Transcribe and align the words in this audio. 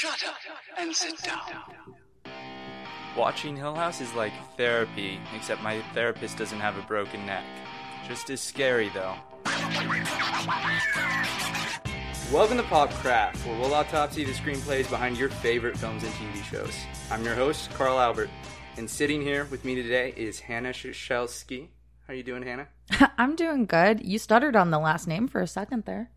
Shut 0.00 0.24
up 0.26 0.36
and 0.78 0.96
sit 0.96 1.20
down. 1.20 1.42
Watching 3.14 3.54
Hill 3.54 3.74
House 3.74 4.00
is 4.00 4.14
like 4.14 4.32
therapy, 4.56 5.20
except 5.36 5.60
my 5.60 5.82
therapist 5.92 6.38
doesn't 6.38 6.58
have 6.58 6.78
a 6.78 6.82
broken 6.84 7.26
neck. 7.26 7.44
Just 8.08 8.30
as 8.30 8.40
scary, 8.40 8.90
though. 8.94 9.14
Welcome 12.32 12.56
to 12.56 12.62
Popcraft, 12.62 13.44
where 13.44 13.58
we'll 13.58 13.74
autopsy 13.74 14.24
the 14.24 14.32
screenplays 14.32 14.88
behind 14.88 15.18
your 15.18 15.28
favorite 15.28 15.76
films 15.76 16.02
and 16.02 16.12
TV 16.14 16.42
shows. 16.44 16.74
I'm 17.10 17.22
your 17.22 17.34
host, 17.34 17.70
Carl 17.74 18.00
Albert, 18.00 18.30
and 18.78 18.88
sitting 18.88 19.20
here 19.20 19.46
with 19.50 19.66
me 19.66 19.74
today 19.74 20.14
is 20.16 20.40
Hannah 20.40 20.70
Shelsky. 20.70 21.68
How 22.06 22.14
are 22.14 22.16
you 22.16 22.22
doing, 22.22 22.42
Hannah? 22.42 22.68
I'm 23.18 23.36
doing 23.36 23.66
good. 23.66 24.02
You 24.02 24.18
stuttered 24.18 24.56
on 24.56 24.70
the 24.70 24.78
last 24.78 25.06
name 25.06 25.28
for 25.28 25.42
a 25.42 25.46
second 25.46 25.84
there. 25.84 26.10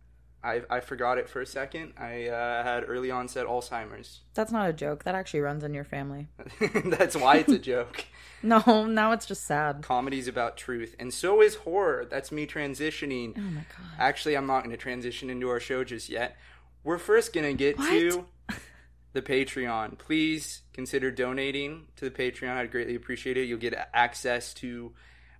I, 0.44 0.62
I 0.70 0.80
forgot 0.82 1.18
it 1.18 1.30
for 1.30 1.39
a 1.41 1.46
second. 1.46 1.94
I 1.98 2.28
uh, 2.28 2.64
had 2.64 2.84
early 2.88 3.09
onset 3.09 3.46
Alzheimer's. 3.48 4.21
That's 4.34 4.52
not 4.52 4.70
a 4.70 4.73
joke. 4.73 5.04
That 5.05 5.16
actually 5.16 5.40
runs 5.40 5.63
in 5.63 5.73
your 5.73 5.85
family. 5.85 6.27
That's 6.85 7.16
why 7.16 7.38
it's 7.38 7.52
a 7.52 7.59
joke. 7.59 8.05
No, 8.45 8.85
now 8.88 9.13
it's 9.13 9.26
just 9.26 9.45
sad. 9.45 9.84
Comedy's 9.84 10.27
about 10.27 10.58
truth, 10.58 10.98
and 10.99 11.13
so 11.13 11.41
is 11.41 11.55
horror. 11.55 12.05
That's 12.12 12.30
me 12.30 12.45
transitioning. 12.45 13.35
Oh 13.38 13.40
my 13.40 13.62
god. 13.62 13.88
Actually, 13.98 14.35
I'm 14.35 14.45
not 14.48 14.66
going 14.66 14.71
to 14.71 14.76
transition 14.77 15.30
into 15.30 15.48
our 15.48 15.62
show 15.62 15.85
just 15.85 16.09
yet. 16.09 16.35
We're 16.84 16.98
first 16.98 17.32
going 17.32 17.46
to 17.46 17.54
get 17.57 17.77
What? 17.77 17.88
to 17.90 18.26
the 19.13 19.21
Patreon. 19.21 19.98
Please 19.98 20.63
consider 20.73 21.10
donating 21.10 21.88
to 21.96 22.04
the 22.04 22.12
Patreon. 22.12 22.57
I'd 22.57 22.70
greatly 22.70 22.96
appreciate 22.96 23.38
it. 23.38 23.44
You'll 23.48 23.60
get 23.60 23.76
access 23.94 24.54
to 24.55 24.91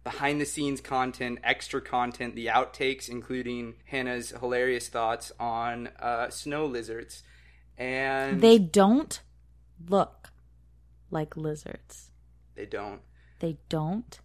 behind 0.04 0.42
the 0.42 0.46
scenes 0.46 0.82
content, 0.82 1.40
extra 1.44 1.82
content, 1.82 2.36
the 2.36 2.48
outtakes, 2.48 3.08
including 3.10 3.76
Hannah's 3.86 4.32
hilarious 4.32 4.90
thoughts 4.90 5.32
on 5.40 5.88
uh, 6.00 6.30
snow 6.30 6.66
lizards. 6.66 7.24
And 7.78 8.42
They 8.42 8.58
don't 8.58 9.20
look 9.88 10.30
like 11.10 11.38
lizards. 11.38 12.12
they 12.56 12.66
don't. 12.66 13.02
They 13.40 13.58
don't 13.70 14.20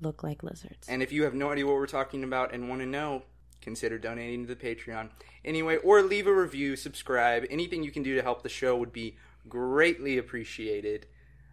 look 0.00 0.22
like 0.22 0.42
lizards. 0.42 0.88
And 0.88 1.02
if 1.02 1.12
you 1.12 1.24
have 1.24 1.34
no 1.34 1.50
idea 1.50 1.66
what 1.66 1.74
we're 1.76 1.86
talking 1.86 2.24
about 2.24 2.52
and 2.52 2.68
want 2.68 2.80
to 2.80 2.86
know, 2.86 3.22
consider 3.60 3.98
donating 3.98 4.46
to 4.46 4.54
the 4.54 4.60
Patreon. 4.60 5.10
Anyway, 5.44 5.76
or 5.76 6.02
leave 6.02 6.26
a 6.26 6.34
review, 6.34 6.76
subscribe. 6.76 7.44
Anything 7.50 7.82
you 7.82 7.90
can 7.90 8.02
do 8.02 8.14
to 8.14 8.22
help 8.22 8.42
the 8.42 8.48
show 8.48 8.76
would 8.76 8.92
be 8.92 9.16
greatly 9.48 10.18
appreciated. 10.18 11.06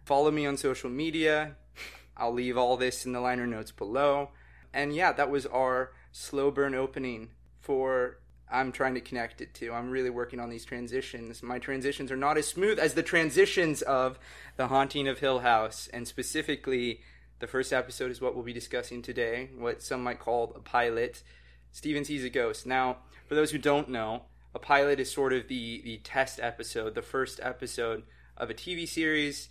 Follow 0.04 0.30
me 0.30 0.46
on 0.46 0.56
social 0.56 0.90
media. 0.90 1.56
I'll 2.16 2.32
leave 2.32 2.56
all 2.56 2.76
this 2.76 3.04
in 3.04 3.12
the 3.12 3.20
liner 3.20 3.46
notes 3.46 3.70
below. 3.70 4.30
And 4.72 4.94
yeah, 4.94 5.12
that 5.12 5.30
was 5.30 5.46
our 5.46 5.92
slow 6.12 6.50
burn 6.50 6.74
opening 6.74 7.30
for 7.60 8.18
I'm 8.50 8.70
trying 8.70 8.94
to 8.94 9.00
connect 9.00 9.40
it 9.40 9.54
to. 9.54 9.72
I'm 9.72 9.90
really 9.90 10.10
working 10.10 10.38
on 10.38 10.50
these 10.50 10.64
transitions. 10.64 11.42
My 11.42 11.58
transitions 11.58 12.12
are 12.12 12.16
not 12.16 12.38
as 12.38 12.46
smooth 12.46 12.78
as 12.78 12.94
the 12.94 13.02
transitions 13.02 13.82
of 13.82 14.18
The 14.56 14.68
Haunting 14.68 15.08
of 15.08 15.18
Hill 15.18 15.40
House, 15.40 15.88
and 15.92 16.06
specifically, 16.06 17.00
the 17.40 17.46
first 17.46 17.72
episode 17.72 18.10
is 18.10 18.20
what 18.20 18.34
we'll 18.34 18.44
be 18.44 18.52
discussing 18.52 19.02
today, 19.02 19.50
what 19.58 19.82
some 19.82 20.02
might 20.02 20.20
call 20.20 20.52
a 20.54 20.60
pilot. 20.60 21.22
Steven 21.72 22.04
sees 22.04 22.24
a 22.24 22.30
ghost. 22.30 22.66
Now, 22.66 22.98
for 23.26 23.34
those 23.34 23.50
who 23.50 23.58
don't 23.58 23.90
know, 23.90 24.22
a 24.54 24.58
pilot 24.58 25.00
is 25.00 25.10
sort 25.10 25.32
of 25.32 25.48
the 25.48 25.82
the 25.82 25.98
test 25.98 26.40
episode, 26.40 26.94
the 26.94 27.02
first 27.02 27.40
episode 27.42 28.04
of 28.36 28.48
a 28.48 28.54
TV 28.54 28.88
series. 28.88 29.48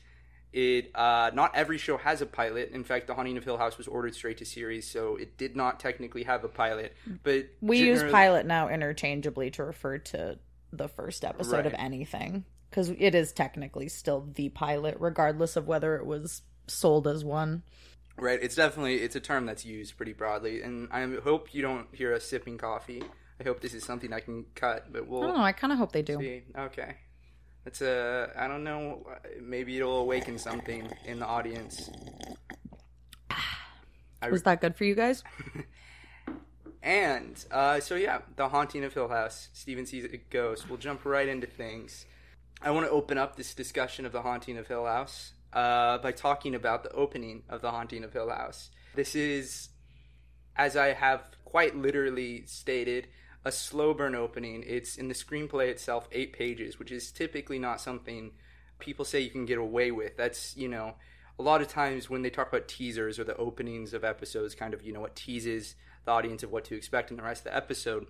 It 0.55 0.91
uh, 0.95 1.31
not 1.33 1.53
every 1.53 1.77
show 1.77 1.97
has 1.97 2.21
a 2.21 2.25
pilot. 2.25 2.71
In 2.71 2.85
fact, 2.85 3.07
The 3.07 3.13
Haunting 3.13 3.35
of 3.35 3.43
Hill 3.43 3.57
House 3.57 3.77
was 3.77 3.89
ordered 3.89 4.15
straight 4.15 4.37
to 4.37 4.45
series, 4.45 4.89
so 4.89 5.17
it 5.17 5.37
did 5.37 5.53
not 5.53 5.81
technically 5.81 6.23
have 6.23 6.45
a 6.45 6.47
pilot. 6.47 6.95
But 7.23 7.47
we 7.59 7.79
use 7.79 8.01
pilot 8.09 8.45
now 8.45 8.69
interchangeably 8.69 9.51
to 9.51 9.65
refer 9.65 9.97
to 9.97 10.39
the 10.71 10.87
first 10.87 11.25
episode 11.25 11.65
of 11.65 11.73
anything 11.77 12.45
because 12.69 12.89
it 12.89 13.15
is 13.15 13.33
technically 13.33 13.89
still 13.89 14.29
the 14.33 14.47
pilot, 14.47 14.95
regardless 15.01 15.57
of 15.57 15.67
whether 15.67 15.97
it 15.97 16.05
was 16.05 16.41
sold 16.67 17.05
as 17.05 17.25
one. 17.25 17.61
Right, 18.17 18.39
it's 18.41 18.55
definitely 18.55 19.01
it's 19.01 19.17
a 19.17 19.19
term 19.19 19.45
that's 19.45 19.65
used 19.65 19.97
pretty 19.97 20.13
broadly, 20.13 20.61
and 20.61 20.87
I 20.89 21.05
hope 21.21 21.53
you 21.53 21.63
don't 21.63 21.93
hear 21.93 22.13
us 22.13 22.23
sipping 22.23 22.57
coffee. 22.57 23.03
I 23.41 23.43
hope 23.43 23.59
this 23.59 23.73
is 23.73 23.83
something 23.83 24.13
I 24.13 24.21
can 24.21 24.45
cut, 24.55 24.93
but 24.93 25.05
we'll 25.05 25.23
don't 25.23 25.35
know. 25.35 25.43
I 25.43 25.51
kind 25.51 25.73
of 25.73 25.79
hope 25.79 25.91
they 25.91 26.01
do. 26.01 26.17
see. 26.17 26.43
Okay, 26.57 26.95
it's 27.65 27.81
a 27.81 28.31
I 28.37 28.47
don't 28.47 28.63
know. 28.63 29.05
Maybe 29.41 29.77
it'll 29.77 30.01
awaken 30.01 30.37
something 30.37 30.89
in 31.05 31.19
the 31.19 31.25
audience. 31.25 31.89
I 34.21 34.29
Was 34.29 34.43
that 34.43 34.61
good 34.61 34.75
for 34.75 34.85
you 34.85 34.95
guys? 34.95 35.23
And 36.85 37.43
uh, 37.49 37.79
so 37.79 37.95
yeah, 37.95 38.19
the 38.35 38.47
haunting 38.47 38.83
of 38.83 38.93
Hill 38.93 39.07
House. 39.07 39.49
Steven 39.53 39.87
sees 39.87 40.05
a 40.05 40.17
ghost. 40.17 40.69
We'll 40.69 40.77
jump 40.77 41.03
right 41.03 41.27
into 41.27 41.47
things. 41.47 42.05
I 42.61 42.69
want 42.69 42.85
to 42.85 42.91
open 42.91 43.17
up 43.17 43.35
this 43.35 43.55
discussion 43.55 44.05
of 44.05 44.11
the 44.11 44.21
haunting 44.21 44.55
of 44.59 44.67
Hill 44.67 44.85
House 44.85 45.33
uh, 45.51 45.97
by 45.97 46.11
talking 46.11 46.53
about 46.53 46.83
the 46.83 46.91
opening 46.91 47.41
of 47.49 47.61
the 47.61 47.71
haunting 47.71 48.03
of 48.03 48.13
Hill 48.13 48.29
House. 48.29 48.69
This 48.93 49.15
is, 49.15 49.69
as 50.55 50.77
I 50.77 50.93
have 50.93 51.23
quite 51.43 51.75
literally 51.75 52.45
stated, 52.45 53.07
a 53.45 53.51
slow 53.51 53.93
burn 53.93 54.15
opening. 54.15 54.63
It's 54.67 54.97
in 54.97 55.07
the 55.07 55.13
screenplay 55.13 55.69
itself, 55.69 56.09
eight 56.11 56.33
pages, 56.33 56.79
which 56.79 56.91
is 56.91 57.11
typically 57.11 57.59
not 57.59 57.79
something 57.79 58.31
people 58.79 59.05
say 59.05 59.21
you 59.21 59.29
can 59.29 59.45
get 59.45 59.59
away 59.59 59.91
with. 59.91 60.17
That's 60.17 60.57
you 60.57 60.67
know, 60.67 60.95
a 61.39 61.43
lot 61.43 61.61
of 61.61 61.67
times 61.67 62.09
when 62.09 62.23
they 62.23 62.29
talk 62.29 62.49
about 62.49 62.67
teasers 62.67 63.19
or 63.19 63.23
the 63.23 63.37
openings 63.37 63.93
of 63.93 64.03
episodes, 64.03 64.55
kind 64.55 64.73
of 64.73 64.81
you 64.83 64.91
know 64.91 64.99
what 64.99 65.15
teases 65.15 65.75
the 66.05 66.11
audience 66.11 66.43
of 66.43 66.51
what 66.51 66.65
to 66.65 66.75
expect 66.75 67.11
in 67.11 67.17
the 67.17 67.23
rest 67.23 67.45
of 67.45 67.51
the 67.51 67.55
episode. 67.55 68.07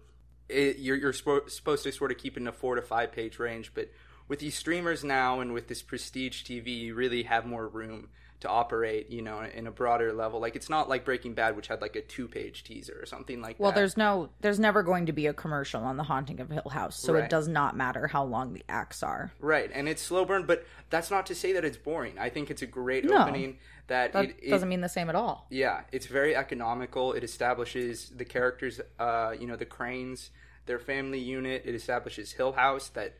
It, 0.48 0.80
you're 0.80 0.98
you're 0.98 1.14
spo- 1.14 1.50
supposed 1.50 1.84
to 1.84 1.92
sort 1.92 2.12
of 2.12 2.18
keep 2.18 2.38
in 2.38 2.48
a 2.48 2.52
four 2.52 2.76
to 2.76 2.82
five 2.82 3.12
page 3.12 3.38
range, 3.38 3.74
but 3.74 3.92
with 4.28 4.40
these 4.40 4.56
streamers 4.56 5.04
now 5.04 5.40
and 5.40 5.54
with 5.54 5.68
this 5.68 5.84
prestige 5.84 6.44
TV, 6.44 6.80
you 6.80 6.96
really 6.96 7.24
have 7.24 7.46
more 7.46 7.68
room 7.68 8.10
to 8.46 8.50
operate, 8.50 9.10
you 9.10 9.22
know, 9.22 9.42
in 9.42 9.68
a 9.68 9.72
broader 9.72 10.14
level. 10.14 10.40
Like 10.40 10.56
it's 10.56 10.70
not 10.70 10.88
like 10.88 11.04
Breaking 11.04 11.34
Bad, 11.34 11.56
which 11.56 11.68
had 11.68 11.82
like 11.82 11.96
a 11.96 12.02
two 12.02 12.28
page 12.28 12.64
teaser 12.64 12.98
or 13.02 13.06
something 13.06 13.42
like 13.42 13.60
Well, 13.60 13.72
that. 13.72 13.76
Well, 13.76 13.82
there's 13.82 13.98
no, 13.98 14.30
there's 14.42 14.60
never 14.60 14.84
going 14.84 15.08
to 15.08 15.12
be 15.12 15.28
a 15.28 15.34
commercial 15.34 15.82
on 15.84 15.98
The 15.98 16.04
Haunting 16.04 16.40
of 16.40 16.50
Hill 16.50 16.70
House, 16.72 16.98
so 17.00 17.14
Right. 17.14 17.24
it 17.26 17.30
does 17.30 17.48
not 17.48 17.76
matter 17.76 18.08
how 18.08 18.24
long 18.24 18.54
the 18.54 18.64
acts 18.70 19.04
are. 19.04 19.34
Right, 19.40 19.70
and 19.74 19.90
it's 19.90 20.02
slow 20.02 20.24
burn, 20.26 20.46
but 20.46 20.66
that's 20.90 21.12
not 21.12 21.26
to 21.28 21.36
say 21.36 21.54
that 21.54 21.66
it's 21.66 21.78
boring. 21.78 22.18
I 22.20 22.30
think 22.30 22.50
it's 22.52 22.62
a 22.62 22.68
great 22.68 23.04
No. 23.06 23.24
opening. 23.24 23.58
That, 23.88 24.14
That 24.14 24.26
it, 24.26 24.36
it- 24.42 24.50
doesn't 24.50 24.70
mean 24.70 24.82
the 24.82 24.90
same 24.90 25.10
at 25.10 25.16
all. 25.16 25.46
yeah, 25.50 25.82
it's 25.92 26.06
very 26.08 26.36
economical. 26.36 27.14
It 27.14 27.24
establishes 27.24 28.10
the 28.10 28.26
characters, 28.26 28.80
uh, 29.00 29.34
you 29.40 29.46
know, 29.48 29.56
the 29.56 29.66
Crains, 29.66 30.32
their 30.66 30.80
family 30.80 31.20
unit. 31.20 31.64
It 31.66 31.76
establishes 31.76 32.32
Hill 32.32 32.54
House 32.54 32.90
that 32.90 33.14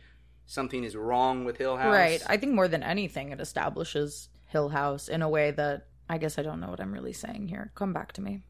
something 0.48 0.84
is 0.84 0.96
wrong 0.96 1.46
with 1.46 1.58
Hill 1.58 1.78
House. 1.78 1.94
Right. 1.94 2.22
I 2.28 2.38
think 2.38 2.54
more 2.54 2.68
than 2.68 2.82
anything, 2.84 3.32
it 3.32 3.40
establishes 3.40 4.30
Hill 4.48 4.70
House 4.70 5.08
in 5.08 5.22
a 5.22 5.30
way 5.30 5.52
that 5.52 5.88
I 6.10 6.18
guess 6.18 6.38
I 6.38 6.44
don't 6.44 6.60
know 6.60 6.70
what 6.70 6.80
I'm 6.80 6.94
really 6.94 7.14
saying 7.14 7.48
here. 7.48 7.72
Come 7.76 7.94
back 7.94 8.14
to 8.14 8.22
me. 8.22 8.42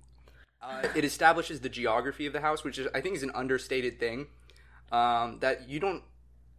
Uh, 0.61 0.87
it 0.95 1.05
establishes 1.05 1.61
the 1.61 1.69
geography 1.69 2.25
of 2.25 2.33
the 2.33 2.41
house, 2.41 2.63
which 2.63 2.79
is, 2.79 2.87
I 2.93 3.01
think 3.01 3.15
is 3.15 3.23
an 3.23 3.31
understated 3.35 3.99
thing 3.99 4.27
um, 4.91 5.39
that 5.39 5.69
you 5.69 5.79
don't 5.79 6.03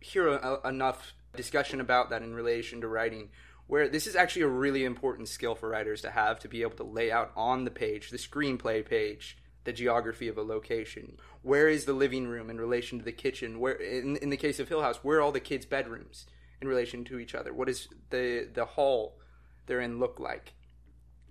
hear 0.01 0.29
a, 0.29 0.61
a- 0.65 0.69
enough 0.69 1.15
discussion 1.35 1.81
about 1.81 2.11
that 2.11 2.23
in 2.23 2.35
relation 2.35 2.81
to 2.81 2.89
writing. 2.89 3.31
Where 3.67 3.89
this 3.89 4.07
is 4.07 4.15
actually 4.15 4.43
a 4.43 4.49
really 4.49 4.85
important 4.85 5.29
skill 5.29 5.57
for 5.57 5.69
writers 5.69 6.01
to 6.03 6.11
have 6.11 6.39
to 6.41 6.49
be 6.49 6.63
able 6.63 6.77
to 6.77 6.85
lay 6.85 7.11
out 7.11 7.33
on 7.37 7.65
the 7.65 7.71
page, 7.71 8.11
the 8.11 8.17
screenplay 8.17 8.89
page, 8.89 9.37
the 9.65 9.73
geography 9.73 10.29
of 10.29 10.39
a 10.39 10.43
location. 10.43 11.17
Where 11.43 11.69
is 11.69 11.85
the 11.85 11.93
living 11.93 12.29
room 12.29 12.49
in 12.49 12.61
relation 12.61 13.01
to 13.01 13.05
the 13.05 13.11
kitchen? 13.11 13.59
Where, 13.59 13.75
in, 13.75 14.17
in 14.19 14.31
the 14.31 14.37
case 14.37 14.61
of 14.61 14.69
Hill 14.69 14.83
House, 14.83 15.03
where 15.03 15.19
are 15.19 15.21
all 15.21 15.33
the 15.33 15.41
kids' 15.41 15.67
bedrooms 15.67 16.27
in 16.63 16.69
relation 16.69 17.05
to 17.07 17.19
each 17.19 17.35
other? 17.35 17.53
What 17.53 17.69
is 17.69 17.89
the 18.11 18.49
the 18.55 18.65
hall 18.65 19.19
they're 19.67 19.81
in 19.81 19.99
look 19.99 20.19
like? 20.19 20.55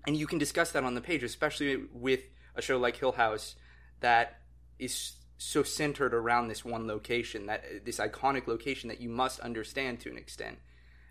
and 0.08 0.16
you 0.16 0.28
can 0.28 0.38
discuss 0.38 0.72
that 0.72 0.84
on 0.84 0.96
the 0.96 1.02
page, 1.02 1.24
especially 1.24 1.84
with 1.94 2.22
a 2.56 2.62
show 2.62 2.78
like 2.78 2.98
Hill 2.98 3.14
House 3.14 3.56
that 4.02 4.40
is 4.80 5.14
so 5.38 5.64
centered 5.64 6.14
around 6.14 6.48
this 6.48 6.64
one 6.64 6.88
location, 6.88 7.48
that 7.48 7.86
this 7.86 7.98
iconic 7.98 8.48
location 8.48 8.90
that 8.90 9.02
you 9.02 9.10
must 9.10 9.40
understand 9.40 10.00
to 10.02 10.10
an 10.10 10.18
extent. 10.18 10.60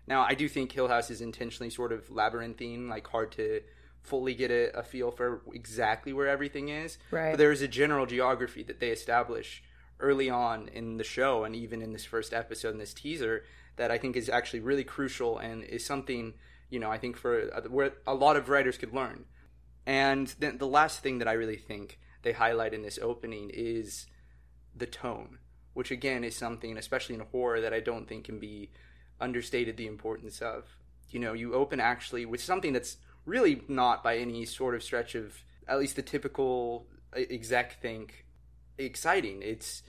Now, 0.07 0.23
I 0.23 0.33
do 0.33 0.47
think 0.47 0.71
Hill 0.71 0.87
House 0.87 1.09
is 1.09 1.21
intentionally 1.21 1.69
sort 1.69 1.91
of 1.91 2.09
labyrinthine, 2.09 2.87
like 2.87 3.07
hard 3.07 3.31
to 3.33 3.61
fully 4.01 4.35
get 4.35 4.51
a, 4.51 4.77
a 4.77 4.83
feel 4.83 5.11
for 5.11 5.41
exactly 5.53 6.13
where 6.13 6.27
everything 6.27 6.69
is. 6.69 6.97
Right. 7.11 7.31
But 7.31 7.37
there 7.37 7.51
is 7.51 7.61
a 7.61 7.67
general 7.67 8.05
geography 8.05 8.63
that 8.63 8.79
they 8.79 8.89
establish 8.89 9.63
early 9.99 10.29
on 10.29 10.67
in 10.69 10.97
the 10.97 11.03
show, 11.03 11.43
and 11.43 11.55
even 11.55 11.81
in 11.81 11.91
this 11.91 12.05
first 12.05 12.33
episode, 12.33 12.69
in 12.69 12.77
this 12.77 12.93
teaser, 12.93 13.43
that 13.77 13.91
I 13.91 13.97
think 13.97 14.15
is 14.15 14.29
actually 14.29 14.59
really 14.59 14.83
crucial 14.83 15.37
and 15.37 15.63
is 15.63 15.85
something 15.85 16.33
you 16.69 16.79
know 16.79 16.91
I 16.91 16.97
think 16.97 17.17
for 17.17 17.49
uh, 17.53 17.61
where 17.69 17.93
a 18.05 18.13
lot 18.13 18.35
of 18.35 18.49
writers 18.49 18.77
could 18.77 18.93
learn. 18.93 19.25
And 19.85 20.33
then 20.39 20.57
the 20.57 20.67
last 20.67 21.01
thing 21.01 21.19
that 21.19 21.27
I 21.27 21.33
really 21.33 21.57
think 21.57 21.99
they 22.23 22.33
highlight 22.33 22.73
in 22.73 22.81
this 22.81 22.97
opening 23.01 23.51
is 23.53 24.07
the 24.75 24.87
tone, 24.87 25.37
which 25.73 25.91
again 25.91 26.23
is 26.23 26.35
something, 26.35 26.75
especially 26.77 27.15
in 27.15 27.21
horror, 27.21 27.61
that 27.61 27.73
I 27.73 27.79
don't 27.79 28.07
think 28.07 28.25
can 28.25 28.39
be 28.39 28.71
understated 29.21 29.77
the 29.77 29.87
importance 29.87 30.41
of. 30.41 30.63
You 31.09 31.19
know, 31.19 31.33
you 31.33 31.53
open 31.53 31.79
actually 31.79 32.25
with 32.25 32.41
something 32.41 32.73
that's 32.73 32.97
really 33.25 33.61
not 33.67 34.03
by 34.03 34.17
any 34.17 34.45
sort 34.45 34.75
of 34.75 34.83
stretch 34.83 35.15
of 35.15 35.43
at 35.67 35.79
least 35.79 35.95
the 35.95 36.01
typical 36.01 36.87
uh, 37.15 37.21
exec 37.29 37.81
think 37.81 38.25
exciting. 38.77 39.41
It's 39.41 39.83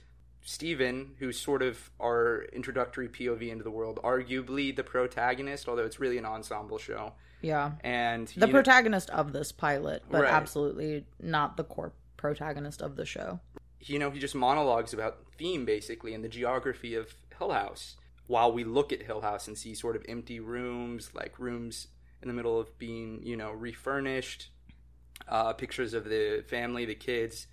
Steven, 0.47 1.11
who's 1.19 1.37
sort 1.37 1.61
of 1.61 1.89
our 1.99 2.43
introductory 2.53 3.09
POV 3.09 3.49
into 3.51 3.65
the 3.65 3.69
world, 3.69 3.99
arguably 4.01 4.73
the 4.73 4.83
protagonist, 4.83 5.67
although 5.67 5.83
it's 5.83 5.99
really 5.99 6.17
an 6.17 6.25
ensemble 6.25 6.77
show. 6.77 7.11
Yeah. 7.41 7.73
And 7.81 8.27
The 8.29 8.33
you 8.33 8.47
know- 8.47 8.53
protagonist 8.53 9.09
of 9.09 9.33
this 9.33 9.51
pilot, 9.51 10.03
but 10.09 10.21
Right. 10.21 10.31
absolutely 10.33 11.05
not 11.19 11.57
the 11.57 11.65
core 11.65 11.91
protagonist 12.15 12.81
of 12.81 12.95
the 12.95 13.05
show. 13.05 13.41
you 13.81 13.99
know, 13.99 14.09
he 14.09 14.19
just 14.19 14.33
monologues 14.35 14.91
about 14.93 15.19
theme 15.37 15.63
basically 15.63 16.13
and 16.13 16.23
the 16.23 16.27
geography 16.29 16.95
of 16.95 17.13
Hill 17.37 17.51
House 17.51 17.95
while 18.25 18.51
we 18.51 18.63
look 18.63 18.91
at 18.91 19.01
Hill 19.03 19.21
House 19.21 19.47
and 19.47 19.57
see 19.57 19.75
sort 19.75 19.95
of 19.95 20.03
empty 20.09 20.39
rooms, 20.39 21.11
like 21.13 21.37
rooms 21.39 21.87
in 22.21 22.27
the 22.27 22.33
middle 22.33 22.59
of 22.59 22.75
being, 22.79 23.21
you 23.21 23.37
know, 23.37 23.51
refurnished, 23.51 24.49
uh, 25.27 25.53
pictures 25.53 25.93
of 25.93 26.05
the 26.05 26.43
family, 26.47 26.85
the 26.85 26.95
kids, 26.95 27.47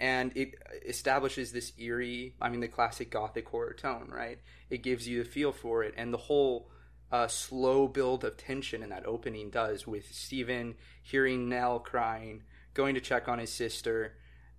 and 0.00 0.32
it 0.34 0.54
establishes 0.86 1.52
this 1.52 1.72
eerie, 1.78 2.34
I 2.40 2.48
mean, 2.48 2.60
the 2.60 2.68
classic 2.68 3.10
gothic 3.10 3.46
horror 3.46 3.74
tone, 3.74 4.08
right? 4.10 4.38
It 4.70 4.82
gives 4.82 5.06
you 5.06 5.22
the 5.22 5.28
feel 5.28 5.52
for 5.52 5.84
it, 5.84 5.92
and 5.96 6.12
the 6.12 6.18
whole 6.18 6.70
uh, 7.12 7.28
slow 7.28 7.86
build 7.86 8.24
of 8.24 8.38
tension 8.38 8.82
in 8.82 8.88
that 8.88 9.06
opening 9.06 9.50
does 9.50 9.86
with 9.86 10.10
Steven 10.10 10.74
hearing 11.02 11.50
Nell 11.50 11.78
crying, 11.78 12.42
going 12.72 12.94
to 12.94 13.00
check 13.00 13.28
on 13.28 13.38
his 13.38 13.52
sister, 13.52 14.14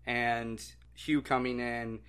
and 0.05 0.63
Hugh 0.93 1.23
coming 1.23 1.59
in. 1.59 2.01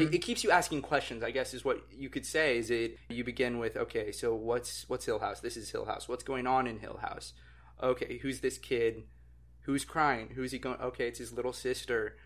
It, 0.00 0.14
it 0.16 0.18
keeps 0.18 0.44
you 0.44 0.50
asking 0.50 0.82
questions. 0.82 1.22
I 1.22 1.30
guess 1.30 1.54
is 1.54 1.64
what 1.64 1.86
you 1.90 2.10
could 2.10 2.26
say. 2.26 2.58
Is 2.58 2.70
it 2.70 2.98
you 3.08 3.24
begin 3.24 3.58
with 3.58 3.76
okay, 3.78 4.12
so 4.12 4.34
what's 4.34 4.86
what's 4.88 5.06
Hill 5.06 5.20
House? 5.20 5.40
This 5.40 5.56
is 5.56 5.70
Hill 5.70 5.86
House. 5.86 6.06
What's 6.06 6.24
going 6.24 6.46
on 6.46 6.66
in 6.66 6.80
Hill 6.80 6.98
House? 7.00 7.32
Okay, 7.82 8.18
who's 8.18 8.40
this 8.40 8.58
kid? 8.58 9.04
Who's 9.62 9.86
crying? 9.86 10.32
Who's 10.34 10.52
he 10.52 10.58
going? 10.58 10.80
Okay, 10.80 11.08
it's 11.08 11.18
his 11.18 11.32
little 11.32 11.54
sister. 11.54 12.16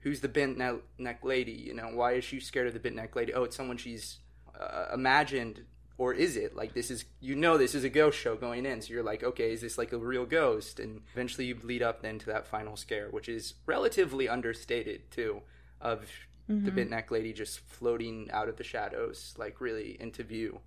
Who's 0.00 0.20
the 0.20 0.28
bent 0.28 0.58
neck 0.58 1.24
lady? 1.24 1.52
You 1.52 1.74
know, 1.74 1.90
why 1.92 2.12
is 2.12 2.24
she 2.24 2.40
scared 2.40 2.68
of 2.68 2.74
the 2.74 2.80
bent 2.80 2.96
neck 2.96 3.16
lady? 3.16 3.34
Oh, 3.34 3.44
it's 3.44 3.56
someone 3.56 3.76
she's 3.76 4.18
uh, 4.58 4.86
imagined, 4.92 5.64
or 5.96 6.14
is 6.14 6.36
it 6.36 6.54
like 6.54 6.74
this 6.74 6.90
is 6.90 7.04
you 7.20 7.34
know 7.34 7.58
this 7.58 7.74
is 7.74 7.84
a 7.84 7.88
ghost 7.88 8.18
show 8.18 8.36
going 8.36 8.64
in? 8.64 8.80
So 8.80 8.92
you're 8.92 9.02
like, 9.02 9.24
okay, 9.24 9.52
is 9.52 9.60
this 9.60 9.76
like 9.76 9.92
a 9.92 9.98
real 9.98 10.24
ghost? 10.24 10.78
And 10.78 11.02
eventually 11.12 11.46
you 11.46 11.58
lead 11.62 11.82
up 11.82 12.02
then 12.02 12.18
to 12.20 12.26
that 12.26 12.46
final 12.46 12.76
scare, 12.76 13.08
which 13.10 13.28
is 13.28 13.54
relatively 13.66 14.28
understated 14.28 15.10
too, 15.10 15.42
of 15.80 16.08
the 16.48 16.70
bent 16.70 16.90
neck 16.90 17.10
lady 17.10 17.32
just 17.32 17.60
floating 17.60 18.30
out 18.32 18.48
of 18.48 18.56
the 18.56 18.64
shadows, 18.64 19.34
like 19.36 19.60
really 19.60 19.96
into 20.00 20.22
view. 20.22 20.60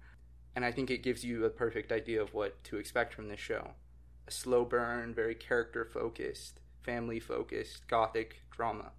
And 0.56 0.63
I 0.63 0.72
think 0.72 0.92
it 0.92 1.01
gives 1.01 1.24
you 1.24 1.45
a 1.45 1.50
perfect 1.50 1.92
idea 1.92 2.22
of 2.22 2.34
what 2.34 2.63
to 2.66 2.77
expect 2.77 3.13
from 3.13 3.30
this 3.30 3.39
show 3.39 3.72
a 4.27 4.31
slow 4.31 4.63
burn, 4.63 5.13
very 5.13 5.34
character 5.34 5.84
focused, 5.84 6.60
family 6.81 7.19
focused, 7.19 7.88
gothic 7.88 8.44
drama. 8.51 8.92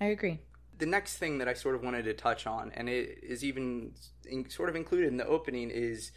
I 0.00 0.06
agree. 0.06 0.38
The 0.78 0.86
next 0.86 1.18
thing 1.18 1.38
that 1.38 1.48
I 1.48 1.52
sort 1.52 1.74
of 1.74 1.82
wanted 1.82 2.04
to 2.04 2.14
touch 2.14 2.46
on, 2.46 2.72
and 2.74 2.88
it 2.88 3.18
is 3.22 3.44
even 3.44 3.92
in, 4.24 4.48
sort 4.48 4.70
of 4.70 4.76
included 4.76 5.08
in 5.08 5.18
the 5.18 5.26
opening, 5.26 5.70
is 5.70 6.10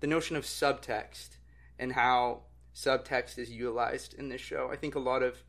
the 0.00 0.06
notion 0.06 0.36
of 0.36 0.44
subtext 0.44 1.38
and 1.78 1.92
how 1.92 2.42
subtext 2.74 3.38
is 3.38 3.50
utilized 3.50 4.14
in 4.14 4.28
this 4.28 4.40
show. 4.40 4.68
I 4.70 4.76
think 4.76 4.94
a 4.94 5.00
lot 5.00 5.22
of 5.22 5.42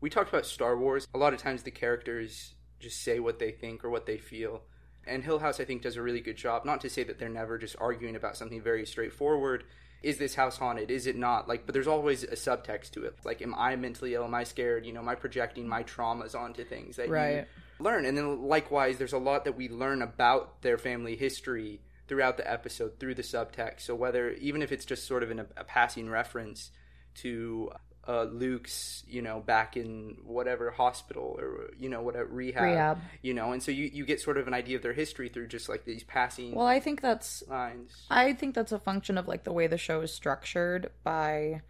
we 0.00 0.10
talked 0.10 0.28
about 0.28 0.46
Star 0.46 0.76
Wars. 0.76 1.06
A 1.14 1.18
lot 1.18 1.32
of 1.32 1.40
times 1.40 1.62
the 1.62 1.70
characters 1.70 2.54
just 2.80 3.02
say 3.02 3.20
what 3.20 3.38
they 3.38 3.52
think 3.52 3.84
or 3.84 3.90
what 3.90 4.06
they 4.06 4.18
feel. 4.18 4.62
And 5.06 5.24
Hill 5.24 5.38
House, 5.38 5.60
I 5.60 5.64
think, 5.64 5.82
does 5.82 5.96
a 5.96 6.02
really 6.02 6.20
good 6.20 6.36
job. 6.36 6.64
Not 6.64 6.80
to 6.82 6.90
say 6.90 7.04
that 7.04 7.18
they're 7.18 7.28
never 7.28 7.58
just 7.58 7.76
arguing 7.80 8.16
about 8.16 8.36
something 8.36 8.60
very 8.60 8.84
straightforward. 8.86 9.64
Is 10.02 10.18
this 10.18 10.34
house 10.34 10.58
haunted? 10.58 10.90
Is 10.90 11.06
it 11.06 11.16
not? 11.16 11.48
Like, 11.48 11.66
but 11.66 11.72
there's 11.72 11.86
always 11.86 12.24
a 12.24 12.34
subtext 12.34 12.90
to 12.92 13.04
it. 13.04 13.16
Like, 13.24 13.40
am 13.42 13.54
I 13.54 13.76
mentally 13.76 14.14
ill? 14.14 14.24
Am 14.24 14.34
I 14.34 14.44
scared? 14.44 14.84
You 14.84 14.92
know, 14.92 15.00
am 15.00 15.08
I 15.08 15.14
projecting 15.14 15.68
my 15.68 15.82
traumas 15.84 16.34
onto 16.34 16.64
things 16.64 16.96
that 16.96 17.08
you 17.08 17.84
learn? 17.84 18.04
And 18.04 18.16
then 18.16 18.42
likewise, 18.42 18.98
there's 18.98 19.12
a 19.12 19.18
lot 19.18 19.44
that 19.44 19.56
we 19.56 19.68
learn 19.68 20.02
about 20.02 20.62
their 20.62 20.78
family 20.78 21.16
history 21.16 21.80
throughout 22.08 22.36
the 22.36 22.50
episode 22.50 22.98
through 22.98 23.14
the 23.14 23.22
subtext. 23.22 23.82
So 23.82 23.94
whether 23.94 24.32
even 24.32 24.60
if 24.60 24.72
it's 24.72 24.84
just 24.84 25.06
sort 25.06 25.22
of 25.22 25.30
a 25.30 25.64
passing 25.64 26.10
reference 26.10 26.70
to 27.16 27.70
uh, 28.08 28.24
Luke's, 28.24 29.04
you 29.06 29.22
know, 29.22 29.40
back 29.40 29.76
in 29.76 30.16
whatever 30.24 30.70
hospital 30.72 31.36
or 31.38 31.70
you 31.78 31.88
know 31.88 32.02
whatever 32.02 32.26
rehab, 32.26 32.62
Rehab. 32.64 32.98
you 33.22 33.32
know, 33.34 33.52
and 33.52 33.62
so 33.62 33.70
you 33.70 33.88
you 33.92 34.04
get 34.04 34.20
sort 34.20 34.38
of 34.38 34.48
an 34.48 34.54
idea 34.54 34.76
of 34.76 34.82
their 34.82 34.92
history 34.92 35.28
through 35.28 35.46
just 35.46 35.68
like 35.68 35.84
these 35.84 36.02
passing 36.02 36.54
Well, 36.54 36.66
I 36.66 36.80
think 36.80 37.00
that's 37.00 37.42
lines. 37.48 38.06
I 38.10 38.32
think 38.32 38.54
that's 38.54 38.72
a 38.72 38.78
function 38.78 39.18
of 39.18 39.28
like 39.28 39.44
the 39.44 39.52
way 39.52 39.66
the 39.68 39.78
show 39.78 40.00
is 40.00 40.12
structured 40.12 40.90
by 41.04 41.62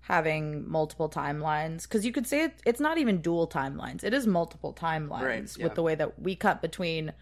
having 0.00 0.68
multiple 0.70 1.08
timelines 1.10 1.82
because 1.82 2.06
you 2.06 2.12
could 2.12 2.26
say 2.28 2.44
it, 2.44 2.54
it's 2.64 2.78
not 2.78 2.96
even 2.96 3.20
dual 3.20 3.48
timelines 3.48 4.04
it 4.04 4.14
is 4.14 4.24
multiple 4.24 4.72
timelines 4.72 5.20
Right, 5.20 5.56
yeah. 5.58 5.64
with 5.64 5.74
the 5.74 5.82
way 5.82 5.96
that 5.96 6.20
we 6.22 6.36
cut 6.36 6.62
between 6.62 7.12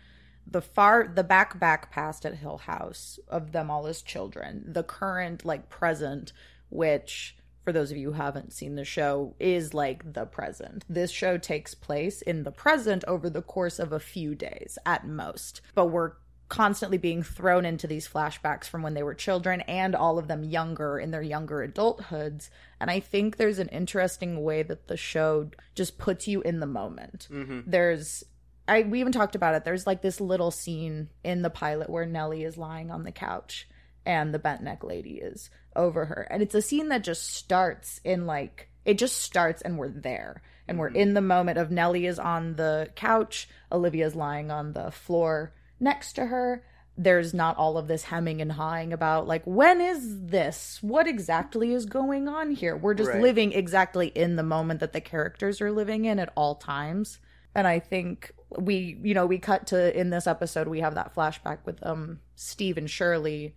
the 0.47 0.61
far 0.61 1.09
the 1.09 1.25
back 1.25 1.59
back 1.59 1.91
past 1.91 2.27
at 2.27 2.35
hill 2.35 2.59
house 2.59 3.19
of 3.27 3.53
them 3.53 3.71
all 3.71 3.87
as 3.87 4.03
children 4.03 4.65
the 4.67 4.83
current 4.83 5.47
like 5.47 5.71
present 5.71 6.35
which 6.69 7.35
for 7.65 7.73
those 7.73 7.91
of 7.91 7.97
you 7.97 8.13
who 8.13 8.17
haven't 8.17 8.53
seen 8.53 8.75
the 8.75 8.85
show 8.85 9.35
is 9.41 9.75
like 9.75 10.13
the 10.13 10.27
present 10.27 10.85
this 10.89 11.11
show 11.11 11.39
takes 11.39 11.75
place 11.75 12.23
in 12.23 12.43
the 12.43 12.53
present 12.53 13.05
over 13.09 13.29
the 13.31 13.43
course 13.43 13.79
of 13.79 13.93
a 13.93 14.01
few 14.01 14.35
days 14.35 14.79
at 14.87 15.07
most 15.07 15.61
but 15.75 15.87
we're 15.87 16.13
constantly 16.49 16.99
being 16.99 17.23
thrown 17.23 17.65
into 17.65 17.87
these 17.87 18.07
flashbacks 18.07 18.65
from 18.65 18.83
when 18.83 18.93
they 18.95 19.03
were 19.03 19.15
children 19.15 19.63
and 19.63 19.95
all 19.97 20.19
of 20.19 20.29
them 20.29 20.45
younger 20.45 20.99
in 20.99 21.11
their 21.11 21.23
younger 21.23 21.67
adulthoods 21.67 22.51
and 22.79 22.91
i 22.91 23.01
think 23.01 23.37
there's 23.37 23.59
an 23.59 23.69
interesting 23.69 24.43
way 24.43 24.63
that 24.63 24.87
the 24.87 24.97
show 24.97 25.49
just 25.75 25.97
puts 25.97 26.29
you 26.29 26.43
in 26.43 26.61
the 26.61 26.67
moment 26.67 27.27
mm-hmm. 27.31 27.61
there's 27.67 28.25
I 28.67 28.83
we 28.83 29.01
even 29.01 29.13
talked 29.13 29.35
about 29.35 29.55
it. 29.55 29.65
There's 29.65 29.87
like 29.87 30.01
this 30.03 30.21
little 30.21 30.51
scene 30.51 31.11
in 31.23 31.43
the 31.43 31.51
pilot 31.51 31.91
where 31.91 32.07
Nellie 32.07 32.45
is 32.45 32.57
lying 32.57 32.91
on 32.91 33.05
the 33.05 33.13
couch 33.13 33.69
and 34.07 34.33
the 34.33 34.39
bent 34.39 34.63
neck 34.63 34.85
lady 34.85 35.19
is 35.19 35.51
over 35.77 36.05
her. 36.07 36.27
And 36.31 36.43
it's 36.43 36.55
a 36.55 36.63
scene 36.63 36.89
that 36.89 37.05
just 37.05 37.35
starts 37.35 38.01
in 38.05 38.27
like 38.27 38.69
it 38.85 38.99
just 38.99 39.19
starts 39.19 39.63
and 39.63 39.79
we're 39.79 39.89
there. 39.89 40.43
And 40.69 40.79
we're 40.79 40.89
in 40.89 41.15
the 41.15 41.21
moment 41.21 41.59
of 41.59 41.71
Nellie 41.71 42.07
is 42.07 42.19
on 42.19 42.57
the 42.57 42.89
couch, 42.97 43.49
Olivia's 43.73 44.15
lying 44.15 44.51
on 44.51 44.73
the 44.73 44.91
floor 44.91 45.53
next 45.81 46.15
to 46.15 46.27
her. 46.27 46.65
There's 46.97 47.35
not 47.35 47.57
all 47.57 47.77
of 47.77 47.89
this 47.89 48.05
hemming 48.05 48.41
and 48.41 48.53
hawing 48.53 48.93
about 48.93 49.27
like 49.27 49.43
when 49.45 49.81
is 49.81 50.27
this? 50.27 50.79
What 50.81 51.07
exactly 51.09 51.73
is 51.73 51.87
going 51.87 52.29
on 52.29 52.53
here? 52.53 52.77
We're 52.77 52.95
just 52.95 53.11
Right. 53.11 53.21
living 53.23 53.53
exactly 53.53 54.09
in 54.09 54.37
the 54.37 54.43
moment 54.43 54.81
that 54.81 54.93
the 54.93 55.01
characters 55.01 55.61
are 55.61 55.73
living 55.73 56.05
in 56.05 56.19
at 56.19 56.33
all 56.37 56.55
times 56.55 57.19
and 57.55 57.67
i 57.69 57.79
think 57.79 58.33
we 58.59 58.99
you 59.03 59.15
know 59.15 59.27
we 59.27 59.39
cut 59.39 59.69
to 59.69 59.97
in 59.99 60.11
this 60.11 60.27
episode 60.27 60.67
we 60.69 60.81
have 60.81 60.97
that 60.97 61.15
flashback 61.15 61.59
with 61.65 61.79
um 61.87 62.19
steve 62.35 62.77
and 62.77 62.91
shirley 62.91 63.55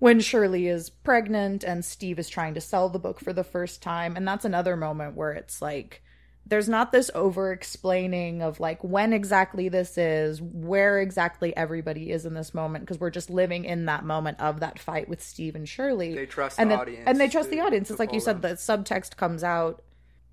when 0.00 0.18
shirley 0.18 0.66
is 0.66 0.90
pregnant 0.90 1.62
and 1.62 1.84
steve 1.84 2.18
is 2.18 2.28
trying 2.28 2.54
to 2.54 2.60
sell 2.60 2.88
the 2.88 2.98
book 2.98 3.20
for 3.20 3.32
the 3.32 3.44
first 3.44 3.80
time. 3.80 4.16
And 4.16 4.26
that's 4.26 4.44
another 4.44 4.76
moment 4.76 5.14
where 5.14 5.30
it's 5.32 5.62
like 5.62 6.02
there's 6.46 6.68
not 6.68 6.90
this 6.90 7.10
over 7.14 7.52
explaining 7.52 8.42
of 8.42 8.58
like 8.58 8.82
when 8.82 9.12
exactly 9.12 9.68
this 9.68 9.96
is 9.98 10.40
where 10.42 10.98
exactly 10.98 11.54
everybody 11.56 12.10
is 12.10 12.26
in 12.26 12.34
this 12.34 12.52
moment 12.54 12.84
because 12.84 12.98
we're 12.98 13.10
just 13.10 13.30
living 13.30 13.64
in 13.64 13.84
that 13.84 14.04
moment 14.04 14.40
of 14.40 14.58
that 14.60 14.78
fight 14.78 15.08
with 15.08 15.22
steve 15.22 15.54
and 15.54 15.68
shirley. 15.68 16.14
They 16.14 16.26
trust 16.26 16.58
and 16.58 16.70
the 16.70 16.74
it- 16.74 16.80
audience 16.80 17.04
and 17.06 17.20
they 17.20 17.28
trust 17.28 17.50
to- 17.50 17.54
the 17.56 17.60
audience. 17.62 17.90
It's 17.90 18.00
like 18.00 18.12
you 18.12 18.20
said 18.20 18.42
the 18.42 18.54
subtext 18.54 19.16
comes 19.16 19.44
out 19.44 19.82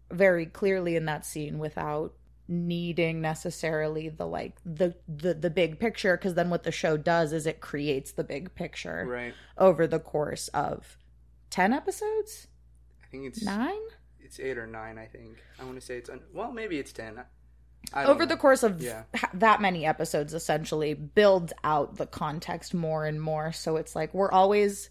very 0.09 0.45
clearly 0.45 0.95
in 0.95 1.05
that 1.05 1.25
scene 1.25 1.59
without 1.59 2.13
needing 2.47 3.21
necessarily 3.21 4.09
the 4.09 4.25
like 4.25 4.55
the 4.65 4.95
the, 5.07 5.33
the 5.33 5.49
big 5.49 5.79
picture 5.79 6.15
because 6.17 6.33
then 6.35 6.49
what 6.49 6.63
the 6.63 6.71
show 6.71 6.95
does 6.97 7.33
is 7.33 7.45
it 7.45 7.59
creates 7.59 8.11
the 8.13 8.23
big 8.23 8.53
picture 8.55 9.05
Right. 9.07 9.33
over 9.57 9.85
the 9.87 9.99
course 9.99 10.47
of 10.49 10.97
10 11.49 11.73
episodes 11.73 12.47
I 13.03 13.07
think 13.07 13.25
it's 13.25 13.43
9 13.43 13.71
it's 14.19 14.41
eight 14.41 14.57
or 14.57 14.67
nine. 14.67 14.97
I 14.97 15.05
think 15.05 15.37
I 15.57 15.63
want 15.63 15.75
to 15.79 15.85
say 15.85 15.97
it's 15.97 16.09
un- 16.09 16.19
well 16.33 16.51
maybe 16.51 16.77
it's 16.79 16.91
ten. 16.91 17.23
I 17.93 18.03
over 18.03 18.19
know. 18.21 18.25
the 18.25 18.35
course 18.35 18.61
of 18.61 18.81
Yeah. 18.81 19.03
ha- 19.15 19.29
that 19.35 19.61
many 19.61 19.85
episodes 19.85 20.33
essentially 20.33 20.93
builds 20.93 21.53
out 21.63 21.95
the 21.95 22.05
context 22.07 22.73
more 22.73 23.05
and 23.05 23.21
more 23.21 23.53
so 23.53 23.77
it's 23.77 23.95
like 23.95 24.13
we're 24.13 24.31
always 24.31 24.89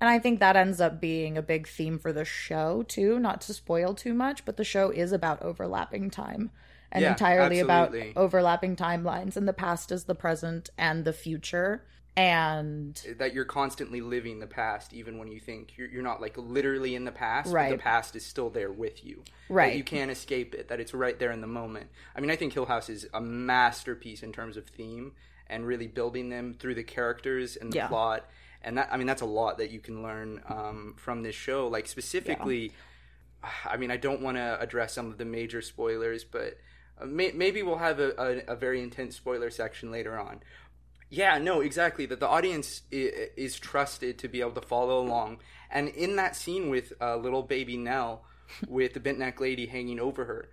and 0.00 0.08
i 0.08 0.18
think 0.18 0.40
that 0.40 0.56
ends 0.56 0.80
up 0.80 1.00
being 1.02 1.36
a 1.36 1.42
big 1.42 1.68
theme 1.68 1.98
for 1.98 2.14
the 2.14 2.24
show 2.24 2.82
too 2.84 3.18
not 3.18 3.42
to 3.42 3.52
spoil 3.52 3.92
too 3.94 4.14
much 4.14 4.46
but 4.46 4.56
the 4.56 4.64
show 4.64 4.88
is 4.88 5.12
about 5.12 5.42
overlapping 5.42 6.08
time 6.08 6.50
and 6.90 7.02
Yeah, 7.02 7.10
entirely 7.10 7.60
absolutely. 7.60 8.10
about 8.12 8.16
overlapping 8.16 8.76
timelines 8.76 9.36
and 9.36 9.46
the 9.46 9.52
past 9.52 9.92
is 9.92 10.04
the 10.04 10.14
present 10.14 10.70
and 10.78 11.04
the 11.04 11.12
future 11.12 11.84
and 12.16 13.00
that 13.18 13.32
you're 13.32 13.44
constantly 13.44 14.00
living 14.00 14.40
the 14.40 14.46
past 14.46 14.92
even 14.92 15.18
when 15.18 15.28
you 15.28 15.38
think 15.38 15.74
you're, 15.76 15.88
you're 15.88 16.02
not 16.02 16.20
like 16.20 16.36
literally 16.36 16.94
in 16.94 17.04
the 17.04 17.12
past 17.12 17.46
but 17.48 17.54
Right. 17.54 17.70
the 17.70 17.78
past 17.78 18.16
is 18.16 18.24
still 18.26 18.50
there 18.50 18.72
with 18.72 19.04
you 19.04 19.22
Right. 19.48 19.70
that 19.72 19.76
you 19.76 19.84
can't 19.84 20.10
escape 20.10 20.54
it 20.54 20.68
that 20.68 20.80
it's 20.80 20.92
right 20.94 21.18
there 21.18 21.30
in 21.30 21.40
the 21.40 21.46
moment 21.46 21.88
i 22.16 22.20
mean 22.20 22.30
i 22.30 22.36
think 22.36 22.52
hill 22.54 22.66
house 22.66 22.88
is 22.88 23.06
a 23.14 23.20
masterpiece 23.20 24.22
in 24.22 24.32
terms 24.32 24.56
of 24.56 24.66
theme 24.66 25.12
and 25.46 25.66
really 25.66 25.86
building 25.86 26.28
them 26.28 26.54
through 26.58 26.74
the 26.74 26.82
characters 26.82 27.56
and 27.56 27.72
the 27.72 27.76
Yeah. 27.76 27.88
plot 27.88 28.28
and 28.62 28.76
that 28.78 28.88
i 28.90 28.96
mean 28.96 29.06
that's 29.06 29.22
a 29.22 29.26
lot 29.26 29.58
that 29.58 29.70
you 29.70 29.78
can 29.80 30.02
learn 30.02 30.40
um, 30.48 30.94
from 30.96 31.22
this 31.22 31.34
show 31.36 31.68
like 31.68 31.86
specifically 31.86 32.72
i 33.64 33.76
mean 33.76 33.90
i 33.92 33.96
don't 33.96 34.20
want 34.22 34.36
to 34.36 34.58
address 34.60 34.92
some 34.92 35.06
of 35.06 35.18
the 35.18 35.24
major 35.24 35.62
spoilers 35.62 36.24
but 36.24 36.58
may, 37.06 37.32
maybe 37.32 37.62
we'll 37.62 37.78
have 37.78 38.00
a, 38.00 38.12
a, 38.18 38.52
a 38.52 38.56
very 38.56 38.82
intense 38.82 39.16
spoiler 39.16 39.50
section 39.50 39.90
later 39.90 40.18
on. 40.18 40.40
Yeah, 41.10 41.38
no, 41.38 41.60
exactly. 41.60 42.06
That 42.06 42.20
the 42.20 42.28
audience 42.28 42.82
is, 42.90 43.30
is 43.36 43.58
trusted 43.58 44.18
to 44.18 44.28
be 44.28 44.40
able 44.40 44.52
to 44.52 44.62
follow 44.62 45.00
along, 45.00 45.38
and 45.70 45.88
in 45.88 46.16
that 46.16 46.36
scene 46.36 46.70
with 46.70 46.92
uh, 47.00 47.16
little 47.16 47.42
baby 47.42 47.76
Nell, 47.76 48.24
with 48.68 48.94
the 48.94 49.00
bent 49.00 49.18
neck 49.18 49.40
lady 49.40 49.66
hanging 49.66 50.00
over 50.00 50.24
her, 50.26 50.50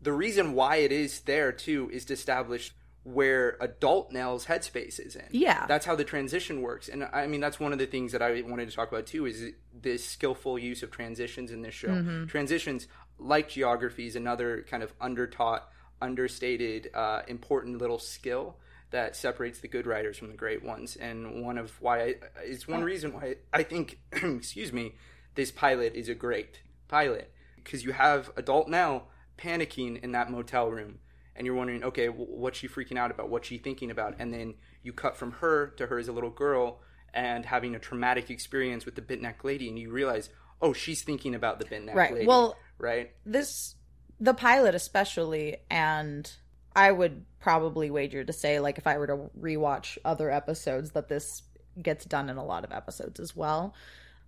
the 0.00 0.12
reason 0.12 0.54
why 0.54 0.76
it 0.76 0.92
is 0.92 1.20
there 1.20 1.52
too 1.52 1.90
is 1.92 2.04
to 2.06 2.12
establish 2.12 2.72
where 3.02 3.56
adult 3.60 4.12
Nell's 4.12 4.46
headspace 4.46 5.00
is 5.00 5.16
in. 5.16 5.24
Yeah. 5.30 5.64
that's 5.66 5.86
how 5.86 5.96
the 5.96 6.04
transition 6.04 6.60
works, 6.60 6.88
and 6.88 7.08
I 7.12 7.26
mean 7.26 7.40
that's 7.40 7.58
one 7.58 7.72
of 7.72 7.78
the 7.78 7.86
things 7.86 8.12
that 8.12 8.22
I 8.22 8.42
wanted 8.42 8.68
to 8.68 8.76
talk 8.76 8.92
about 8.92 9.06
too 9.06 9.26
is 9.26 9.52
this 9.74 10.04
skillful 10.04 10.58
use 10.58 10.82
of 10.82 10.90
transitions 10.90 11.50
in 11.50 11.62
this 11.62 11.74
show. 11.74 12.26
Transitions 12.26 12.86
like 13.20 13.48
geography 13.48 14.06
is 14.06 14.16
another 14.16 14.64
kind 14.68 14.82
of 14.82 14.98
undertaught, 14.98 15.62
understated, 16.00 16.90
uh, 16.94 17.22
important 17.28 17.78
little 17.78 17.98
skill 17.98 18.56
that 18.90 19.14
separates 19.14 19.60
the 19.60 19.68
good 19.68 19.86
writers 19.86 20.18
from 20.18 20.28
the 20.28 20.36
great 20.36 20.64
ones, 20.64 20.96
and 20.96 21.44
one 21.44 21.58
of 21.58 21.70
why 21.80 22.02
I, 22.02 22.14
it's 22.42 22.66
one 22.66 22.82
reason 22.82 23.12
why 23.12 23.36
I 23.52 23.62
think, 23.62 23.98
excuse 24.12 24.72
me, 24.72 24.94
this 25.34 25.50
pilot 25.50 25.94
is 25.94 26.08
a 26.08 26.14
great 26.14 26.60
pilot. 26.88 27.32
Because 27.56 27.84
you 27.84 27.92
have 27.92 28.30
adult 28.36 28.68
Nell 28.68 29.08
panicking 29.38 30.02
in 30.02 30.12
that 30.12 30.30
motel 30.30 30.68
room 30.70 30.98
and 31.36 31.46
you're 31.46 31.56
wondering 31.56 31.82
okay 31.82 32.08
what's 32.08 32.58
she 32.58 32.68
freaking 32.68 32.98
out 32.98 33.10
about? 33.10 33.30
What's 33.30 33.48
she 33.48 33.58
thinking 33.58 33.90
about? 33.90 34.16
And 34.18 34.32
then 34.32 34.54
you 34.82 34.92
cut 34.92 35.16
from 35.16 35.32
her 35.32 35.68
to 35.76 35.86
her 35.86 35.98
as 35.98 36.08
a 36.08 36.12
little 36.12 36.30
girl 36.30 36.80
and 37.14 37.46
having 37.46 37.74
a 37.74 37.78
traumatic 37.78 38.30
experience 38.30 38.84
with 38.84 38.94
the 38.94 39.02
bent 39.02 39.22
neck 39.22 39.44
lady 39.44 39.68
and 39.68 39.78
you 39.78 39.90
realize 39.90 40.30
oh 40.62 40.72
she's 40.72 41.02
thinking 41.02 41.34
about 41.34 41.58
the 41.58 41.64
bent 41.64 41.86
neck 41.86 41.94
Right. 41.94 42.12
lady 42.14 42.26
Well- 42.26 42.56
right 42.78 43.10
this 43.26 43.74
the 44.18 44.34
pilot 44.34 44.74
especially 44.74 45.56
and 45.70 46.30
i 46.76 46.90
would 46.90 47.24
probably 47.40 47.90
wager 47.90 48.24
to 48.24 48.32
say 48.32 48.60
like 48.60 48.78
if 48.78 48.86
i 48.86 48.96
were 48.98 49.06
to 49.06 49.30
rewatch 49.38 49.98
other 50.04 50.30
episodes 50.30 50.92
that 50.92 51.08
this 51.08 51.42
gets 51.82 52.04
done 52.04 52.28
in 52.28 52.36
a 52.36 52.44
lot 52.44 52.64
of 52.64 52.72
episodes 52.72 53.20
as 53.20 53.34
well 53.36 53.74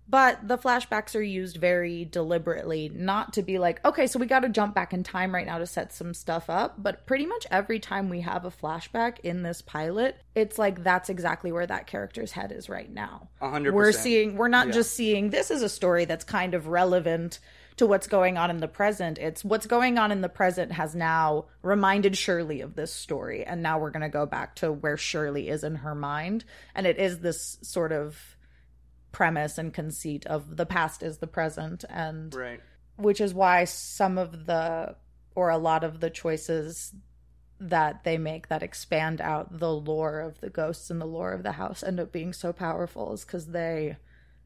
but 0.07 0.47
the 0.47 0.57
flashbacks 0.57 1.15
are 1.15 1.21
used 1.21 1.57
very 1.57 2.05
deliberately 2.05 2.91
not 2.93 3.33
to 3.33 3.41
be 3.41 3.57
like 3.59 3.83
okay 3.85 4.05
so 4.07 4.19
we 4.19 4.25
got 4.25 4.41
to 4.41 4.49
jump 4.49 4.75
back 4.75 4.93
in 4.93 5.03
time 5.03 5.33
right 5.33 5.45
now 5.45 5.57
to 5.57 5.65
set 5.65 5.93
some 5.93 6.13
stuff 6.13 6.49
up. 6.49 6.75
But 6.81 7.05
pretty 7.05 7.25
much 7.25 7.47
every 7.49 7.79
time 7.79 8.09
we 8.09 8.21
have 8.21 8.45
a 8.45 8.51
flashback 8.51 9.19
in 9.21 9.43
this 9.43 9.61
pilot 9.61 10.17
it's 10.35 10.57
like 10.59 10.83
that's 10.83 11.09
exactly 11.09 11.51
where 11.51 11.67
that 11.67 11.87
character's 11.87 12.31
head 12.31 12.51
is 12.51 12.69
right 12.69 12.91
now. 12.91 13.29
A 13.41 13.49
hundred 13.49 13.73
we're 13.73 13.91
seeing 13.91 14.35
we're 14.35 14.47
not 14.47 14.67
Yeah. 14.67 14.73
just 14.73 14.93
seeing 14.93 15.29
this 15.29 15.51
is 15.51 15.61
a 15.61 15.69
story 15.69 16.05
that's 16.05 16.23
kind 16.23 16.53
of 16.53 16.67
relevant 16.67 17.39
to 17.77 17.87
what's 17.87 18.05
going 18.05 18.37
on 18.37 18.51
in 18.51 18.57
the 18.57 18.67
present. 18.67 19.17
It's 19.17 19.43
what's 19.43 19.65
going 19.65 19.97
on 19.97 20.11
in 20.11 20.21
the 20.21 20.29
present 20.29 20.71
has 20.73 20.93
now 20.93 21.45
reminded 21.63 22.15
shirley 22.15 22.61
of 22.61 22.75
this 22.75 22.93
story. 22.93 23.43
And 23.43 23.63
now 23.63 23.79
we're 23.79 23.89
going 23.89 24.03
to 24.03 24.09
go 24.09 24.27
back 24.27 24.53
to 24.57 24.71
where 24.71 24.95
shirley 24.95 25.49
is 25.49 25.63
in 25.63 25.77
her 25.77 25.95
mind. 25.95 26.45
And 26.75 26.85
it 26.85 26.99
is 26.99 27.19
this 27.21 27.57
sort 27.63 27.91
of 27.91 28.32
premise 29.13 29.57
and 29.57 29.73
conceit 29.73 30.25
of 30.25 30.57
the 30.57 30.65
past 30.65 31.01
is 31.01 31.19
the 31.19 31.27
present 31.27 31.85
and 31.89 32.35
right 32.35 32.59
which 32.97 33.21
is 33.21 33.33
why 33.33 33.63
some 33.63 34.17
of 34.17 34.45
the 34.45 34.95
or 35.35 35.49
a 35.49 35.57
lot 35.57 35.83
of 35.83 36.01
the 36.01 36.09
choices 36.09 36.93
that 37.59 38.03
they 38.03 38.17
make 38.17 38.49
that 38.49 38.61
expand 38.61 39.21
out 39.21 39.59
the 39.59 39.73
lore 39.73 40.19
of 40.19 40.41
the 40.41 40.49
ghosts 40.49 40.89
and 40.89 40.99
the 40.99 41.05
lore 41.05 41.31
of 41.31 41.43
the 41.43 41.53
house 41.53 41.81
end 41.81 41.99
up 41.99 42.11
being 42.11 42.33
so 42.33 42.51
powerful 42.51 43.13
is 43.13 43.23
because 43.23 43.47
they 43.47 43.95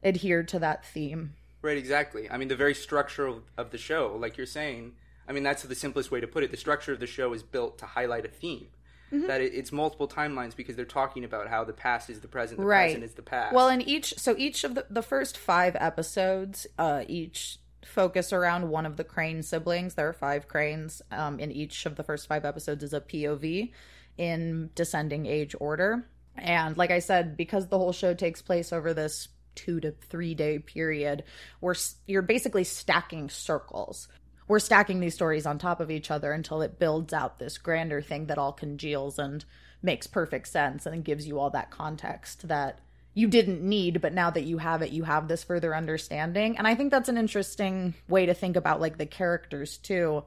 adhere 0.04 0.44
to 0.44 0.60
that 0.60 0.84
theme 0.84 1.34
Right, 1.60 1.76
exactly. 1.76 2.30
I 2.30 2.36
mean, 2.36 2.48
the 2.48 2.56
very 2.56 2.74
structure 2.74 3.26
of, 3.26 3.42
of 3.56 3.70
the 3.70 3.78
show, 3.78 4.16
like 4.16 4.36
you're 4.36 4.46
saying, 4.46 4.92
I 5.26 5.32
mean, 5.32 5.42
that's 5.42 5.62
the 5.62 5.74
simplest 5.74 6.10
way 6.10 6.20
to 6.20 6.26
put 6.26 6.44
it. 6.44 6.50
The 6.50 6.56
structure 6.56 6.92
of 6.92 7.00
the 7.00 7.06
show 7.06 7.32
is 7.32 7.42
built 7.42 7.78
to 7.78 7.86
highlight 7.86 8.24
a 8.24 8.28
theme. 8.28 8.68
Mm-hmm. 9.12 9.26
That 9.26 9.40
it, 9.40 9.54
it's 9.54 9.72
multiple 9.72 10.06
timelines 10.06 10.54
because 10.54 10.76
they're 10.76 10.84
talking 10.84 11.24
about 11.24 11.48
how 11.48 11.64
the 11.64 11.72
past 11.72 12.10
is 12.10 12.20
the 12.20 12.28
present, 12.28 12.60
the 12.60 12.66
Right. 12.66 12.86
present 12.88 13.04
is 13.04 13.14
the 13.14 13.22
past. 13.22 13.54
well 13.54 13.68
in 13.68 13.80
each 13.80 14.12
so 14.18 14.34
each 14.36 14.64
of 14.64 14.74
the, 14.74 14.84
the 14.90 15.02
first 15.02 15.38
five 15.38 15.74
episodes 15.80 16.66
uh 16.78 17.04
each 17.08 17.58
focus 17.84 18.32
around 18.34 18.68
one 18.68 18.84
of 18.84 18.96
the 18.98 19.04
Crain 19.04 19.42
siblings 19.42 19.94
there 19.94 20.08
are 20.08 20.12
five 20.12 20.46
Crains 20.46 21.00
um 21.10 21.40
in 21.40 21.50
each 21.50 21.86
of 21.86 21.96
the 21.96 22.02
first 22.02 22.26
five 22.28 22.44
episodes 22.44 22.82
is 22.84 22.92
a 22.92 23.00
pov 23.00 23.70
in 24.18 24.70
descending 24.74 25.24
age 25.26 25.54
order 25.58 26.04
and 26.36 26.76
like 26.76 26.90
i 26.90 26.98
said 26.98 27.36
because 27.36 27.68
the 27.68 27.78
whole 27.78 27.92
show 27.92 28.12
takes 28.14 28.42
place 28.42 28.72
over 28.74 28.92
this 28.92 29.28
two 29.54 29.80
to 29.80 29.92
three 29.92 30.34
day 30.34 30.58
period 30.58 31.24
where 31.60 31.74
you're 32.06 32.20
basically 32.22 32.64
stacking 32.64 33.30
circles 33.30 34.06
we're 34.48 34.58
stacking 34.58 35.00
these 35.00 35.14
stories 35.14 35.46
on 35.46 35.58
top 35.58 35.80
of 35.80 35.90
each 35.90 36.10
other 36.10 36.32
until 36.32 36.62
it 36.62 36.78
builds 36.78 37.12
out 37.12 37.38
this 37.38 37.58
grander 37.58 38.02
thing 38.02 38.26
that 38.26 38.38
all 38.38 38.52
congeals 38.52 39.18
and 39.18 39.44
makes 39.82 40.06
perfect 40.06 40.48
sense 40.48 40.86
and 40.86 41.04
gives 41.04 41.26
you 41.26 41.38
all 41.38 41.50
that 41.50 41.70
context 41.70 42.48
that 42.48 42.80
you 43.14 43.28
didn't 43.28 43.62
need 43.62 44.00
but 44.00 44.12
now 44.12 44.30
that 44.30 44.44
you 44.44 44.58
have 44.58 44.82
it 44.82 44.90
you 44.90 45.04
have 45.04 45.28
this 45.28 45.44
further 45.44 45.74
understanding. 45.74 46.56
And 46.58 46.66
i 46.66 46.74
think 46.74 46.90
that's 46.90 47.08
an 47.08 47.18
interesting 47.18 47.94
way 48.08 48.26
to 48.26 48.34
think 48.34 48.56
about 48.56 48.80
like 48.80 48.98
the 48.98 49.06
characters 49.06 49.76
too 49.76 50.24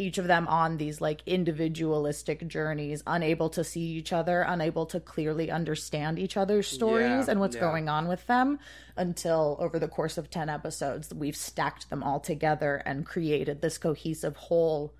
each 0.00 0.18
of 0.18 0.26
them 0.26 0.48
on 0.48 0.76
these 0.78 1.00
like 1.00 1.20
individualistic 1.26 2.46
journeys 2.48 3.02
unable 3.06 3.48
to 3.50 3.62
see 3.62 3.80
each 3.80 4.12
other 4.12 4.42
unable 4.42 4.86
to 4.86 4.98
clearly 5.00 5.50
understand 5.50 6.18
each 6.18 6.36
other's 6.36 6.66
stories 6.66 7.26
Yeah, 7.26 7.30
and 7.30 7.40
what's 7.40 7.54
yeah. 7.56 7.60
going 7.62 7.88
on 7.88 8.08
with 8.08 8.26
them 8.26 8.58
until 8.96 9.56
over 9.60 9.78
the 9.78 9.88
course 9.88 10.18
of 10.18 10.30
10 10.30 10.48
episodes 10.48 11.12
we've 11.14 11.36
stacked 11.36 11.90
them 11.90 12.02
all 12.02 12.20
together 12.20 12.76
and 12.84 13.06
created 13.06 13.60
this 13.60 13.78
cohesive 13.78 14.36
whole 14.36 14.94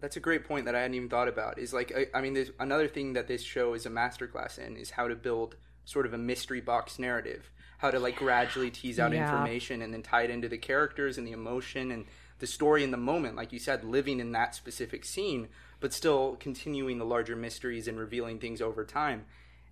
That's 0.00 0.16
a 0.16 0.20
great 0.20 0.44
point 0.44 0.64
that 0.66 0.74
I 0.74 0.80
hadn't 0.80 0.94
even 0.94 1.08
thought 1.10 1.28
about. 1.28 1.58
Is 1.58 1.72
like, 1.74 1.92
I, 1.94 2.06
I 2.18 2.22
mean, 2.22 2.32
there's 2.34 2.50
another 2.58 2.88
thing 2.88 3.12
that 3.14 3.28
this 3.28 3.42
show 3.42 3.74
is 3.74 3.84
a 3.86 3.90
masterclass 3.90 4.58
in 4.58 4.76
is 4.76 4.90
how 4.90 5.08
to 5.08 5.14
build 5.14 5.56
sort 5.84 6.06
of 6.06 6.14
a 6.14 6.18
mystery 6.18 6.60
box 6.62 6.98
narrative, 6.98 7.50
how 7.78 7.90
to 7.90 7.98
like 7.98 8.16
gradually 8.16 8.70
tease 8.70 8.98
out 8.98 9.12
Yeah. 9.12 9.24
information 9.30 9.82
and 9.82 9.92
then 9.92 10.02
tie 10.02 10.22
it 10.22 10.30
into 10.30 10.48
the 10.48 10.56
characters 10.58 11.18
and 11.18 11.26
the 11.26 11.32
emotion 11.32 11.90
and 11.92 12.06
the 12.40 12.46
story 12.46 12.82
in 12.82 12.90
the 12.90 12.96
moment, 12.96 13.36
like 13.36 13.52
you 13.52 13.58
said, 13.58 13.84
living 13.84 14.20
in 14.20 14.32
that 14.32 14.54
specific 14.54 15.04
scene, 15.04 15.48
but 15.78 15.92
still 15.92 16.36
continuing 16.40 16.98
the 16.98 17.04
larger 17.04 17.36
mysteries 17.36 17.86
and 17.86 17.98
revealing 17.98 18.38
things 18.38 18.60
over 18.60 18.84
time. 18.84 19.24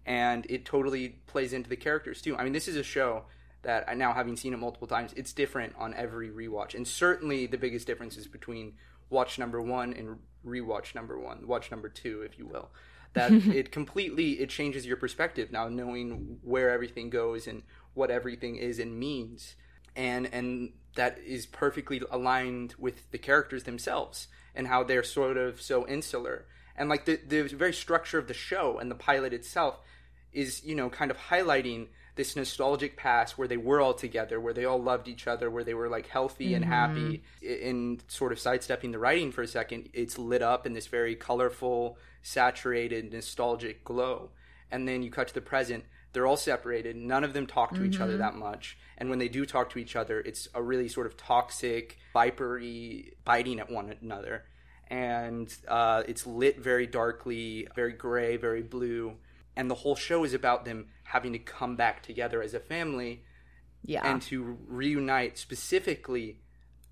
And 0.06 0.46
it 0.48 0.64
totally 0.64 1.20
plays 1.26 1.52
into 1.52 1.68
the 1.68 1.76
characters 1.76 2.22
too. 2.22 2.36
I 2.36 2.44
mean, 2.44 2.52
this 2.52 2.68
is 2.68 2.76
a 2.76 2.82
show 2.82 3.24
that 3.62 3.84
I 3.88 3.94
now 3.94 4.12
having 4.12 4.36
seen 4.36 4.54
it 4.54 4.58
multiple 4.58 4.86
times, 4.86 5.12
it's 5.14 5.32
different 5.32 5.74
on 5.76 5.92
every 5.94 6.30
rewatch. 6.30 6.74
And 6.74 6.86
certainly 6.86 7.46
the 7.46 7.58
biggest 7.58 7.86
difference 7.86 8.16
is 8.16 8.26
between 8.26 8.74
watch 9.10 9.38
number 9.38 9.60
one 9.60 9.92
and 9.92 10.18
rewatch 10.46 10.94
number 10.94 11.18
one, 11.18 11.46
watch 11.46 11.70
number 11.70 11.88
two, 11.88 12.22
if 12.22 12.38
you 12.38 12.46
will. 12.46 12.70
That 13.14 13.32
it 13.54 13.72
completely 13.72 14.40
it 14.40 14.50
changes 14.50 14.86
your 14.86 14.96
perspective 14.96 15.50
now, 15.50 15.68
knowing 15.68 16.38
where 16.42 16.70
everything 16.70 17.10
goes 17.10 17.46
and 17.46 17.62
what 17.94 18.10
everything 18.10 18.56
is 18.56 18.78
and 18.78 18.98
means, 18.98 19.56
and 19.96 20.26
and 20.32 20.72
that 20.94 21.18
is 21.24 21.46
perfectly 21.46 22.02
aligned 22.10 22.74
with 22.78 23.10
the 23.12 23.18
characters 23.18 23.62
themselves 23.62 24.26
and 24.54 24.66
how 24.66 24.82
they're 24.82 25.04
sort 25.04 25.36
of 25.36 25.60
so 25.62 25.86
insular. 25.86 26.44
And 26.76 26.88
like 26.88 27.04
the 27.04 27.18
the 27.26 27.42
very 27.42 27.72
structure 27.72 28.18
of 28.18 28.26
the 28.26 28.34
show 28.34 28.78
and 28.78 28.90
the 28.90 28.96
pilot 28.96 29.32
itself 29.32 29.80
is 30.32 30.64
you 30.64 30.74
know 30.74 30.90
kind 30.90 31.10
of 31.10 31.16
highlighting 31.16 31.86
this 32.16 32.34
nostalgic 32.34 32.96
past 32.96 33.38
where 33.38 33.46
they 33.46 33.56
were 33.56 33.80
all 33.80 33.94
together 33.94 34.40
where 34.40 34.52
they 34.52 34.64
all 34.64 34.82
loved 34.82 35.06
each 35.06 35.28
other 35.28 35.48
where 35.48 35.62
they 35.62 35.74
were 35.74 35.88
like 35.88 36.08
healthy 36.08 36.54
and 36.54 36.64
mm-hmm. 36.64 36.72
happy. 36.72 37.22
In 37.40 38.00
sort 38.08 38.32
of 38.32 38.40
sidestepping 38.40 38.90
the 38.90 38.98
writing 38.98 39.30
for 39.30 39.42
a 39.42 39.48
second 39.48 39.88
it's 39.92 40.18
lit 40.18 40.42
up 40.42 40.66
in 40.66 40.72
this 40.72 40.88
very 40.88 41.14
colorful 41.14 41.96
saturated 42.22 43.12
nostalgic 43.12 43.84
glow. 43.84 44.30
And 44.70 44.86
then 44.86 45.02
you 45.02 45.10
cut 45.10 45.28
to 45.28 45.34
the 45.34 45.40
present 45.40 45.84
they're 46.12 46.26
all 46.26 46.36
separated. 46.36 46.96
None 46.96 47.22
of 47.22 47.34
them 47.34 47.46
talk 47.46 47.74
to 47.74 47.84
each 47.84 48.00
other 48.00 48.14
mm-hmm. 48.14 48.22
that 48.22 48.34
much 48.34 48.78
and 48.98 49.08
when 49.08 49.18
they 49.18 49.28
do 49.28 49.46
talk 49.46 49.70
to 49.70 49.78
each 49.78 49.96
other 49.96 50.20
it's 50.20 50.48
a 50.54 50.62
really 50.62 50.88
sort 50.88 51.06
of 51.06 51.16
toxic 51.16 51.98
vipery 52.14 53.12
biting 53.24 53.58
at 53.60 53.70
one 53.70 53.94
another. 54.02 54.44
And 54.90 55.54
uh, 55.66 56.02
it's 56.08 56.26
lit 56.26 56.58
very 56.58 56.86
darkly 56.86 57.68
very 57.74 57.92
gray 57.92 58.36
very 58.36 58.62
blue. 58.62 59.14
And 59.56 59.70
the 59.70 59.74
whole 59.74 59.96
show 59.96 60.24
is 60.24 60.34
about 60.34 60.64
them 60.64 60.88
having 61.04 61.32
to 61.32 61.38
come 61.38 61.76
back 61.76 62.02
together 62.02 62.42
as 62.42 62.54
a 62.54 62.60
family 62.60 63.24
yeah. 63.84 64.08
and 64.08 64.22
to 64.22 64.58
reunite 64.66 65.38
specifically 65.38 66.40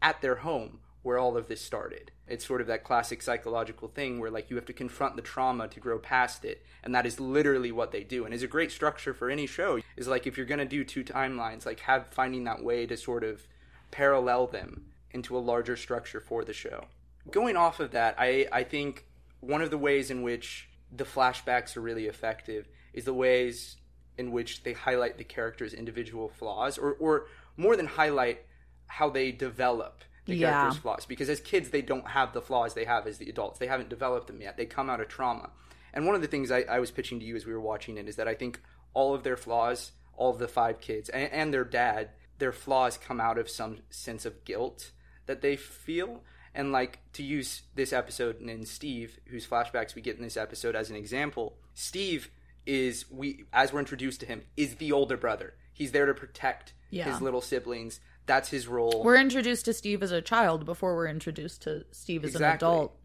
at 0.02 0.20
their 0.20 0.36
home 0.36 0.80
where 1.06 1.18
all 1.18 1.36
of 1.36 1.46
this 1.46 1.60
started. 1.60 2.10
It's 2.26 2.44
sort 2.44 2.60
of 2.60 2.66
that 2.66 2.82
classic 2.82 3.22
psychological 3.22 3.86
thing 3.86 4.18
where 4.18 4.28
like 4.28 4.50
you 4.50 4.56
have 4.56 4.66
to 4.66 4.72
confront 4.72 5.14
the 5.14 5.22
trauma 5.22 5.68
to 5.68 5.78
grow 5.78 6.00
past 6.00 6.44
it, 6.44 6.66
and 6.82 6.92
that 6.96 7.06
is 7.06 7.20
literally 7.20 7.70
what 7.70 7.92
they 7.92 8.02
do. 8.02 8.24
And 8.24 8.34
is 8.34 8.42
a 8.42 8.48
great 8.48 8.72
structure 8.72 9.14
for 9.14 9.30
any 9.30 9.46
show 9.46 9.78
is 9.96 10.08
like 10.08 10.26
if 10.26 10.36
you're 10.36 10.46
going 10.46 10.58
to 10.58 10.64
do 10.64 10.82
two 10.82 11.04
timelines, 11.04 11.64
like 11.64 11.78
have 11.78 12.08
finding 12.08 12.42
that 12.42 12.64
way 12.64 12.86
to 12.86 12.96
sort 12.96 13.22
of 13.22 13.46
parallel 13.92 14.48
them 14.48 14.86
into 15.12 15.36
a 15.36 15.38
larger 15.38 15.76
structure 15.76 16.18
for 16.18 16.44
the 16.44 16.52
show. 16.52 16.86
Going 17.30 17.56
off 17.56 17.78
of 17.78 17.92
that, 17.92 18.16
I 18.18 18.48
I 18.50 18.64
think 18.64 19.06
one 19.38 19.62
of 19.62 19.70
the 19.70 19.78
ways 19.78 20.10
in 20.10 20.22
which 20.22 20.68
the 20.90 21.04
flashbacks 21.04 21.76
are 21.76 21.82
really 21.82 22.06
effective 22.06 22.66
is 22.92 23.04
the 23.04 23.14
ways 23.14 23.76
in 24.18 24.32
which 24.32 24.64
they 24.64 24.72
highlight 24.72 25.18
the 25.18 25.24
characters' 25.24 25.72
individual 25.72 26.28
flaws, 26.28 26.76
or, 26.76 26.94
or 26.94 27.26
more 27.56 27.76
than 27.76 27.86
highlight, 27.86 28.44
how 28.88 29.08
they 29.08 29.30
develop. 29.30 30.02
The 30.26 30.36
Yeah. 30.36 30.50
character's 30.50 30.78
flaws 30.80 31.06
because 31.06 31.28
as 31.30 31.40
kids 31.40 31.70
they 31.70 31.82
don't 31.82 32.08
have 32.08 32.32
the 32.32 32.42
flaws 32.42 32.74
they 32.74 32.84
have 32.84 33.06
as 33.06 33.18
the 33.18 33.28
adults. 33.30 33.58
They 33.58 33.66
haven't 33.68 33.88
developed 33.88 34.26
them 34.26 34.40
yet. 34.40 34.56
They 34.56 34.66
come 34.66 34.90
out 34.90 35.00
of 35.00 35.08
trauma. 35.08 35.50
And 35.94 36.04
one 36.06 36.14
of 36.14 36.20
the 36.20 36.26
things 36.28 36.50
I, 36.50 36.60
I 36.62 36.78
was 36.80 36.90
pitching 36.90 37.20
to 37.20 37.26
you 37.26 37.36
as 37.36 37.46
we 37.46 37.52
were 37.54 37.60
watching 37.60 37.96
it 37.96 38.08
is 38.08 38.16
that 38.16 38.28
I 38.28 38.34
think 38.34 38.60
all 38.92 39.14
of 39.14 39.22
their 39.22 39.36
flaws, 39.36 39.92
all 40.16 40.30
of 40.30 40.38
the 40.38 40.48
five 40.48 40.80
kids 40.80 41.08
and, 41.08 41.30
and 41.32 41.54
their 41.54 41.64
dad, 41.64 42.10
their 42.38 42.52
flaws 42.52 42.98
come 42.98 43.20
out 43.20 43.38
of 43.38 43.48
some 43.48 43.78
sense 43.88 44.26
of 44.26 44.44
guilt 44.44 44.90
that 45.26 45.40
they 45.40 45.56
feel. 45.56 46.22
And 46.54 46.72
like 46.72 47.00
to 47.12 47.22
use 47.22 47.62
this 47.74 47.92
episode 47.92 48.40
and 48.40 48.66
Steve, 48.66 49.18
whose 49.26 49.46
flashbacks 49.46 49.94
we 49.94 50.00
get 50.02 50.16
in 50.16 50.22
this 50.22 50.38
episode 50.38 50.74
as 50.74 50.88
an 50.90 50.96
example, 50.96 51.56
Steve 51.74 52.30
is 52.64 53.04
we 53.10 53.44
as 53.52 53.72
we're 53.72 53.78
introduced 53.78 54.20
to 54.20 54.26
him 54.26 54.42
is 54.56 54.76
the 54.76 54.90
older 54.90 55.16
brother. 55.18 55.54
He's 55.72 55.92
there 55.92 56.06
to 56.06 56.14
protect 56.14 56.72
Yeah. 56.90 57.10
his 57.12 57.20
little 57.20 57.42
siblings. 57.42 58.00
That's 58.26 58.48
his 58.50 58.66
role. 58.68 59.02
We're 59.04 59.16
introduced 59.16 59.64
to 59.66 59.72
Steve 59.72 60.02
as 60.02 60.10
a 60.10 60.20
child 60.20 60.64
before 60.64 60.94
we're 60.96 61.06
introduced 61.08 61.62
to 61.62 61.84
Steve 61.92 62.24
as 62.24 62.32
Exactly. 62.32 62.66
an 62.68 62.74
adult. 62.74 62.98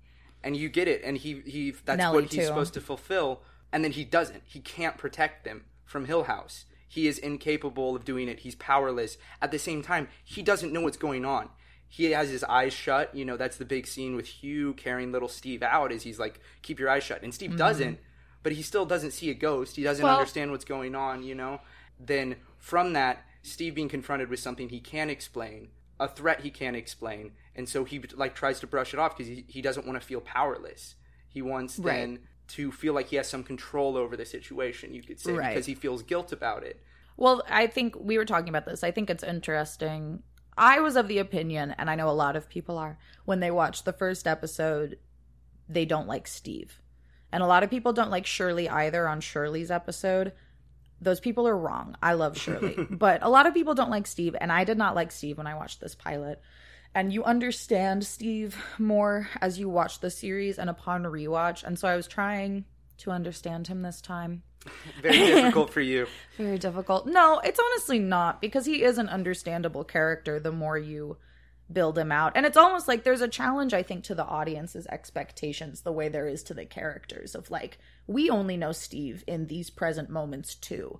and 0.43 0.57
you 0.57 0.67
get 0.69 0.87
it. 0.87 1.01
And 1.03 1.17
he 1.17 1.41
he 1.45 1.71
that's 1.85 1.97
Nellie, 1.99 2.23
what 2.23 2.31
he's 2.33 2.39
too. 2.41 2.45
supposed 2.47 2.73
to 2.73 2.81
fulfill. 2.81 3.41
And 3.71 3.83
then 3.83 3.91
he 3.91 4.03
doesn't. 4.03 4.41
He 4.45 4.59
can't 4.59 4.97
protect 4.97 5.45
them 5.45 5.65
from 5.85 6.05
hill 6.05 6.23
house. 6.23 6.65
He 6.87 7.07
is 7.07 7.17
incapable 7.19 7.95
of 7.95 8.03
doing 8.03 8.27
it. 8.27 8.39
He's 8.39 8.55
powerless. 8.55 9.17
At 9.41 9.51
the 9.51 9.59
same 9.59 9.81
time 9.83 10.07
he 10.23 10.41
doesn't 10.41 10.73
know 10.73 10.81
what's 10.81 10.97
going 10.97 11.23
on. 11.25 11.49
He 11.87 12.11
has 12.11 12.29
his 12.29 12.43
eyes 12.45 12.73
shut. 12.73 13.13
You 13.15 13.23
know 13.25 13.37
that's 13.37 13.57
the 13.57 13.65
big 13.65 13.85
scene 13.85 14.15
with 14.15 14.25
hugh 14.25 14.73
carrying 14.73 15.11
little 15.11 15.27
steve 15.29 15.61
out 15.61 15.91
is 15.91 16.03
he's 16.03 16.19
like 16.19 16.39
keep 16.63 16.79
your 16.79 16.89
eyes 16.89 17.03
shut. 17.03 17.21
And 17.21 17.33
steve 17.33 17.55
doesn't 17.57 17.99
but 18.43 18.53
he 18.53 18.63
still 18.63 18.87
doesn't 18.87 19.11
see 19.11 19.29
a 19.29 19.35
ghost. 19.35 19.75
He 19.75 19.83
doesn't 19.83 20.01
Mm-hmm. 20.03 20.07
Well- 20.09 20.17
understand 20.19 20.49
what's 20.51 20.65
going 20.65 20.95
on 20.95 21.21
you 21.23 21.35
know? 21.35 21.61
Then 21.99 22.37
from 22.57 22.93
that 22.93 23.23
steve 23.41 23.75
being 23.75 23.89
confronted 23.89 24.29
with 24.29 24.39
something 24.39 24.69
he 24.69 24.79
can't 24.79 25.09
explain 25.11 25.69
a 25.99 26.07
threat 26.07 26.41
he 26.41 26.49
can't 26.49 26.75
explain 26.75 27.31
and 27.55 27.67
so 27.67 27.83
he 27.83 28.01
like 28.15 28.33
tries 28.35 28.59
to 28.59 28.67
brush 28.67 28.93
it 28.93 28.99
off 28.99 29.15
because 29.15 29.27
he, 29.27 29.45
he 29.47 29.61
doesn't 29.61 29.85
want 29.87 29.99
to 29.99 30.05
feel 30.05 30.21
powerless 30.21 30.95
he 31.27 31.41
wants 31.41 31.77
Right. 31.79 31.93
then 31.95 32.19
to 32.49 32.71
feel 32.71 32.93
like 32.93 33.07
he 33.07 33.15
has 33.15 33.29
some 33.29 33.43
control 33.43 33.95
over 33.95 34.17
the 34.17 34.25
situation 34.25 34.93
you 34.93 35.03
could 35.03 35.19
say 35.19 35.33
Right. 35.33 35.49
because 35.53 35.65
he 35.65 35.75
feels 35.75 36.03
guilt 36.03 36.31
about 36.31 36.63
it 36.63 36.79
Well, 37.17 37.43
I 37.49 37.67
think 37.67 37.95
we 37.99 38.17
were 38.17 38.25
talking 38.25 38.49
about 38.49 38.65
this. 38.65 38.83
I 38.83 38.91
think 38.91 39.09
it's 39.09 39.23
interesting. 39.23 40.23
I 40.57 40.79
was 40.79 40.95
of 40.95 41.07
the 41.07 41.19
opinion, 41.19 41.75
and 41.77 41.89
I 41.89 41.95
know 41.95 42.09
a 42.09 42.11
lot 42.25 42.35
of 42.35 42.49
people 42.49 42.77
are, 42.77 42.97
when 43.25 43.39
they 43.41 43.51
watch 43.51 43.83
the 43.83 43.93
first 43.93 44.25
episode, 44.27 44.97
they 45.69 45.85
don't 45.85 46.07
like 46.07 46.25
Steve. 46.27 46.81
And 47.31 47.43
a 47.43 47.47
lot 47.47 47.63
of 47.63 47.69
people 47.69 47.93
don't 47.93 48.09
like 48.09 48.25
Shirley 48.25 48.67
either 48.67 49.07
on 49.07 49.21
Shirley's 49.21 49.69
episode. 49.71 50.33
Those 51.01 51.19
people 51.19 51.47
are 51.47 51.57
wrong. 51.57 51.97
I 52.01 52.13
love 52.13 52.37
Shirley. 52.37 52.77
but 52.89 53.23
a 53.23 53.29
lot 53.29 53.47
of 53.47 53.53
people 53.53 53.73
don't 53.73 53.89
like 53.89 54.07
Steve, 54.07 54.35
and 54.39 54.51
I 54.51 54.63
did 54.63 54.77
not 54.77 54.95
like 54.95 55.11
Steve 55.11 55.37
when 55.37 55.47
I 55.47 55.55
watched 55.55 55.81
this 55.81 55.95
pilot. 55.95 56.41
And 56.93 57.13
you 57.13 57.23
understand 57.23 58.05
Steve 58.05 58.55
more 58.77 59.29
as 59.39 59.57
you 59.57 59.69
watch 59.69 59.99
the 59.99 60.09
series 60.11 60.59
and 60.59 60.69
upon 60.69 61.03
rewatch. 61.03 61.63
And 61.63 61.79
so 61.79 61.87
I 61.87 61.95
was 61.95 62.07
trying 62.07 62.65
to 62.97 63.11
understand 63.11 63.67
him 63.67 63.81
this 63.81 64.01
time. 64.01 64.43
very 65.01 65.17
difficult 65.17 65.71
for 65.71 65.81
you 65.81 66.05
Very 66.37 66.59
difficult. 66.59 67.07
No, 67.07 67.39
it's 67.39 67.59
honestly 67.59 67.97
not 67.97 68.41
because 68.41 68.65
he 68.65 68.83
is 68.83 68.99
an 68.99 69.09
understandable 69.09 69.83
character 69.83 70.39
the 70.39 70.51
more 70.51 70.77
you 70.77 71.17
build 71.73 71.97
him 71.97 72.11
out. 72.11 72.33
And 72.35 72.45
it's 72.45 72.57
almost 72.57 72.87
like 72.87 73.03
there's 73.03 73.21
a 73.21 73.27
challenge, 73.27 73.73
I 73.73 73.83
think, 73.83 74.03
to 74.05 74.15
the 74.15 74.25
audience's 74.25 74.87
expectations, 74.87 75.81
the 75.81 75.91
way 75.91 76.09
there 76.09 76.27
is 76.27 76.43
to 76.43 76.53
the 76.53 76.65
characters 76.65 77.35
of 77.35 77.51
like, 77.51 77.77
we 78.07 78.29
only 78.29 78.57
know 78.57 78.71
Steve 78.71 79.23
in 79.27 79.47
these 79.47 79.69
present 79.69 80.09
moments 80.09 80.55
too. 80.55 80.99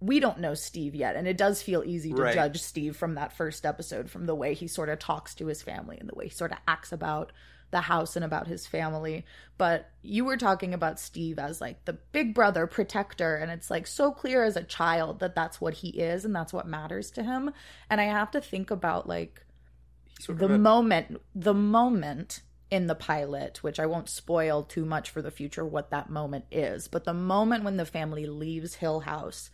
We 0.00 0.20
don't 0.20 0.40
know 0.40 0.54
Steve 0.54 0.94
yet. 0.94 1.16
And 1.16 1.26
it 1.26 1.38
does 1.38 1.62
feel 1.62 1.82
easy 1.84 2.12
to 2.12 2.22
Right. 2.22 2.34
judge 2.34 2.60
Steve 2.62 2.96
from 2.96 3.14
that 3.14 3.32
first 3.32 3.64
episode, 3.64 4.10
from 4.10 4.26
the 4.26 4.34
way 4.34 4.54
he 4.54 4.68
sort 4.68 4.88
of 4.88 4.98
talks 4.98 5.34
to 5.36 5.46
his 5.46 5.62
family 5.62 5.96
and 5.98 6.08
the 6.08 6.14
way 6.14 6.24
he 6.24 6.30
sort 6.30 6.52
of 6.52 6.58
acts 6.68 6.92
about 6.92 7.32
the 7.72 7.80
house 7.80 8.14
and 8.14 8.24
about 8.24 8.46
his 8.46 8.66
family. 8.66 9.24
But 9.58 9.90
you 10.02 10.24
were 10.24 10.36
talking 10.36 10.72
about 10.72 11.00
Steve 11.00 11.38
as 11.38 11.60
like 11.60 11.84
the 11.84 11.94
big 11.94 12.34
brother 12.34 12.66
protector, 12.66 13.36
and 13.36 13.50
it's 13.50 13.70
like 13.70 13.86
so 13.86 14.12
clear 14.12 14.44
as 14.44 14.56
a 14.56 14.62
child 14.62 15.18
that 15.20 15.34
that's 15.34 15.60
what 15.60 15.74
he 15.74 15.88
is 15.88 16.24
and 16.24 16.34
that's 16.34 16.52
what 16.52 16.68
matters 16.68 17.10
to 17.12 17.22
him. 17.24 17.52
And 17.90 18.00
I 18.00 18.04
have 18.04 18.30
to 18.32 18.40
think 18.40 18.70
about 18.70 19.08
like 19.08 19.45
sort 20.20 20.38
the 20.38 20.48
moment, 20.48 21.20
the 21.34 21.54
moment 21.54 22.42
in 22.70 22.86
the 22.86 22.94
pilot, 22.94 23.62
which 23.62 23.78
I 23.78 23.86
won't 23.86 24.08
spoil 24.08 24.62
too 24.62 24.84
much 24.84 25.10
for 25.10 25.22
the 25.22 25.30
future 25.30 25.64
what 25.64 25.90
that 25.90 26.10
moment 26.10 26.46
is, 26.50 26.88
but 26.88 27.04
the 27.04 27.14
moment 27.14 27.64
when 27.64 27.76
the 27.76 27.84
family 27.84 28.26
leaves 28.26 28.74
Hill 28.74 29.00
House. 29.00 29.50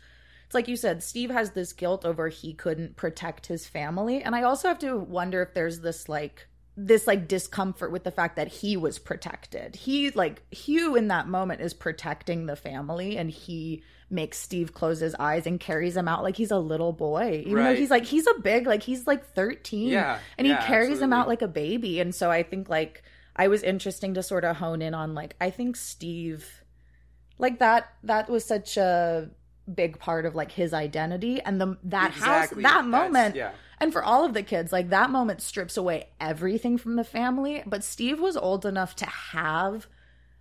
It's 0.46 0.54
like 0.54 0.68
you 0.68 0.76
said, 0.76 1.02
Steve 1.02 1.30
has 1.30 1.52
this 1.52 1.72
guilt 1.72 2.04
over 2.04 2.28
he 2.28 2.52
couldn't 2.52 2.96
protect 2.96 3.46
his 3.46 3.66
family. 3.66 4.22
And 4.22 4.34
I 4.34 4.42
also 4.42 4.68
have 4.68 4.78
to 4.80 4.98
wonder 4.98 5.42
if 5.42 5.54
there's 5.54 5.80
this 5.80 6.08
like 6.08 6.46
this 6.76 7.06
like 7.06 7.28
discomfort 7.28 7.92
with 7.92 8.04
the 8.04 8.10
fact 8.10 8.36
that 8.36 8.48
he 8.48 8.76
was 8.76 8.98
protected. 8.98 9.76
He 9.76 10.10
like 10.10 10.42
Hugh 10.52 10.96
in 10.96 11.08
that 11.08 11.28
moment 11.28 11.60
is 11.60 11.74
protecting 11.74 12.46
the 12.46 12.56
family 12.56 13.16
and 13.16 13.30
he 13.30 13.82
makes 14.12 14.38
Steve 14.38 14.72
close 14.72 15.00
his 15.00 15.14
eyes 15.18 15.46
and 15.46 15.58
carries 15.58 15.96
him 15.96 16.06
out 16.06 16.22
like 16.22 16.36
he's 16.36 16.50
a 16.50 16.58
little 16.58 16.92
boy. 16.92 17.42
Even 17.46 17.64
though 17.64 17.74
he's 17.74 17.90
like 17.90 18.04
he's 18.04 18.26
a 18.26 18.38
big 18.40 18.66
like 18.66 18.82
he's 18.82 19.06
like 19.06 19.24
13. 19.34 19.88
Yeah, 19.88 20.18
And 20.38 20.46
he 20.46 20.52
yeah, 20.52 20.66
carries 20.66 21.00
him 21.00 21.12
out 21.12 21.28
like 21.28 21.42
a 21.42 21.48
baby. 21.48 22.00
And 22.00 22.14
so 22.14 22.30
I 22.30 22.42
think 22.42 22.68
like 22.68 23.02
I 23.34 23.48
was 23.48 23.62
interesting 23.62 24.14
to 24.14 24.22
sort 24.22 24.44
of 24.44 24.56
hone 24.56 24.82
in 24.82 24.94
on 24.94 25.14
like 25.14 25.34
I 25.40 25.50
think 25.50 25.76
Steve 25.76 26.62
like 27.38 27.58
that 27.58 27.92
that 28.04 28.28
was 28.30 28.44
such 28.44 28.76
a 28.76 29.30
big 29.72 29.98
part 29.98 30.26
of 30.26 30.34
like 30.34 30.52
his 30.52 30.74
identity 30.74 31.40
and 31.40 31.60
the 31.60 31.76
that 31.84 32.12
house 32.12 32.50
that 32.50 32.84
moment 32.84 33.36
yeah. 33.36 33.52
and 33.78 33.92
for 33.92 34.02
all 34.02 34.24
of 34.24 34.34
the 34.34 34.42
kids 34.42 34.72
like 34.72 34.90
that 34.90 35.08
moment 35.10 35.40
strips 35.40 35.76
away 35.76 36.08
everything 36.20 36.76
from 36.76 36.96
the 36.96 37.04
family 37.04 37.62
but 37.64 37.84
steve 37.84 38.20
was 38.20 38.36
old 38.36 38.66
enough 38.66 38.96
to 38.96 39.06
have 39.06 39.86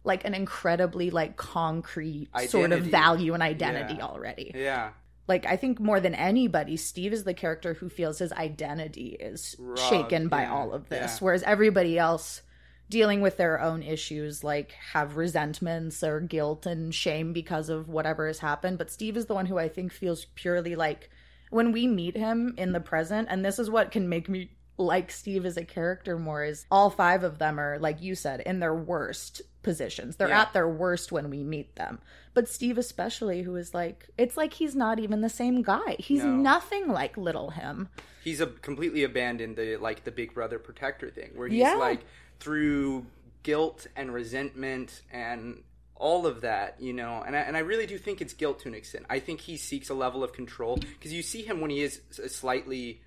like 0.04 0.26
an 0.26 0.34
incredibly 0.34 1.10
like 1.10 1.38
concrete 1.38 2.30
sort 2.48 2.72
of 2.72 2.84
value 2.86 3.34
and 3.34 3.44
identity 3.44 3.96
Yeah. 3.98 4.06
already 4.06 4.52
yeah 4.56 4.90
like 5.28 5.46
i 5.46 5.56
think 5.56 5.80
more 5.80 6.00
than 6.00 6.16
anybody 6.16 6.78
steve 6.78 7.14
is 7.14 7.24
the 7.24 7.34
character 7.34 7.74
who 7.76 7.90
feels 7.90 8.20
his 8.20 8.32
identity 8.34 9.16
is 9.20 9.56
shaken 9.90 10.28
by 10.28 10.44
yeah, 10.44 10.54
all 10.54 10.74
of 10.74 10.90
this 10.90 11.14
yeah. 11.14 11.18
whereas 11.26 11.44
everybody 11.44 11.98
else 11.98 12.42
dealing 12.90 13.22
with 13.22 13.38
their 13.38 13.62
own 13.62 13.82
issues 13.84 14.44
like 14.44 14.72
have 14.94 15.16
resentments 15.16 16.04
or 16.04 16.20
guilt 16.20 16.66
and 16.66 16.94
shame 16.94 17.32
because 17.32 17.70
of 17.70 17.88
whatever 17.88 18.28
has 18.28 18.40
happened 18.40 18.78
but 18.78 18.92
steve 18.92 19.16
is 19.16 19.28
the 19.28 19.34
one 19.34 19.46
who 19.46 19.58
i 19.58 19.70
think 19.70 19.94
feels 19.94 20.26
purely 20.36 20.76
like 20.76 21.10
when 21.52 21.72
we 21.72 21.88
meet 21.88 22.18
him 22.18 22.54
in 22.58 22.72
the 22.72 22.80
present 22.80 23.28
and 23.32 23.46
this 23.46 23.60
is 23.60 23.70
what 23.70 23.92
can 23.92 24.10
make 24.10 24.28
me 24.28 24.52
like 24.78 25.12
steve 25.12 25.46
as 25.46 25.58
a 25.58 25.64
character 25.64 26.18
more 26.18 26.44
is 26.44 26.66
all 26.72 26.90
five 26.90 27.24
of 27.24 27.38
them 27.38 27.60
are 27.60 27.78
like 27.80 28.02
you 28.02 28.16
said 28.16 28.42
in 28.42 28.60
their 28.60 28.74
worst 28.76 29.42
positions 29.63 30.15
they're 30.15 30.30
Yeah. 30.30 30.41
at 30.41 30.54
their 30.54 30.67
worst 30.67 31.12
when 31.12 31.30
we 31.30 31.43
meet 31.43 31.76
them 31.76 32.00
but 32.34 32.47
steve 32.50 32.78
especially 32.78 33.41
who 33.43 33.56
is 33.56 33.74
like 33.74 34.08
it's 34.17 34.36
like 34.38 34.54
he's 34.54 34.76
not 34.76 35.00
even 35.00 35.21
the 35.21 35.30
same 35.30 35.62
guy 35.62 35.95
he's 36.00 36.24
No. 36.24 36.32
nothing 36.36 36.88
like 36.88 37.15
little 37.17 37.52
him 37.52 37.89
he's 38.24 38.41
a 38.41 38.47
completely 38.47 39.04
abandoned 39.04 39.56
the 39.56 39.78
like 39.78 40.04
the 40.04 40.12
big 40.12 40.34
brother 40.34 40.60
protector 40.60 41.10
thing 41.10 41.32
where 41.36 41.47
he's 41.47 41.60
Yeah. 41.60 41.76
like 41.76 42.02
through 42.39 43.06
guilt 43.43 43.88
and 43.95 44.13
resentment 44.13 45.02
and 45.12 45.63
all 45.95 46.26
of 46.26 46.41
that 46.41 46.82
you 46.82 46.93
know 46.93 47.21
and 47.26 47.36
I, 47.36 47.39
and 47.41 47.56
I 47.56 47.60
really 47.60 47.86
do 47.86 47.97
think 48.00 48.21
it's 48.21 48.34
guilt 48.34 48.60
to 48.62 48.67
an 48.67 48.74
extent 48.74 49.06
i 49.10 49.19
think 49.19 49.41
he 49.41 49.58
seeks 49.58 49.89
a 49.89 49.93
level 49.93 50.24
of 50.24 50.34
control 50.34 50.78
because 50.78 51.13
you 51.13 51.21
see 51.21 51.43
him 51.43 51.62
when 51.62 51.69
he 51.69 51.82
is 51.82 52.02
slightly 52.28 53.02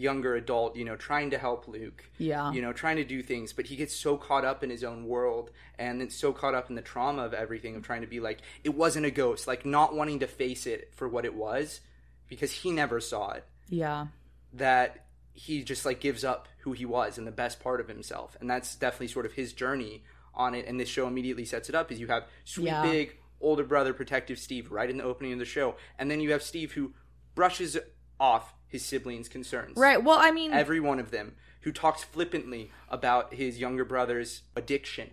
younger 0.00 0.34
adult 0.34 0.74
you 0.76 0.84
know 0.84 0.96
trying 0.96 1.30
to 1.30 1.38
help 1.38 1.68
luke 1.68 2.04
Yeah. 2.18 2.50
you 2.52 2.62
know 2.62 2.72
trying 2.72 2.96
to 2.96 3.04
do 3.04 3.22
things 3.22 3.52
but 3.52 3.66
he 3.66 3.76
gets 3.76 3.94
so 3.94 4.16
caught 4.16 4.44
up 4.44 4.64
in 4.64 4.70
his 4.70 4.82
own 4.82 5.04
world 5.06 5.50
and 5.78 6.00
then 6.00 6.08
so 6.10 6.32
caught 6.32 6.54
up 6.54 6.70
in 6.70 6.76
the 6.76 6.82
trauma 6.82 7.22
of 7.24 7.34
everything 7.34 7.76
of 7.76 7.82
trying 7.82 8.00
to 8.00 8.06
be 8.06 8.20
like 8.20 8.38
it 8.64 8.74
wasn't 8.74 9.04
a 9.04 9.10
ghost 9.10 9.46
like 9.46 9.66
not 9.66 9.94
wanting 9.94 10.20
to 10.20 10.26
face 10.26 10.66
it 10.66 10.90
for 10.94 11.08
what 11.08 11.24
it 11.24 11.34
was 11.34 11.80
because 12.28 12.52
he 12.52 12.70
never 12.70 13.00
saw 13.00 13.32
it. 13.32 13.44
Yeah. 13.68 14.06
That 14.54 15.04
he 15.32 15.62
just 15.64 15.84
like 15.84 16.00
gives 16.00 16.22
up 16.24 16.46
who 16.60 16.72
he 16.72 16.84
was 16.86 17.18
and 17.18 17.26
the 17.26 17.32
best 17.32 17.58
part 17.60 17.80
of 17.80 17.88
himself. 17.88 18.36
And 18.40 18.48
that's 18.48 18.76
definitely 18.76 19.08
sort 19.08 19.26
of 19.26 19.32
his 19.32 19.52
journey 19.52 20.04
on 20.34 20.54
it. 20.54 20.66
And 20.66 20.78
this 20.78 20.88
show 20.88 21.06
immediately 21.08 21.44
sets 21.44 21.68
it 21.68 21.74
up 21.74 21.90
is 21.90 21.98
you 21.98 22.06
have 22.06 22.24
sweet 22.44 22.66
Yeah. 22.66 22.82
big 22.82 23.16
older 23.40 23.64
brother 23.64 23.92
protective 23.92 24.38
steve 24.38 24.70
right 24.70 24.88
in 24.90 24.98
the 24.98 25.04
opening 25.04 25.32
of 25.32 25.38
the 25.40 25.44
show. 25.44 25.74
And 25.98 26.08
then 26.10 26.20
you 26.20 26.30
have 26.32 26.42
steve 26.42 26.70
who 26.72 26.92
brushes 27.34 27.76
off 28.20 28.54
his 28.70 28.84
siblings 28.84 29.28
concerns. 29.28 29.76
Right 29.76 30.02
well 30.02 30.18
i 30.18 30.30
mean 30.30 30.52
every 30.52 30.80
one 30.80 30.98
of 30.98 31.10
them 31.10 31.34
who 31.62 31.72
talks 31.72 32.02
flippantly 32.02 32.70
about 32.88 33.34
his 33.34 33.58
younger 33.58 33.84
brother's 33.84 34.42
addiction. 34.56 35.10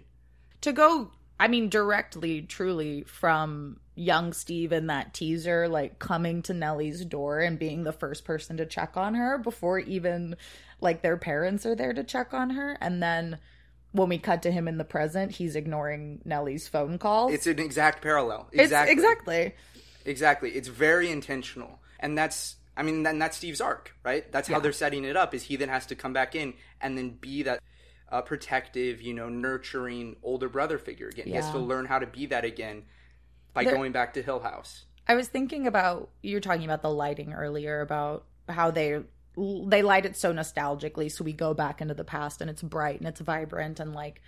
to 0.61 0.71
go 0.71 1.11
i 1.39 1.47
mean 1.47 1.67
directly 1.69 2.41
truly 2.41 3.03
from 3.03 3.79
young 3.95 4.31
steve 4.31 4.71
in 4.71 4.87
that 4.87 5.13
teaser 5.13 5.67
like 5.67 5.97
coming 5.99 6.41
to 6.43 6.53
nellie's 6.53 7.03
door 7.03 7.39
and 7.39 7.57
being 7.59 7.83
the 7.83 7.91
first 7.91 8.23
person 8.25 8.57
to 8.57 8.65
check 8.65 8.95
on 8.95 9.15
her 9.15 9.37
before 9.39 9.79
even 9.79 10.35
like 10.79 11.01
their 11.01 11.17
parents 11.17 11.65
are 11.65 11.75
there 11.75 11.93
to 11.93 12.03
check 12.03 12.33
on 12.33 12.51
her. 12.51 12.77
And 12.79 13.01
then 13.01 13.39
when 13.91 14.09
we 14.09 14.17
cut 14.19 14.43
to 14.43 14.51
him 14.51 14.67
in 14.67 14.77
the 14.77 14.83
present 14.83 15.31
he's 15.31 15.55
ignoring 15.55 16.21
nellie's 16.25 16.67
phone 16.67 16.99
calls. 16.99 17.33
It's 17.33 17.47
an 17.47 17.59
exact 17.59 18.01
parallel. 18.01 18.47
It's- 18.51 18.67
exactly. 18.67 18.93
exactly. 18.93 19.55
Exactly. 20.05 20.51
It's 20.51 20.67
very 20.67 21.09
intentional. 21.11 21.79
And 21.99 22.17
that's 22.17 22.56
I 22.77 22.83
mean, 22.83 23.03
then 23.03 23.17
that's 23.17 23.37
Steve's 23.37 23.59
arc, 23.59 23.95
right? 24.03 24.31
That's 24.31 24.47
how 24.47 24.59
they're 24.59 24.71
setting 24.71 25.03
it 25.03 25.17
up. 25.17 25.33
Is 25.33 25.43
he 25.43 25.55
then 25.55 25.69
has 25.69 25.87
to 25.87 25.95
come 25.95 26.13
back 26.13 26.35
in 26.35 26.53
and 26.79 26.97
then 26.97 27.09
be 27.09 27.41
that 27.43 27.59
uh, 28.09 28.21
protective, 28.21 29.01
you 29.01 29.13
know, 29.13 29.29
nurturing 29.29 30.15
older 30.21 30.47
brother 30.47 30.77
figure 30.77 31.07
again. 31.07 31.25
He 31.25 31.33
has 31.33 31.49
to 31.51 31.57
learn 31.57 31.85
how 31.85 31.99
to 31.99 32.05
be 32.05 32.27
that 32.27 32.45
again 32.45 32.83
by 33.53 33.63
There- 33.63 33.73
going 33.73 33.91
back 33.91 34.13
to 34.13 34.21
Hill 34.21 34.41
House. 34.41 34.85
I 35.07 35.15
was 35.15 35.27
thinking 35.27 35.67
about 35.67 36.09
you 36.21 36.35
were 36.35 36.41
talking 36.41 36.65
about 36.65 36.81
the 36.81 36.91
lighting 36.91 37.33
earlier 37.33 37.81
about 37.81 38.25
how 38.49 38.71
they 38.71 39.01
they 39.37 39.81
light 39.81 40.05
it 40.05 40.17
so 40.17 40.33
nostalgically 40.33 41.11
so 41.11 41.23
we 41.23 41.31
go 41.31 41.53
back 41.53 41.79
into 41.79 41.93
the 41.93 42.03
past 42.03 42.41
and 42.41 42.49
it's 42.49 42.63
bright 42.63 42.99
and 42.99 43.07
it's 43.07 43.21
vibrant 43.21 43.79
and 43.79 43.93
like 43.93 44.21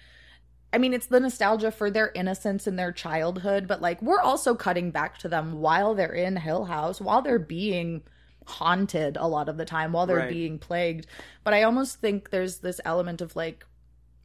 I 0.72 0.78
mean 0.78 0.94
it's 0.94 1.08
the 1.08 1.20
nostalgia 1.20 1.72
for 1.72 1.90
their 1.90 2.12
innocence 2.14 2.68
and 2.68 2.78
their 2.78 2.92
childhood 2.92 3.68
but 3.68 3.82
like 3.82 4.02
we're 4.02 4.22
also 4.22 4.56
cutting 4.56 4.92
back 4.92 5.18
to 5.20 5.28
them 5.28 5.60
while 5.60 5.96
they're 5.96 6.14
in 6.14 6.38
Hill 6.38 6.66
House 6.66 7.02
while 7.02 7.22
they're 7.22 7.40
being 7.40 8.04
haunted 8.50 9.16
a 9.18 9.28
lot 9.28 9.48
of 9.50 9.58
the 9.58 9.66
time 9.66 9.94
while 9.94 10.06
they're 10.06 10.18
Right. 10.18 10.30
being 10.30 10.60
plagued. 10.60 11.06
But 11.44 11.54
I 11.54 11.64
almost 11.64 12.00
think 12.02 12.30
there's 12.30 12.58
this 12.58 12.82
element 12.84 13.22
of 13.22 13.36
like 13.36 13.66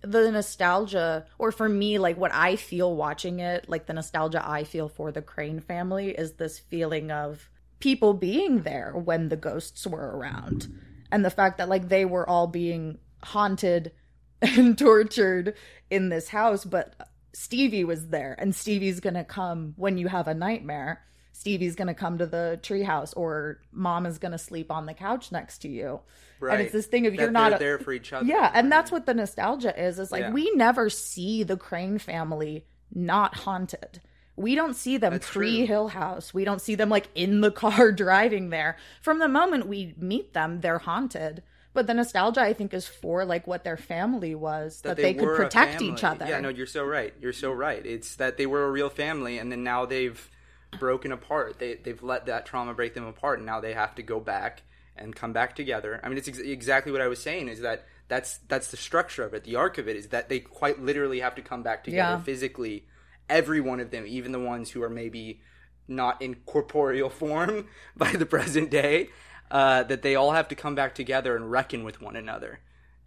the 0.02 0.30
nostalgia 0.30 1.24
or 1.38 1.50
for 1.50 1.66
me 1.66 1.98
like 1.98 2.18
what 2.18 2.30
i 2.34 2.56
feel 2.56 2.94
watching 2.94 3.38
it 3.40 3.66
like 3.70 3.87
the 3.87 3.92
nostalgia 3.94 4.46
i 4.46 4.62
feel 4.62 4.87
for 4.87 5.10
the 5.10 5.22
Crain 5.22 5.60
family 5.60 6.10
is 6.10 6.34
this 6.34 6.58
feeling 6.58 7.10
of 7.10 7.48
people 7.80 8.12
being 8.12 8.60
there 8.64 8.92
when 8.92 9.30
the 9.30 9.37
ghosts 9.37 9.87
were 9.87 10.16
around. 10.16 10.68
And 11.10 11.24
the 11.24 11.30
fact 11.30 11.56
that 11.58 11.68
like 11.70 11.88
they 11.88 12.04
were 12.04 12.28
all 12.28 12.46
being 12.46 12.98
haunted 13.22 13.92
and 14.42 14.76
tortured 14.76 15.54
in 15.90 16.10
this 16.10 16.28
house 16.28 16.64
but 16.66 16.94
stevie 17.32 17.84
was 17.84 18.08
there 18.08 18.34
and 18.38 18.54
stevie's 18.54 19.00
gonna 19.00 19.24
come 19.24 19.72
when 19.76 19.96
you 19.96 20.08
have 20.08 20.28
a 20.28 20.34
nightmare 20.34 21.02
stevie's 21.35 21.75
gonna 21.75 21.94
come 21.94 22.16
to 22.18 22.27
the 22.27 22.59
treehouse 22.62 23.12
or 23.16 23.59
mom 23.73 24.07
is 24.07 24.18
gonna 24.18 24.38
sleep 24.38 24.70
on 24.70 24.87
the 24.87 24.94
couch 24.94 25.33
next 25.33 25.59
to 25.59 25.68
you 25.68 26.01
Right. 26.40 26.55
and 26.55 26.62
it's 26.62 26.73
this 26.73 26.87
thing 26.87 27.07
of 27.07 27.12
That 27.16 27.20
you're 27.23 27.31
not 27.31 27.55
a- 27.55 27.59
there 27.59 27.79
for 27.79 27.92
each 27.92 28.12
other. 28.12 28.25
yeah, 28.27 28.51
and 28.55 28.70
that's 28.70 28.90
what 28.92 29.07
the 29.07 29.14
nostalgia 29.14 29.73
is. 29.83 29.99
Is 29.99 30.12
like 30.12 30.23
Yeah. 30.23 30.31
we 30.33 30.51
never 30.55 30.90
see 30.90 31.42
the 31.42 31.57
Crain 31.57 31.99
family 31.99 32.66
not 32.94 33.35
haunted. 33.37 34.01
We 34.37 34.55
don't 34.55 34.75
see 34.75 34.97
them 34.97 35.18
pre. 35.20 35.64
Hill 35.64 35.88
House. 35.88 36.35
We 36.35 36.44
don't 36.44 36.61
see 36.61 36.75
them 36.75 36.88
like 36.90 37.09
in 37.14 37.40
the 37.40 37.51
car 37.53 37.92
driving 38.05 38.51
there. 38.51 38.77
From 39.01 39.20
the 39.20 39.29
moment 39.29 39.68
we 39.68 39.94
meet 39.97 40.35
them, 40.35 40.61
they're 40.61 40.79
haunted. 40.81 41.42
But 41.73 41.87
the 41.87 41.94
nostalgia, 41.94 42.40
I 42.42 42.53
think, 42.53 42.75
is 42.75 42.87
for 42.87 43.25
like 43.25 43.47
what 43.47 43.64
their 43.64 43.77
family 43.77 44.35
was 44.35 44.81
that, 44.83 44.97
they, 44.97 45.14
could 45.14 45.35
protect 45.37 45.81
each 45.83 46.05
other. 46.05 46.27
Yeah, 46.27 46.40
no, 46.40 46.49
you're 46.49 46.66
so 46.66 46.85
right. 46.85 47.14
You're 47.20 47.33
so 47.33 47.53
right. 47.53 47.85
It's 47.87 48.16
that 48.16 48.37
they 48.37 48.47
were 48.47 48.64
a 48.64 48.70
real 48.70 48.90
family, 48.90 49.38
and 49.38 49.51
then 49.51 49.62
now 49.64 49.87
they've 49.87 50.29
broken 50.78 51.12
apart. 51.12 51.58
They 51.58 51.74
they've 51.74 52.02
let 52.02 52.26
that 52.26 52.46
trauma 52.46 52.74
break 52.74 52.94
them 52.94 53.06
apart, 53.06 53.38
and 53.38 53.46
now 53.46 53.60
they 53.60 53.74
have 53.74 53.94
to 53.96 54.02
go 54.02 54.20
back 54.20 54.62
and 54.96 55.14
come 55.14 55.32
back 55.32 55.56
together. 55.56 56.00
I 56.04 56.08
mean, 56.08 56.18
it's 56.18 56.28
ex- 56.28 56.38
exactly 56.38 56.92
what 56.92 57.00
I 57.00 57.08
was 57.08 57.20
saying. 57.22 57.48
Is 57.48 57.60
that 57.60 57.87
that's 58.08 58.38
that's 58.48 58.70
the 58.70 58.76
structure 58.76 59.24
of 59.24 59.34
it. 59.34 59.44
The 59.44 59.56
arc 59.56 59.78
of 59.78 59.88
it 59.88 59.96
is 59.96 60.08
that 60.08 60.28
they 60.28 60.40
quite 60.40 60.80
literally 60.80 61.20
have 61.20 61.34
to 61.37 61.42
come 61.42 61.62
back 61.62 61.84
together 61.84 62.16
Yeah. 62.18 62.22
physically. 62.22 62.87
Every 63.28 63.60
one 63.60 63.80
of 63.80 63.90
them, 63.90 64.04
even 64.06 64.32
the 64.32 64.40
ones 64.40 64.70
who 64.70 64.82
are 64.82 64.90
maybe 64.90 65.40
not 65.88 66.20
in 66.20 66.34
corporeal 66.46 67.10
form 67.22 67.66
by 67.96 68.12
the 68.12 68.26
present 68.26 68.70
day, 68.70 69.08
uh, 69.50 69.82
that 69.84 70.02
they 70.02 70.14
all 70.14 70.32
have 70.32 70.48
to 70.48 70.54
come 70.54 70.74
back 70.74 70.94
together 70.94 71.34
and 71.37 71.50
reckon 71.50 71.84
with 71.84 72.00
one 72.02 72.16
another. 72.16 72.60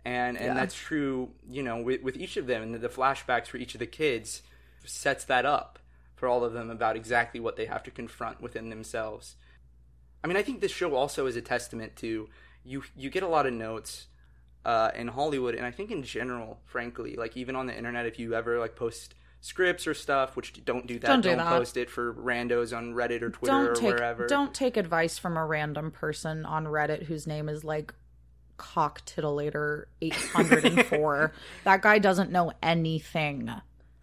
And 0.04 0.38
and 0.38 0.48
Yeah. 0.48 0.54
that's 0.56 0.74
true, 0.76 1.32
you 1.50 1.62
know, 1.64 1.78
with, 1.82 2.02
with 2.02 2.18
each 2.18 2.38
of 2.38 2.48
them, 2.48 2.62
and 2.64 2.76
the 2.76 2.90
flashbacks 2.90 3.48
for 3.48 3.58
each 3.58 3.76
of 3.76 3.80
the 3.80 3.86
kids 3.88 4.42
sets 4.86 5.26
that 5.26 5.46
up 5.46 5.80
for 6.18 6.28
all 6.28 6.44
of 6.44 6.52
them 6.52 6.70
about 6.70 6.98
exactly 6.98 7.40
what 7.40 7.56
they 7.56 7.66
have 7.68 7.84
to 7.84 7.92
confront 7.92 8.42
within 8.42 8.70
themselves. 8.70 9.38
I 10.24 10.28
mean, 10.28 10.36
I 10.36 10.42
think 10.44 10.60
this 10.60 10.72
show 10.72 10.94
also 10.96 11.26
is 11.28 11.38
a 11.38 11.42
testament 11.42 11.96
to 11.98 12.28
you. 12.66 12.84
You 12.96 13.10
get 13.10 13.24
a 13.24 13.28
lot 13.30 13.46
of 13.46 13.54
notes 13.54 14.08
uh, 14.66 14.92
in 14.96 15.08
Hollywood, 15.08 15.56
and 15.56 15.66
I 15.66 15.72
think 15.72 15.92
in 15.92 16.04
general, 16.04 16.60
frankly, 16.66 17.16
like 17.16 17.38
even 17.38 17.56
on 17.56 17.68
the 17.68 17.78
internet, 17.78 18.06
if 18.06 18.20
you 18.20 18.34
ever 18.34 18.60
like 18.60 18.76
post 18.76 19.14
scripts 19.40 19.86
or 19.88 19.94
stuff, 19.94 20.36
which 20.36 20.66
don't 20.66 20.88
do 20.88 20.98
that, 21.00 21.08
Don't 21.08 21.22
do 21.22 21.36
that. 21.36 21.48
post 21.48 21.78
it 21.78 21.90
for 21.90 22.12
randos 22.14 22.76
on 22.76 22.94
Reddit 22.96 23.22
or 23.22 23.30
Twitter 23.30 23.54
don't 23.54 23.68
or 23.68 23.76
take 23.76 23.94
wherever. 23.94 24.26
don't 24.28 24.54
take 24.54 24.76
advice 24.76 25.18
from 25.20 25.38
a 25.38 25.46
random 25.46 25.92
person 25.92 26.44
on 26.46 26.66
Reddit 26.66 27.04
whose 27.04 27.28
name 27.28 27.48
is 27.48 27.64
like 27.64 27.94
cock 28.58 29.06
titillator 29.06 29.84
804 30.02 31.32
that 31.64 31.82
guy 31.84 32.00
doesn't 32.00 32.32
know 32.32 32.52
anything 32.64 33.52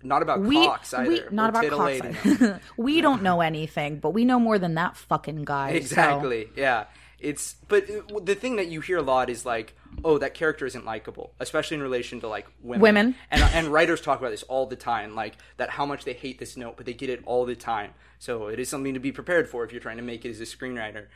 Not 0.04 0.22
about 0.22 0.40
we, 0.40 0.64
cocks 0.64 0.94
either. 0.94 1.08
we 1.08 1.22
not 1.30 1.50
about 1.50 1.68
cocks 1.70 2.60
we 2.76 3.00
don't 3.00 3.22
know 3.22 3.40
anything 3.40 3.98
but 3.98 4.10
we 4.10 4.24
know 4.24 4.38
more 4.38 4.58
than 4.58 4.74
that 4.74 4.96
fucking 4.96 5.44
guy 5.44 5.70
so- 5.70 5.76
Exactly. 5.76 6.50
Yeah. 6.56 6.84
It's 7.24 7.54
but 7.68 7.88
uh, 7.88 8.20
the 8.22 8.34
thing 8.34 8.56
that 8.56 8.68
you 8.68 8.82
hear 8.82 8.98
a 8.98 9.02
lot 9.02 9.30
is 9.30 9.46
like, 9.46 9.74
oh, 10.04 10.18
that 10.18 10.34
character 10.34 10.66
isn't 10.66 10.84
likable, 10.84 11.32
especially 11.40 11.76
in 11.76 11.82
relation 11.82 12.20
to 12.20 12.28
like 12.28 12.46
women. 12.62 12.82
Women. 12.82 13.14
And 13.30 13.42
and 13.42 13.68
writers 13.68 14.02
talk 14.02 14.18
about 14.18 14.30
this 14.30 14.42
all 14.42 14.66
the 14.66 14.76
time, 14.76 15.14
like 15.14 15.38
that 15.56 15.70
how 15.70 15.86
much 15.86 16.04
they 16.04 16.12
hate 16.12 16.38
this 16.38 16.54
note, 16.54 16.76
but 16.76 16.84
they 16.84 16.92
get 16.92 17.08
it 17.08 17.22
all 17.24 17.46
the 17.46 17.56
time. 17.56 17.92
So 18.18 18.48
it 18.48 18.60
is 18.60 18.68
something 18.68 18.92
to 18.92 19.00
be 19.00 19.10
prepared 19.10 19.48
for 19.48 19.64
if 19.64 19.72
you're 19.72 19.80
trying 19.80 19.96
to 19.96 20.02
make 20.02 20.26
it 20.26 20.30
as 20.30 20.40
a 20.40 20.44
screenwriter. 20.44 21.06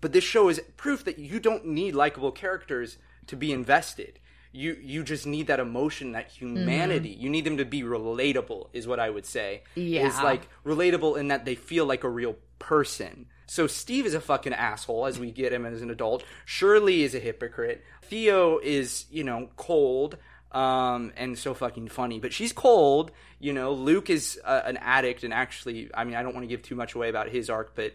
But 0.00 0.12
this 0.12 0.24
show 0.24 0.48
is 0.48 0.60
proof 0.76 1.04
that 1.04 1.18
you 1.18 1.40
don't 1.40 1.66
need 1.66 1.96
likable 1.96 2.30
characters 2.30 2.98
to 3.26 3.34
be 3.34 3.50
invested. 3.50 4.20
You 4.56 4.76
you 4.82 5.04
just 5.04 5.26
need 5.26 5.48
that 5.48 5.60
emotion, 5.60 6.12
that 6.12 6.28
humanity. 6.28 7.10
You 7.10 7.28
need 7.28 7.44
them 7.44 7.58
to 7.58 7.64
be 7.66 7.82
relatable, 7.82 8.68
is 8.72 8.86
what 8.88 8.98
I 8.98 9.10
would 9.10 9.26
say. 9.26 9.62
yeah 9.74 10.06
Is 10.06 10.18
like 10.22 10.48
relatable 10.64 11.18
in 11.18 11.28
that 11.28 11.44
they 11.44 11.54
feel 11.54 11.84
like 11.84 12.04
a 12.04 12.08
real 12.08 12.36
person. 12.58 13.26
So 13.46 13.66
Steve 13.66 14.06
is 14.06 14.14
a 14.14 14.20
fucking 14.20 14.54
asshole 14.54 15.06
as 15.06 15.18
we 15.20 15.30
get 15.30 15.52
him 15.52 15.66
as 15.66 15.82
an 15.82 15.90
adult. 15.90 16.24
Shirley 16.46 17.02
is 17.02 17.14
a 17.14 17.20
hypocrite. 17.20 17.84
Theo 18.02 18.58
is, 18.58 19.04
you 19.10 19.24
know, 19.24 19.50
cold 19.56 20.16
um 20.52 21.12
and 21.16 21.38
so 21.38 21.52
fucking 21.54 21.88
funny, 21.88 22.18
but 22.18 22.32
she's 22.32 22.52
cold, 22.52 23.10
you 23.38 23.52
know. 23.52 23.72
Luke 23.72 24.08
is 24.08 24.40
uh, 24.44 24.62
an 24.64 24.78
addict 24.78 25.22
and 25.22 25.34
actually, 25.34 25.90
I 25.92 26.04
mean, 26.04 26.14
I 26.14 26.22
don't 26.22 26.34
want 26.34 26.44
to 26.44 26.48
give 26.48 26.62
too 26.62 26.76
much 26.76 26.94
away 26.94 27.08
about 27.10 27.28
his 27.28 27.50
arc, 27.50 27.74
but 27.74 27.92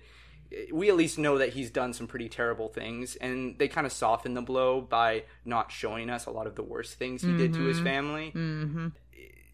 we 0.71 0.89
at 0.89 0.95
least 0.95 1.17
know 1.17 1.37
that 1.37 1.49
he's 1.49 1.69
done 1.69 1.93
some 1.93 2.07
pretty 2.07 2.27
terrible 2.27 2.67
things 2.67 3.15
and 3.15 3.57
they 3.57 3.67
kind 3.67 3.87
of 3.87 3.93
soften 3.93 4.33
the 4.33 4.41
blow 4.41 4.81
by 4.81 5.23
not 5.45 5.71
showing 5.71 6.09
us 6.09 6.25
a 6.25 6.31
lot 6.31 6.47
of 6.47 6.55
the 6.55 6.63
worst 6.63 6.95
things 6.95 7.21
he 7.21 7.35
did 7.37 7.53
to 7.53 7.61
his 7.61 7.77
mm-hmm. 7.77 7.85
family. 7.85 8.31
Mm-hmm. 8.35 8.87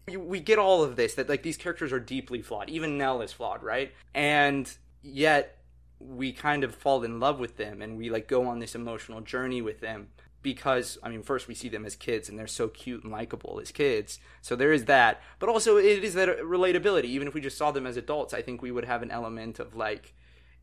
You- 0.08 0.20
we 0.20 0.40
get 0.40 0.58
all 0.58 0.82
of 0.82 0.96
this 0.96 1.14
that 1.14 1.28
like 1.28 1.42
these 1.42 1.56
characters 1.56 1.92
are 1.92 2.00
deeply 2.00 2.42
flawed. 2.42 2.70
Even 2.70 2.98
nell 2.98 3.20
is 3.20 3.32
flawed 3.32 3.62
right? 3.62 3.92
And 4.14 4.70
yet 5.02 5.58
we 6.00 6.32
kind 6.32 6.64
of 6.64 6.74
fall 6.74 7.04
in 7.04 7.20
love 7.20 7.38
with 7.38 7.56
them 7.56 7.82
and 7.82 7.96
we 7.98 8.10
like 8.10 8.26
go 8.26 8.46
on 8.46 8.58
this 8.58 8.74
emotional 8.74 9.20
journey 9.20 9.60
with 9.60 9.80
them 9.80 10.08
because 10.40 10.96
i 11.02 11.08
mean 11.08 11.22
first 11.22 11.48
we 11.48 11.54
see 11.54 11.68
them 11.68 11.84
as 11.84 11.96
kids 11.96 12.28
and 12.28 12.38
they're 12.38 12.46
so 12.46 12.68
cute 12.68 13.02
and 13.02 13.12
likable 13.12 13.60
as 13.60 13.70
kids. 13.70 14.18
So 14.40 14.56
there 14.56 14.72
is 14.72 14.86
that. 14.86 15.20
But 15.38 15.48
also 15.48 15.76
it 15.76 16.04
is 16.04 16.14
that 16.14 16.28
relatability. 16.40 17.04
Even 17.04 17.28
if 17.28 17.34
we 17.34 17.40
just 17.40 17.58
saw 17.58 17.70
them 17.70 17.86
as 17.86 17.96
adults 17.96 18.34
i 18.34 18.42
think 18.42 18.62
we 18.62 18.72
would 18.72 18.84
have 18.84 19.02
an 19.02 19.10
element 19.10 19.60
of 19.60 19.76
like 19.76 20.14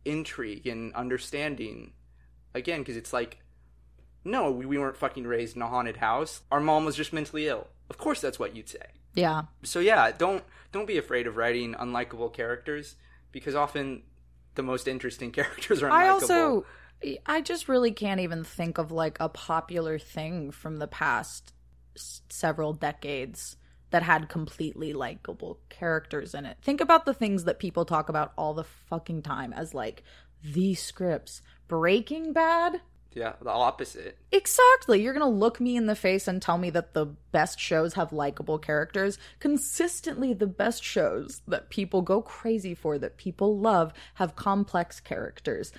intrigue 0.05 0.67
and 0.67 0.93
understanding. 0.93 1.93
Again 2.53 2.79
because 2.79 2.95
it's 2.95 3.11
like 3.11 3.39
no 4.23 4.49
we, 4.49 4.65
we 4.65 4.77
weren't 4.77 4.95
fucking 4.95 5.27
raised 5.27 5.55
in 5.55 5.61
a 5.61 5.67
haunted 5.67 5.97
house. 5.97 6.41
Our 6.51 6.61
mom 6.61 6.85
was 6.85 6.95
just 6.95 7.11
mentally 7.11 7.47
ill. 7.47 7.67
Of 7.89 7.97
course 7.97 8.21
that's 8.21 8.39
what 8.39 8.55
you'd 8.55 8.69
say. 8.69 8.85
Yeah. 9.13 9.43
So 9.63 9.79
yeah, 9.79 10.11
don't 10.11 10.43
don't 10.71 10.87
be 10.87 10.97
afraid 10.97 11.27
of 11.27 11.37
writing 11.37 11.73
unlikable 11.73 12.31
characters 12.33 12.95
because 13.31 13.55
often 13.55 14.03
the 14.55 14.63
most 14.63 14.87
interesting 14.87 15.31
characters 15.33 15.83
are 15.83 15.89
unlikable. 15.89 15.91
I 15.91 16.07
also 16.07 16.65
I 17.25 17.41
just 17.41 17.67
really 17.67 17.91
can't 17.91 18.21
even 18.21 18.43
think 18.43 18.77
of 18.77 18.91
like 18.91 19.17
a 19.19 19.29
popular 19.29 19.99
thing 19.99 20.51
from 20.51 20.77
the 20.77 20.87
past 20.87 21.53
several 21.95 22.73
decades 22.73 23.57
that 23.95 24.03
had 24.03 24.27
completely 24.27 24.91
likable 24.91 25.57
characters 25.69 26.35
in 26.35 26.45
it. 26.45 26.57
Think 26.61 26.81
about 26.81 27.05
the 27.05 27.13
things 27.13 27.45
that 27.45 27.59
people 27.59 27.85
talk 27.85 28.09
about 28.09 28.33
all 28.37 28.53
the 28.53 28.65
fucking 28.65 29.21
time 29.21 29.53
as 29.53 29.73
like 29.73 30.03
these 30.43 30.83
scripts. 30.83 31.41
Breaking 31.69 32.33
Bad? 32.33 32.81
yeah, 33.13 33.35
the 33.41 33.49
opposite. 33.49 34.17
Exactly. 34.33 35.01
You're 35.01 35.13
going 35.13 35.25
to 35.25 35.39
look 35.39 35.61
me 35.61 35.77
in 35.77 35.85
the 35.85 35.95
face 35.95 36.27
and 36.27 36.41
tell 36.41 36.57
me 36.57 36.69
that 36.71 36.93
the 36.93 37.05
best 37.05 37.57
shows 37.57 37.93
have 37.93 38.11
likable 38.11 38.59
characters. 38.59 39.17
Consistently, 39.39 40.33
the 40.33 40.45
best 40.45 40.83
shows 40.83 41.41
that 41.47 41.69
people 41.69 42.01
go 42.01 42.21
crazy 42.21 42.75
for, 42.75 42.97
that 42.97 43.15
people 43.15 43.57
love, 43.57 43.93
have 44.15 44.35
complex 44.35 44.99
characters. 44.99 45.71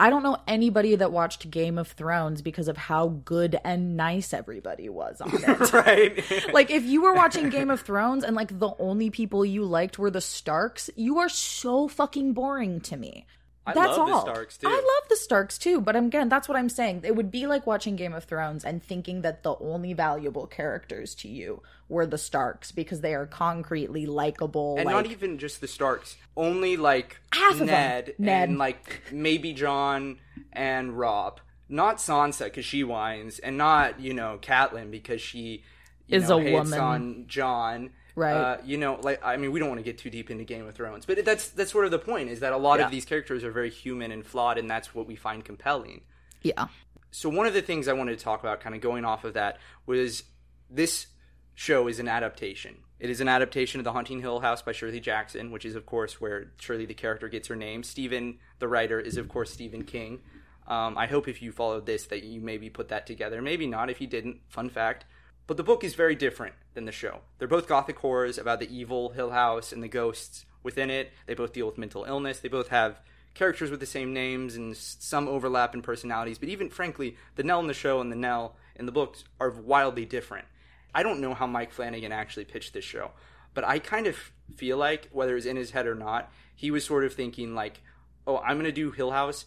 I 0.00 0.10
don't 0.10 0.24
know 0.24 0.38
anybody 0.48 0.96
that 0.96 1.12
watched 1.12 1.50
Game 1.50 1.78
of 1.78 1.88
Thrones 1.88 2.42
because 2.42 2.66
of 2.66 2.76
how 2.76 3.08
good 3.24 3.56
and 3.64 3.96
nice 3.96 4.32
everybody 4.32 4.88
was 4.88 5.20
on 5.20 5.30
it. 5.32 5.72
right? 5.72 6.52
like 6.52 6.70
if 6.70 6.84
you 6.84 7.02
were 7.02 7.14
watching 7.14 7.48
Game 7.48 7.70
of 7.70 7.80
Thrones 7.80 8.24
and 8.24 8.34
like 8.34 8.58
the 8.58 8.72
only 8.80 9.10
people 9.10 9.44
you 9.44 9.64
liked 9.64 9.98
were 9.98 10.10
the 10.10 10.20
Starks, 10.20 10.90
you 10.96 11.18
are 11.18 11.28
so 11.28 11.86
fucking 11.86 12.32
boring 12.32 12.80
to 12.82 12.96
me. 12.96 13.26
I 13.66 13.72
That's 13.72 13.96
love 13.96 14.08
the 14.08 14.14
all. 14.14 14.20
Starks, 14.22 14.58
too. 14.58 14.66
I 14.68 14.72
love 14.74 15.08
the 15.08 15.16
Starks 15.16 15.56
too, 15.56 15.80
but 15.80 15.96
again, 15.96 16.28
that's 16.28 16.48
what 16.48 16.56
I'm 16.58 16.68
saying. 16.68 17.00
It 17.04 17.16
would 17.16 17.30
be 17.30 17.46
like 17.46 17.66
watching 17.66 17.96
Game 17.96 18.12
of 18.12 18.24
Thrones 18.24 18.62
and 18.64 18.82
thinking 18.82 19.22
that 19.22 19.42
the 19.42 19.56
only 19.58 19.94
valuable 19.94 20.46
characters 20.46 21.14
to 21.16 21.28
you 21.28 21.62
were 21.88 22.04
the 22.04 22.18
Starks 22.18 22.72
because 22.72 23.00
they 23.00 23.14
are 23.14 23.24
concretely 23.26 24.04
likable. 24.04 24.76
and 24.76 24.84
like, 24.84 24.94
not 24.94 25.06
even 25.06 25.38
just 25.38 25.62
the 25.62 25.66
Starks, 25.68 26.16
only 26.36 26.76
like 26.76 27.18
Half 27.32 27.52
of 27.52 27.58
them. 27.60 27.66
Ned, 27.68 28.14
Ned. 28.18 28.48
and 28.50 28.58
like 28.58 29.00
maybe 29.10 29.54
Jon 29.54 30.18
and 30.52 30.98
Robb, 30.98 31.40
not 31.68 31.96
Sansa 31.96 32.44
because 32.44 32.66
she 32.66 32.84
whines, 32.84 33.38
and 33.38 33.56
not 33.56 33.98
you 33.98 34.12
know 34.12 34.38
Catelyn 34.42 34.90
because 34.90 35.22
she 35.22 35.64
Is 36.08 36.28
know, 36.28 36.38
a 36.38 36.42
hates 36.42 36.52
woman. 36.70 36.80
on 36.80 37.24
Jon. 37.28 37.90
Right. 38.16 38.32
Uh, 38.34 38.56
you 38.64 38.76
know, 38.78 38.98
like 39.02 39.20
I 39.24 39.36
mean, 39.36 39.50
we 39.52 39.58
don't 39.60 39.68
want 39.68 39.80
to 39.80 39.84
get 39.84 39.98
too 39.98 40.10
deep 40.10 40.30
into 40.30 40.44
Game 40.44 40.66
of 40.68 40.74
Thrones, 40.74 41.04
but 41.06 41.24
that's 41.24 41.48
that's 41.50 41.72
sort 41.72 41.84
of 41.84 41.90
the 41.90 41.98
point 41.98 42.28
is 42.30 42.40
that 42.40 42.52
a 42.52 42.56
lot 42.56 42.78
Yeah. 42.78 42.86
of 42.86 42.90
these 42.92 43.04
characters 43.04 43.42
are 43.42 43.50
very 43.50 43.70
human 43.70 44.12
and 44.12 44.24
flawed, 44.24 44.56
and 44.58 44.70
that's 44.70 44.94
what 44.94 45.06
we 45.06 45.16
find 45.16 45.44
compelling. 45.44 46.02
Yeah. 46.42 46.68
So 47.10 47.28
one 47.28 47.46
of 47.46 47.54
the 47.54 47.62
things 47.62 47.88
I 47.88 47.92
wanted 47.92 48.18
to 48.18 48.24
talk 48.24 48.40
about, 48.40 48.60
kind 48.60 48.74
of 48.74 48.80
going 48.80 49.04
off 49.04 49.24
of 49.24 49.34
that, 49.34 49.58
was 49.86 50.24
this 50.70 51.06
show 51.54 51.86
is 51.88 51.98
an 51.98 52.08
adaptation. 52.08 52.76
It 53.00 53.10
is 53.10 53.20
an 53.20 53.28
adaptation 53.28 53.80
of 53.80 53.84
The 53.84 53.92
Haunting 53.92 54.20
Hill 54.20 54.40
House 54.40 54.62
by 54.62 54.72
Shirley 54.72 55.00
Jackson, 55.00 55.50
which 55.50 55.64
is 55.64 55.74
of 55.74 55.84
course 55.86 56.20
where 56.20 56.52
Shirley 56.58 56.86
the 56.86 56.94
character 56.94 57.28
gets 57.28 57.48
her 57.48 57.56
name. 57.56 57.82
Stephen 57.82 58.38
the 58.60 58.68
writer 58.68 58.98
is 59.00 59.16
of 59.16 59.28
course 59.28 59.50
Stephen 59.52 59.84
King. 59.84 60.20
Um, 60.66 60.96
I 60.96 61.06
hope 61.06 61.28
if 61.28 61.42
you 61.42 61.52
followed 61.52 61.84
this 61.86 62.06
that 62.06 62.22
you 62.22 62.40
maybe 62.40 62.70
put 62.70 62.88
that 62.88 63.06
together. 63.06 63.42
Maybe 63.42 63.66
not. 63.66 63.90
If 63.90 64.00
you 64.00 64.06
didn't, 64.06 64.40
fun 64.48 64.70
fact. 64.70 65.04
But 65.46 65.56
the 65.56 65.62
book 65.62 65.84
is 65.84 65.94
very 65.94 66.14
different 66.14 66.54
than 66.72 66.86
the 66.86 66.92
show. 66.92 67.20
They're 67.38 67.48
both 67.48 67.68
gothic 67.68 67.98
horrors 67.98 68.38
about 68.38 68.60
the 68.60 68.74
evil 68.74 69.10
Hill 69.10 69.30
House 69.30 69.72
and 69.72 69.82
the 69.82 69.88
ghosts 69.88 70.46
within 70.62 70.90
it. 70.90 71.12
They 71.26 71.34
both 71.34 71.52
deal 71.52 71.66
with 71.66 71.78
mental 71.78 72.04
illness. 72.04 72.40
They 72.40 72.48
both 72.48 72.68
have 72.68 73.00
characters 73.34 73.70
with 73.70 73.80
the 73.80 73.86
same 73.86 74.14
names 74.14 74.56
and 74.56 74.76
some 74.76 75.28
overlap 75.28 75.74
in 75.74 75.82
personalities. 75.82 76.38
But 76.38 76.48
even 76.48 76.70
frankly, 76.70 77.16
the 77.36 77.42
Nell 77.42 77.60
in 77.60 77.66
the 77.66 77.74
show 77.74 78.00
and 78.00 78.10
the 78.10 78.16
Nell 78.16 78.56
in 78.76 78.86
the 78.86 78.92
books 78.92 79.24
are 79.38 79.50
wildly 79.50 80.06
different. 80.06 80.46
I 80.94 81.02
don't 81.02 81.20
know 81.20 81.34
how 81.34 81.46
Mike 81.46 81.72
Flanagan 81.72 82.12
actually 82.12 82.44
pitched 82.44 82.72
this 82.72 82.84
show, 82.84 83.10
but 83.52 83.64
I 83.64 83.80
kind 83.80 84.06
of 84.06 84.32
feel 84.56 84.78
like, 84.78 85.08
whether 85.12 85.36
it's 85.36 85.46
in 85.46 85.56
his 85.56 85.72
head 85.72 85.86
or 85.86 85.94
not, 85.94 86.32
he 86.54 86.70
was 86.70 86.84
sort 86.84 87.04
of 87.04 87.12
thinking 87.12 87.54
like, 87.54 87.82
"Oh, 88.26 88.38
I'm 88.38 88.56
going 88.56 88.64
to 88.64 88.72
do 88.72 88.92
Hill 88.92 89.10
House, 89.10 89.44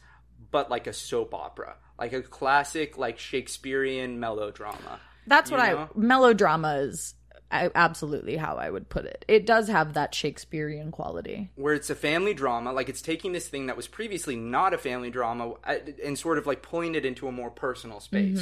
but 0.51 0.69
like 0.69 0.87
a 0.87 0.93
soap 0.93 1.33
opera, 1.33 1.77
like 1.97 2.11
a 2.11 2.21
classic, 2.21 2.97
like 2.97 3.17
Shakespearean 3.17 4.19
melodrama." 4.19 4.99
That's 5.27 5.51
what 5.51 5.57
know? 5.57 5.89
I 5.93 5.99
melodrama 5.99 6.75
is 6.77 7.13
I, 7.51 7.69
absolutely 7.75 8.35
how 8.35 8.55
I 8.55 8.69
would 8.69 8.89
put 8.89 9.05
it. 9.05 9.23
It 9.27 9.45
does 9.45 9.67
have 9.67 9.93
that 9.93 10.13
Shakespearean 10.13 10.91
quality. 10.91 11.49
where 11.55 11.73
it's 11.73 11.89
a 11.89 11.95
family 11.95 12.33
drama, 12.33 12.73
like 12.73 12.89
it's 12.89 13.01
taking 13.01 13.31
this 13.31 13.47
thing 13.47 13.67
that 13.67 13.77
was 13.77 13.87
previously 13.87 14.35
not 14.35 14.73
a 14.73 14.77
family 14.77 15.09
drama 15.09 15.53
uh, 15.63 15.75
and 16.03 16.17
sort 16.17 16.37
of 16.37 16.45
like 16.45 16.61
pulling 16.61 16.95
it 16.95 17.05
into 17.05 17.27
a 17.27 17.31
more 17.31 17.49
personal 17.49 17.99
space. 17.99 18.39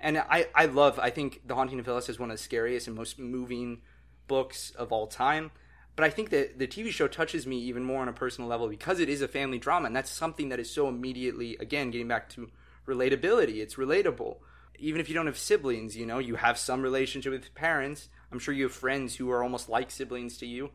And 0.00 0.18
I, 0.18 0.48
I 0.54 0.66
love, 0.66 0.98
I 0.98 1.08
think 1.08 1.40
The 1.46 1.54
Haunting 1.54 1.78
of 1.78 1.86
Hill 1.86 1.94
House 1.94 2.10
is 2.10 2.18
one 2.18 2.30
of 2.30 2.36
the 2.36 2.42
scariest 2.42 2.86
and 2.86 2.94
most 2.94 3.18
moving 3.18 3.80
books 4.26 4.70
of 4.72 4.92
all 4.92 5.06
time. 5.06 5.50
But 5.96 6.04
I 6.04 6.10
think 6.10 6.30
that 6.30 6.58
the 6.58 6.66
TV 6.66 6.90
show 6.90 7.08
touches 7.08 7.46
me 7.46 7.58
even 7.60 7.84
more 7.84 8.02
on 8.02 8.08
a 8.08 8.12
personal 8.12 8.50
level 8.50 8.68
because 8.68 8.98
it 9.00 9.08
is 9.08 9.22
a 9.22 9.28
family 9.28 9.58
drama, 9.58 9.86
and 9.86 9.96
that's 9.96 10.10
something 10.10 10.48
that 10.48 10.58
is 10.58 10.68
so 10.68 10.88
immediately, 10.88 11.56
again, 11.58 11.90
getting 11.90 12.08
back 12.08 12.28
to 12.30 12.50
relatability. 12.86 13.58
It's 13.58 13.76
relatable. 13.76 14.38
Even 14.78 15.00
if 15.00 15.08
you 15.08 15.14
don't 15.14 15.26
have 15.26 15.38
siblings, 15.38 15.96
you 15.96 16.06
know, 16.06 16.18
you 16.18 16.34
have 16.36 16.58
some 16.58 16.82
relationship 16.82 17.32
with 17.32 17.54
parents. 17.54 18.08
I'm 18.32 18.38
sure 18.38 18.52
you 18.54 18.64
have 18.64 18.72
friends 18.72 19.16
who 19.16 19.30
are 19.30 19.42
almost 19.42 19.68
like 19.68 19.90
siblings 19.90 20.38
to 20.38 20.46
you 20.46 20.70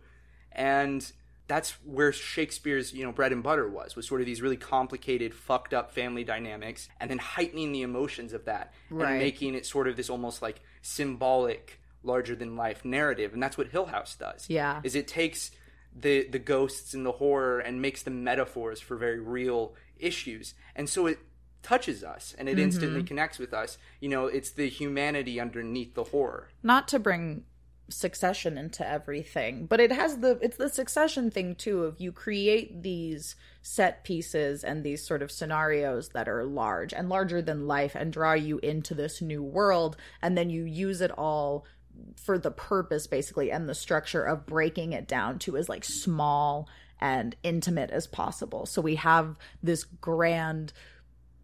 and 0.52 1.12
that's 1.48 1.72
where 1.84 2.12
Shakespeare's 2.14 2.94
you 2.94 3.04
know 3.04 3.12
bread 3.12 3.32
and 3.32 3.44
butter 3.44 3.68
was 3.68 3.96
was 3.96 4.08
sort 4.08 4.22
of 4.22 4.26
these 4.28 4.42
really 4.42 4.58
complicated 4.58 5.34
fucked 5.34 5.74
up 5.74 5.92
family 5.92 6.24
dynamics 6.24 6.88
and 7.00 7.10
then 7.10 7.18
heightening 7.18 7.72
the 7.72 7.82
emotions 7.82 8.34
of 8.34 8.46
that 8.46 8.74
Right. 8.90 9.10
and 9.12 9.20
making 9.20 9.56
it 9.56 9.66
sort 9.66 9.88
of 9.88 9.96
this 9.96 10.10
almost 10.10 10.42
like 10.42 10.62
symbolic 10.82 11.80
larger 12.04 12.36
than 12.36 12.56
life 12.56 12.86
narrative 12.86 13.34
and 13.34 13.42
that's 13.44 13.58
what 13.58 13.68
Hill 13.68 13.88
House 13.88 14.16
does 14.16 14.50
Yeah. 14.50 14.80
is 14.84 14.96
it 14.96 15.08
takes 15.08 15.52
the 15.96 16.28
the 16.28 16.40
ghosts 16.40 16.94
and 16.94 17.06
the 17.06 17.14
horror 17.14 17.60
and 17.60 17.82
makes 17.82 18.04
them 18.04 18.24
metaphors 18.24 18.80
for 18.80 18.96
very 18.96 19.20
real 19.20 19.74
issues 19.98 20.54
and 20.76 20.88
so 20.90 21.08
it 21.08 21.20
touches 21.62 22.04
us 22.04 22.36
and 22.38 22.48
it 22.48 22.54
Mm-hmm. 22.54 22.64
instantly 22.64 23.04
connects 23.04 23.38
with 23.40 23.54
us 23.54 23.78
you 24.00 24.10
know 24.10 24.28
it's 24.28 24.52
the 24.52 24.70
humanity 24.70 25.40
underneath 25.40 25.94
the 25.94 26.06
horror 26.06 26.50
Not 26.64 26.88
to 26.90 27.00
bring 27.00 27.44
succession 27.92 28.56
into 28.58 28.88
everything, 28.88 29.66
but 29.66 29.80
it 29.80 29.92
has 29.92 30.20
the 30.20 30.38
it's 30.44 30.58
the 30.58 30.70
succession 30.70 31.32
thing 31.32 31.56
too 31.56 31.86
of 31.86 32.00
you 32.00 32.12
create 32.12 32.84
these 32.84 33.36
set 33.64 34.04
pieces 34.04 34.64
and 34.64 34.84
these 34.84 35.06
sort 35.08 35.24
of 35.24 35.32
scenarios 35.32 36.10
that 36.10 36.30
are 36.30 36.44
large 36.44 36.94
and 36.94 37.10
larger 37.10 37.42
than 37.42 37.66
life 37.66 37.96
and 37.96 38.14
draw 38.14 38.34
you 38.34 38.60
into 38.60 38.94
this 38.94 39.24
new 39.24 39.42
world 39.42 39.98
and 40.22 40.38
then 40.38 40.52
you 40.52 40.64
use 40.66 41.02
it 41.02 41.10
all 41.18 41.66
for 42.16 42.38
the 42.38 42.52
purpose 42.52 43.08
basically 43.08 43.52
and 43.52 43.68
the 43.68 43.74
structure 43.74 44.24
of 44.24 44.46
breaking 44.46 44.94
it 44.94 45.08
down 45.08 45.40
to 45.40 45.58
as 45.58 45.68
like 45.68 45.84
small 45.84 46.70
and 47.02 47.36
intimate 47.44 47.90
as 47.90 48.06
possible. 48.06 48.66
So 48.68 48.82
we 48.82 48.96
have 48.96 49.36
this 49.64 49.84
grand 49.84 50.74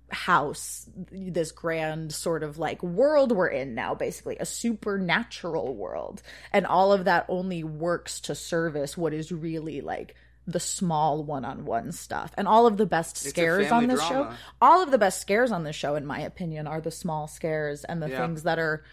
house, 0.09 0.87
this 1.11 1.51
grand 1.51 2.13
sort 2.13 2.43
of 2.43 2.57
like 2.57 2.81
world 2.83 3.31
we're 3.31 3.47
in 3.47 3.73
now, 3.75 3.95
basically 3.95 4.37
a 4.39 4.45
supernatural 4.45 5.75
world. 5.75 6.21
And 6.51 6.65
all 6.65 6.91
of 6.93 7.05
that 7.05 7.25
only 7.27 7.63
works 7.63 8.19
to 8.21 8.35
service 8.35 8.97
what 8.97 9.13
is 9.13 9.31
really 9.31 9.81
like 9.81 10.15
the 10.47 10.59
small 10.59 11.23
one-on-one 11.23 11.91
stuff 11.91 12.31
and 12.37 12.47
all 12.47 12.67
of 12.67 12.77
the 12.77 12.85
best 12.85 13.17
scares 13.17 13.71
on 13.71 13.87
this 13.87 13.99
show 14.09 14.31
all 14.61 14.83
of 14.83 14.91
the 14.91 14.97
best 14.99 15.19
scares 15.19 15.51
on 15.51 15.63
this 15.63 15.75
show 15.75 15.95
in 15.95 16.05
my 16.05 16.19
opinion 16.19 16.67
are 16.67 16.79
the 16.79 16.91
small 16.91 17.27
scares 17.27 17.83
and 17.83 17.99
the 17.99 18.07
Yeah. 18.11 18.19
things 18.19 18.43
that 18.43 18.59
are 18.59 18.83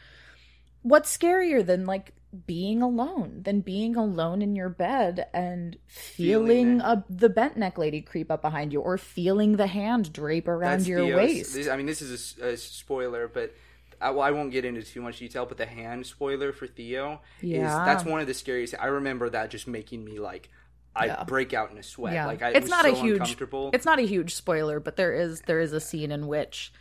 what's 0.81 1.15
scarier 1.15 1.63
than 1.65 1.85
like 1.85 2.15
being 2.47 2.81
alone 2.81 3.43
than 3.43 3.61
being 3.61 3.95
alone 3.97 4.41
in 4.41 4.57
your 4.57 4.69
bed 4.71 5.27
and 5.35 5.77
feeling, 5.87 6.47
Feeling 6.47 6.81
a, 6.81 7.05
the 7.11 7.29
bent 7.29 7.57
neck 7.59 7.77
lady 7.77 8.01
creep 8.01 8.31
up 8.31 8.41
behind 8.41 8.73
you 8.73 8.81
or 8.81 8.97
feeling 8.97 9.57
the 9.57 9.67
hand 9.67 10.13
drape 10.13 10.49
around 10.49 10.79
That's 10.79 10.89
your 10.89 11.01
Theo's- 11.01 11.13
uh, 11.15 11.17
waist 11.19 11.55
this- 11.55 11.69
I 11.69 11.77
mean, 11.77 11.87
this 11.87 12.01
is 12.01 12.39
a 12.39 12.57
spoiler, 12.57 13.29
but 13.29 13.55
I, 14.01 14.11
well, 14.11 14.23
I 14.23 14.31
won't 14.31 14.51
get 14.51 14.65
into 14.65 14.83
too 14.83 15.01
much 15.03 15.19
detail. 15.19 15.47
But 15.47 15.59
the 15.59 15.67
hand 15.67 16.07
spoiler 16.07 16.53
for 16.53 16.67
Theo 16.67 17.21
is 17.43 17.51
Yeah. 17.51 17.85
that's 17.85 18.05
one 18.05 18.21
of 18.21 18.27
the 18.27 18.35
scariest. 18.35 18.75
I 18.81 18.87
remember 18.87 19.29
that 19.31 19.51
just 19.51 19.69
making 19.69 20.05
me 20.05 20.19
like 20.19 20.49
I 20.97 21.07
Yeah. 21.07 21.25
break 21.25 21.55
out 21.55 21.71
in 21.71 21.79
a 21.79 21.83
sweat. 21.83 22.13
yeah 22.15 22.27
Like 22.27 22.43
I, 22.43 22.49
it 22.51 22.57
it's 22.57 22.65
was 22.65 22.71
not 22.71 22.85
so 22.85 22.93
a 22.93 22.95
huge 22.95 23.37
it's 23.73 23.85
not 23.87 23.99
a 23.99 24.03
huge 24.03 24.35
spoiler 24.35 24.81
but 24.81 24.97
there 24.97 25.13
is 25.15 25.41
there 25.43 25.61
is 25.61 25.73
a 25.73 25.81
scene 25.81 26.11
in 26.11 26.27
which 26.27 26.73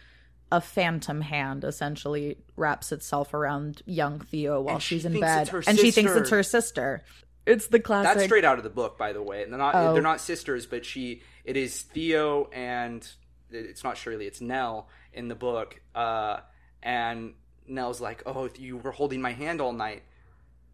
a 0.51 0.59
phantom 0.61 1.21
hand 1.21 1.63
essentially 1.63 2.37
wraps 2.55 2.91
itself 2.91 3.33
around 3.33 3.81
young 3.85 4.19
Theo 4.19 4.61
while 4.61 4.75
And 4.75 4.83
she 4.83 4.95
she's 4.95 5.05
in 5.05 5.19
bed 5.19 5.49
and 5.67 5.79
she 5.79 5.91
thinks 5.91 6.13
it's 6.13 6.29
her 6.29 6.43
sister 6.43 7.01
it's 7.45 7.67
the 7.67 7.79
classic 7.79 8.13
That's 8.15 8.25
straight 8.25 8.45
out 8.45 8.57
of 8.57 8.63
the 8.63 8.69
book, 8.69 8.97
by 8.97 9.13
the 9.13 9.21
way. 9.21 9.45
They're 9.45 9.57
not 9.57 9.73
Oh. 9.73 9.93
they're 9.93 10.01
not 10.01 10.21
sisters, 10.21 10.65
but 10.65 10.85
she 10.85 11.23
it 11.43 11.57
is 11.57 11.81
Theo 11.81 12.49
and 12.53 13.07
it's 13.49 13.83
not 13.83 13.97
Shirley, 13.97 14.27
it's 14.27 14.41
Nell 14.41 14.87
in 15.13 15.27
the 15.27 15.35
book. 15.35 15.81
Uh, 15.95 16.41
and 16.83 17.33
Nell's 17.67 17.99
like, 17.99 18.23
"Oh, 18.25 18.49
you 18.57 18.77
were 18.77 18.91
holding 18.91 19.21
my 19.21 19.31
hand 19.31 19.59
all 19.59 19.73
night," 19.73 20.03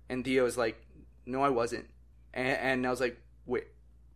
and 0.10 0.26
Theo's 0.26 0.58
like, 0.58 0.82
"No, 1.26 1.42
I 1.42 1.50
wasn't." 1.50 1.86
And, 2.34 2.58
and 2.58 2.82
Nell's 2.82 3.02
like, 3.02 3.18
"Wait, 3.46 3.66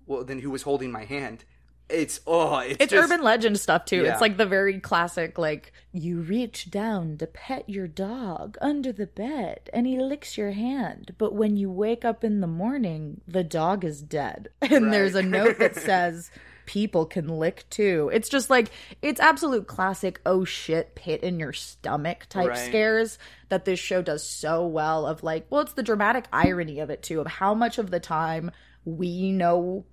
well 0.06 0.24
then 0.24 0.40
who 0.40 0.52
was 0.52 0.64
holding 0.64 0.92
my 0.92 1.06
hand?" 1.06 1.46
It's 1.92 2.20
oh, 2.26 2.60
it's, 2.60 2.78
It's 2.80 2.92
just- 2.92 3.04
urban 3.12 3.24
legend 3.24 3.60
stuff 3.60 3.86
too. 3.86 4.04
Yeah. 4.04 4.12
It's 4.14 4.22
like 4.22 4.38
the 4.38 4.46
very 4.46 4.80
classic, 4.80 5.38
like 5.38 5.74
you 5.92 6.22
reach 6.22 6.72
down 6.72 7.18
to 7.18 7.28
pet 7.28 7.70
your 7.70 7.88
dog 7.88 8.58
under 8.62 8.92
the 8.92 9.08
bed, 9.08 9.70
and 9.74 9.86
he 9.86 9.98
licks 10.00 10.38
your 10.38 10.52
hand. 10.52 11.14
But 11.18 11.34
when 11.36 11.58
you 11.58 11.70
wake 11.70 12.06
up 12.06 12.24
in 12.24 12.40
the 12.42 12.48
morning, 12.48 13.22
the 13.28 13.44
dog 13.44 13.84
is 13.84 14.02
dead, 14.02 14.50
and 14.62 14.92
there's 14.94 15.16
a 15.16 15.24
note 15.24 15.60
that 15.60 15.76
says. 15.90 16.32
People 16.68 17.06
can 17.08 17.28
lick 17.28 17.66
too. 17.70 18.10
It's 18.14 18.30
just 18.30 18.50
like 18.50 18.70
it's 19.02 19.20
absolute 19.20 19.68
classic 19.68 20.22
oh 20.26 20.46
shit 20.46 20.96
pit 20.96 21.22
in 21.22 21.38
your 21.40 21.52
stomach 21.52 22.28
type 22.30 22.50
Right. 22.50 22.58
scares 22.58 23.18
that 23.50 23.66
this 23.66 23.80
show 23.80 24.02
does 24.02 24.26
so 24.26 24.66
well 24.68 25.06
of 25.06 25.22
like 25.22 25.48
well 25.50 25.62
it's 25.62 25.74
the 25.74 25.84
dramatic 25.84 26.26
irony 26.32 26.80
of 26.80 26.90
it 26.90 27.02
too 27.04 27.20
of 27.20 27.28
how 27.28 27.54
much 27.56 27.78
of 27.78 27.90
the 27.92 28.00
time 28.00 28.52
we 28.86 29.32
know 29.32 29.86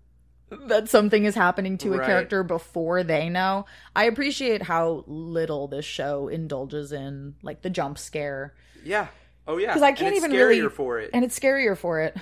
that 0.50 0.88
something 0.88 1.24
is 1.24 1.34
happening 1.34 1.78
to 1.78 1.94
a 1.94 1.98
Right. 1.98 2.06
character 2.06 2.42
before 2.42 3.02
they 3.02 3.28
know. 3.28 3.66
I 3.94 4.04
appreciate 4.04 4.62
how 4.62 5.04
little 5.06 5.68
this 5.68 5.84
show 5.84 6.28
indulges 6.28 6.92
in 6.92 7.34
like 7.42 7.62
the 7.62 7.70
jump 7.70 7.98
scare 7.98 8.54
yeah, 8.84 9.08
oh 9.46 9.58
yeah, 9.58 9.66
because 9.68 9.82
I 9.82 9.92
can't 9.92 10.16
even 10.16 10.30
scarier 10.30 10.48
really 10.48 10.68
for 10.70 10.98
it. 11.00 11.10
and 11.12 11.24
it's 11.24 11.38
scarier 11.38 11.76
for 11.76 12.00
it. 12.00 12.16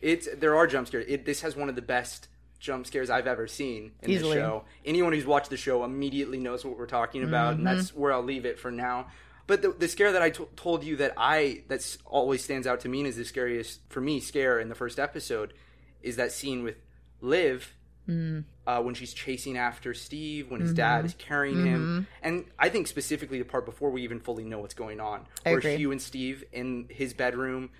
It's 0.00 0.28
there 0.36 0.56
are 0.56 0.66
jump 0.66 0.88
scares. 0.88 1.04
It, 1.08 1.24
this 1.24 1.40
has 1.42 1.54
one 1.56 1.68
of 1.68 1.76
the 1.76 1.82
best 1.82 2.28
jump 2.58 2.86
scares 2.86 3.08
I've 3.10 3.26
ever 3.26 3.46
seen 3.46 3.92
in 4.02 4.10
Easily. 4.10 4.36
the 4.36 4.42
show. 4.42 4.64
Anyone 4.84 5.12
who's 5.12 5.24
watched 5.26 5.50
the 5.50 5.56
show 5.56 5.84
immediately 5.84 6.38
knows 6.38 6.64
what 6.64 6.76
we're 6.78 6.86
talking 6.86 7.22
about, 7.24 7.54
and 7.54 7.64
Mm-hmm. 7.64 7.76
that's 7.76 7.94
where 7.94 8.12
I'll 8.12 8.22
leave 8.22 8.44
it 8.44 8.58
for 8.58 8.70
now. 8.70 9.06
But 9.46 9.62
the, 9.62 9.70
the 9.72 9.88
scare 9.88 10.12
that 10.12 10.22
I 10.22 10.30
told 10.30 10.84
you 10.84 10.96
that 10.96 11.14
I 11.16 11.62
that's 11.68 11.98
always 12.04 12.42
stands 12.44 12.66
out 12.66 12.80
to 12.80 12.88
me 12.88 12.98
and 13.00 13.08
is 13.08 13.16
the 13.16 13.24
scariest 13.24 13.80
for 13.88 14.00
me 14.00 14.20
scare 14.20 14.58
in 14.60 14.68
the 14.68 14.74
first 14.74 14.98
episode 14.98 15.52
is 16.02 16.16
that 16.16 16.32
scene 16.32 16.62
with 16.64 16.76
Liv 17.22 17.74
Mm. 18.08 18.42
uh, 18.66 18.82
when 18.82 18.94
she's 18.96 19.14
chasing 19.14 19.56
after 19.56 19.94
Steve, 19.94 20.50
when 20.50 20.60
his 20.60 20.70
Mm-hmm. 20.70 20.76
dad 20.76 21.04
is 21.04 21.14
carrying 21.14 21.64
him, 21.64 22.08
and 22.20 22.46
I 22.58 22.68
think 22.68 22.88
specifically 22.88 23.38
the 23.38 23.44
part 23.44 23.64
before 23.64 23.90
we 23.92 24.02
even 24.02 24.18
fully 24.18 24.42
know 24.44 24.58
what's 24.58 24.74
going 24.74 24.98
on, 24.98 25.24
I 25.46 25.50
where 25.50 25.58
agree. 25.58 25.76
Hugh 25.76 25.92
and 25.92 26.02
Steve 26.02 26.42
in 26.52 26.86
his 26.90 27.14
bedroom 27.14 27.70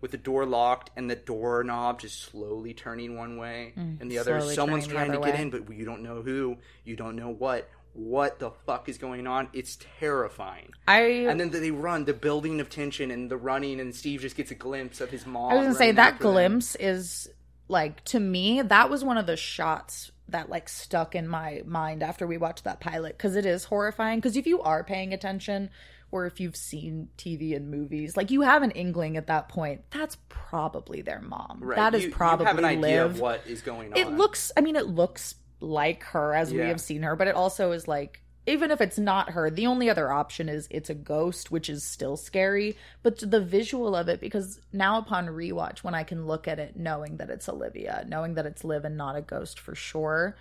with 0.00 0.10
the 0.12 0.16
door 0.16 0.46
locked 0.46 0.90
and 0.96 1.10
the 1.10 1.16
doorknob 1.16 2.00
just 2.00 2.18
slowly 2.18 2.72
turning 2.72 3.14
one 3.18 3.36
way 3.36 3.74
and 3.76 4.10
the 4.10 4.18
other. 4.18 4.38
Mm, 4.40 4.54
Someone's 4.54 4.86
trying 4.86 5.12
to 5.12 5.18
other 5.18 5.32
get 5.32 5.38
in, 5.38 5.50
but 5.50 5.70
you 5.70 5.84
don't 5.84 6.02
know 6.02 6.22
who, 6.22 6.56
you 6.84 6.96
don't 6.96 7.14
know 7.16 7.28
what. 7.28 7.68
what 7.92 8.38
the 8.38 8.52
fuck 8.64 8.88
is 8.88 8.96
going 8.96 9.26
on? 9.26 9.48
It's 9.52 9.76
terrifying. 9.98 10.70
I 10.86 11.00
And 11.28 11.38
then 11.40 11.50
they 11.50 11.72
run 11.72 12.04
the 12.06 12.14
building 12.14 12.60
of 12.60 12.70
tension 12.70 13.10
and 13.10 13.30
the 13.30 13.36
running, 13.36 13.80
and 13.80 13.94
Steve 13.94 14.20
just 14.22 14.36
gets 14.36 14.50
a 14.50 14.54
glimpse 14.54 15.00
of 15.02 15.10
his 15.10 15.26
mom. 15.26 15.52
I 15.52 15.56
was 15.56 15.64
gonna 15.66 15.74
say 15.74 15.92
that 15.92 16.12
after 16.14 16.24
them. 16.24 16.32
glimpse 16.32 16.74
is 16.76 17.28
like 17.68 18.04
to 18.06 18.18
me 18.20 18.62
that 18.62 18.88
was 18.90 19.04
one 19.04 19.18
of 19.18 19.26
the 19.26 19.36
shots 19.36 20.10
that 20.28 20.50
like 20.50 20.68
stuck 20.68 21.14
in 21.14 21.26
my 21.28 21.62
mind 21.66 22.02
after 22.02 22.26
we 22.26 22.36
watched 22.36 22.64
that 22.64 22.80
pilot 22.80 23.16
because 23.16 23.34
it 23.36 23.46
is 23.46 23.64
horrifying. 23.64 24.18
Because 24.18 24.36
if 24.36 24.46
you 24.46 24.60
are 24.62 24.84
paying 24.84 25.14
attention, 25.14 25.70
or 26.10 26.26
if 26.26 26.38
you've 26.40 26.56
seen 26.56 27.08
TV 27.18 27.54
and 27.56 27.70
movies, 27.70 28.16
like 28.16 28.30
you 28.30 28.42
have 28.42 28.62
an 28.62 28.70
inkling 28.72 29.16
at 29.16 29.26
that 29.28 29.48
point, 29.48 29.82
that's 29.90 30.16
probably 30.28 31.00
their 31.02 31.20
mom. 31.20 31.58
Right. 31.62 31.76
That 31.76 31.94
is 31.94 32.04
You- 32.04 32.10
probably 32.10 32.44
you 32.44 32.48
have 32.48 32.58
an 32.58 32.64
idea 32.64 33.04
of 33.04 33.20
what 33.20 33.46
is 33.46 33.62
going 33.62 33.92
on. 33.92 33.98
it 33.98 34.10
looks 34.10 34.50
i 34.56 34.60
mean 34.60 34.76
it 34.76 34.86
looks 34.86 35.34
like 35.60 36.02
her 36.04 36.34
as 36.34 36.52
we 36.52 36.58
have 36.60 36.80
seen 36.80 37.02
her 37.02 37.16
but 37.16 37.26
it 37.26 37.34
also 37.34 37.72
is 37.72 37.88
like 37.88 38.22
even 38.48 38.70
if 38.70 38.80
it's 38.80 38.98
not 38.98 39.30
her 39.30 39.50
the 39.50 39.66
only 39.66 39.88
other 39.90 40.10
option 40.10 40.48
is 40.48 40.66
it's 40.70 40.90
a 40.90 40.94
ghost 40.94 41.50
which 41.50 41.68
is 41.68 41.84
still 41.84 42.16
scary 42.16 42.76
but 43.02 43.18
the 43.18 43.40
visual 43.40 43.94
of 43.94 44.08
it 44.08 44.20
because 44.20 44.60
now 44.72 44.98
upon 44.98 45.26
rewatch 45.26 45.78
when 45.80 45.94
i 45.94 46.02
can 46.02 46.26
look 46.26 46.48
at 46.48 46.58
it 46.58 46.76
knowing 46.76 47.16
that 47.18 47.30
it's 47.30 47.48
olivia 47.48 48.04
knowing 48.08 48.34
that 48.34 48.46
it's 48.46 48.64
liv 48.64 48.84
and 48.84 48.96
not 48.96 49.16
a 49.16 49.22
ghost 49.22 49.60
for 49.60 49.74
sure 49.74 50.36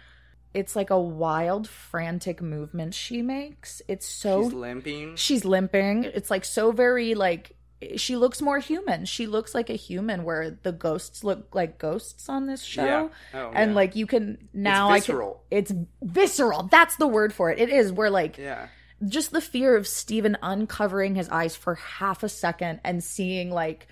it's 0.54 0.76
like 0.76 0.90
a 0.90 1.00
wild 1.00 1.68
frantic 1.68 2.42
movement 2.42 2.94
she 2.94 3.22
makes 3.22 3.82
it's 3.88 4.08
so 4.08 4.44
She's 4.44 4.54
limping. 4.54 5.16
she's 5.16 5.46
limping. 5.46 6.06
It's 6.06 6.32
like 6.32 6.46
so 6.46 6.72
very 6.72 7.14
like 7.16 7.52
she 7.96 8.16
looks 8.16 8.42
more 8.42 8.60
human. 8.60 9.06
She 9.06 9.28
looks 9.28 9.54
like 9.54 9.70
a 9.70 9.74
human 9.76 10.24
where 10.24 10.52
the 10.64 10.72
ghosts 10.72 11.24
look 11.24 11.54
like 11.54 11.78
ghosts 11.78 12.28
on 12.30 12.48
this 12.48 12.64
show. 12.64 12.84
Yeah. 12.84 13.08
Oh, 13.36 13.52
and 13.54 13.72
yeah. 13.72 13.76
like 13.76 13.96
you 13.96 14.08
can 14.08 14.48
now 14.54 14.92
visceral. 14.92 15.44
I 15.52 15.56
can 15.56 15.58
it's 15.60 15.74
visceral. 16.02 16.64
That's 16.72 16.96
the 16.96 17.08
word 17.08 17.34
for 17.34 17.52
it. 17.52 17.60
It 17.60 17.70
is 17.70 17.92
where 17.92 18.10
like 18.10 18.38
Yeah. 18.38 18.68
just 19.08 19.32
the 19.32 19.42
fear 19.42 19.76
of 19.76 19.88
Steven 19.88 20.38
uncovering 20.42 21.16
his 21.16 21.30
eyes 21.30 21.56
for 21.56 21.76
half 21.76 22.24
a 22.24 22.30
second 22.30 22.80
and 22.84 23.04
seeing 23.04 23.52
like 23.52 23.88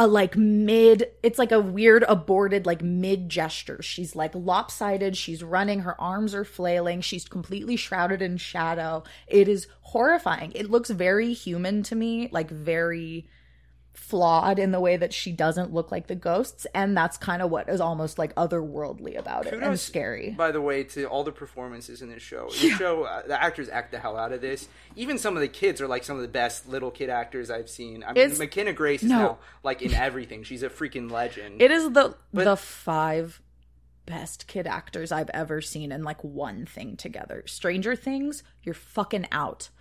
a 0.00 0.06
like 0.06 0.34
mid 0.34 1.10
it's 1.22 1.38
like 1.38 1.52
a 1.52 1.60
weird 1.60 2.04
aborted 2.04 2.64
like 2.64 2.80
mid 2.80 3.28
gesture. 3.28 3.82
She's 3.82 4.16
like 4.16 4.34
lopsided. 4.34 5.14
She's 5.14 5.44
running. 5.44 5.80
Her 5.80 6.00
arms 6.00 6.34
are 6.34 6.44
flailing. 6.44 7.02
She's 7.02 7.28
completely 7.28 7.76
shrouded 7.76 8.22
in 8.22 8.38
shadow. 8.38 9.04
It 9.26 9.46
is 9.46 9.66
horrifying. 9.82 10.52
It 10.54 10.70
looks 10.70 10.88
very 10.88 11.34
human 11.34 11.82
to 11.82 11.94
me 11.94 12.30
like 12.32 12.50
very 12.50 13.28
flawed 13.92 14.58
in 14.58 14.70
the 14.70 14.80
way 14.80 14.96
that 14.96 15.12
she 15.12 15.32
doesn't 15.32 15.72
look 15.72 15.90
like 15.90 16.06
the 16.06 16.14
ghosts 16.14 16.66
and 16.74 16.96
that's 16.96 17.16
kind 17.16 17.42
of 17.42 17.50
what 17.50 17.68
is 17.68 17.80
almost 17.80 18.18
like 18.18 18.34
otherworldly 18.36 19.16
about 19.18 19.46
it 19.46 19.54
and 19.54 19.78
scary 19.78 20.30
By 20.30 20.52
the 20.52 20.60
way, 20.60 20.84
to 20.84 21.04
all 21.06 21.24
the 21.24 21.32
performances 21.32 22.00
in 22.00 22.08
this 22.08 22.22
show, 22.22 22.48
the 22.50 22.70
show, 22.70 23.02
uh, 23.04 23.26
the 23.26 23.40
actors 23.42 23.68
act 23.68 23.90
the 23.90 23.98
hell 23.98 24.16
out 24.16 24.32
of 24.32 24.40
this. 24.40 24.68
Even 24.96 25.18
some 25.18 25.36
of 25.36 25.40
the 25.40 25.48
kids 25.48 25.80
are 25.80 25.88
like 25.88 26.04
some 26.04 26.16
of 26.16 26.22
the 26.22 26.28
best 26.28 26.68
little 26.68 26.90
kid 26.90 27.10
actors 27.10 27.50
I've 27.50 27.68
seen. 27.68 28.02
I 28.04 28.12
mean, 28.12 28.24
It's- 28.24 28.38
McKenna 28.38 28.72
Grace 28.72 29.02
is 29.02 29.10
no. 29.10 29.16
now 29.18 29.38
like 29.62 29.82
in 29.82 29.92
everything. 29.92 30.44
She's 30.44 30.62
a 30.62 30.70
freaking 30.70 31.10
legend. 31.10 31.60
It 31.60 31.70
is 31.70 31.90
the 31.92 32.14
But- 32.32 32.44
the 32.44 32.56
five 32.56 33.42
best 34.06 34.46
kid 34.46 34.66
actors 34.66 35.12
I've 35.12 35.30
ever 35.30 35.60
seen 35.60 35.92
in 35.92 36.02
like 36.02 36.22
one 36.24 36.64
thing 36.66 36.96
together. 36.96 37.44
Stranger 37.46 37.94
Things, 37.94 38.42
you're 38.62 38.74
fucking 38.74 39.26
out. 39.30 39.68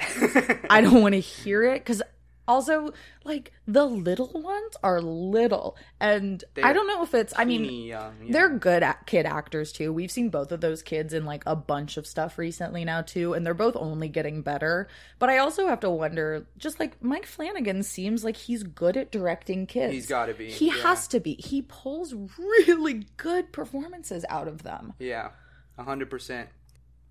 I 0.70 0.82
don't 0.82 1.02
want 1.02 1.14
to 1.14 1.20
hear 1.20 1.64
it 1.64 1.80
because 1.80 2.02
also 2.50 2.92
like 3.24 3.54
the 3.68 3.86
little 3.86 4.32
ones 4.34 4.76
are 4.84 5.00
little, 5.02 5.78
and 6.00 6.44
I 6.58 6.62
They're 6.62 6.74
don't 6.74 6.88
know 6.88 7.04
if 7.04 7.14
it's. 7.14 7.32
I 7.38 7.46
mean, 7.46 7.64
young, 7.64 8.16
yeah. 8.26 8.32
they're 8.32 8.50
good 8.50 8.82
at 8.82 9.06
kid 9.06 9.26
actors 9.26 9.72
too. 9.72 9.94
We've 9.94 10.12
seen 10.12 10.30
both 10.30 10.52
of 10.52 10.60
those 10.60 10.82
kids 10.82 11.14
in 11.14 11.26
like 11.26 11.44
a 11.46 11.56
bunch 11.56 11.96
of 11.98 12.08
stuff 12.08 12.38
recently 12.38 12.84
now 12.84 13.04
too, 13.04 13.34
and 13.36 13.46
they're 13.46 13.54
both 13.54 13.76
only 13.78 14.10
getting 14.10 14.42
better. 14.42 14.88
But 15.20 15.30
I 15.30 15.38
also 15.38 15.68
have 15.68 15.80
to 15.82 15.90
wonder, 15.90 16.48
just 16.58 16.80
like 16.80 17.02
Mike 17.04 17.28
Flanagan 17.28 17.84
seems 17.84 18.24
like 18.24 18.36
he's 18.36 18.64
good 18.64 18.98
at 18.98 19.12
directing 19.12 19.68
kids. 19.68 19.94
He's 19.94 20.08
gotta 20.08 20.34
be, 20.34 20.50
He 20.50 20.68
yeah. 20.68 20.82
has 20.84 21.08
to 21.10 21.20
be. 21.20 21.36
He 21.36 21.62
pulls 21.62 22.14
really 22.38 23.06
good 23.18 23.54
performances 23.54 24.26
out 24.28 24.48
of 24.48 24.64
them. 24.64 24.94
Yeah, 24.98 25.30
a 25.78 25.84
hundred 25.84 26.10
percent. 26.10 26.50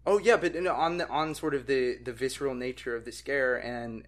Oh 0.04 0.18
yeah, 0.18 0.36
but 0.36 0.54
you 0.54 0.62
know, 0.62 0.74
on 0.74 0.96
the 0.96 1.08
on 1.08 1.34
sort 1.34 1.54
of 1.54 1.66
the 1.66 1.98
the 2.02 2.12
visceral 2.12 2.54
nature 2.54 2.96
of 2.96 3.04
the 3.04 3.12
scare 3.12 3.56
and 3.56 4.02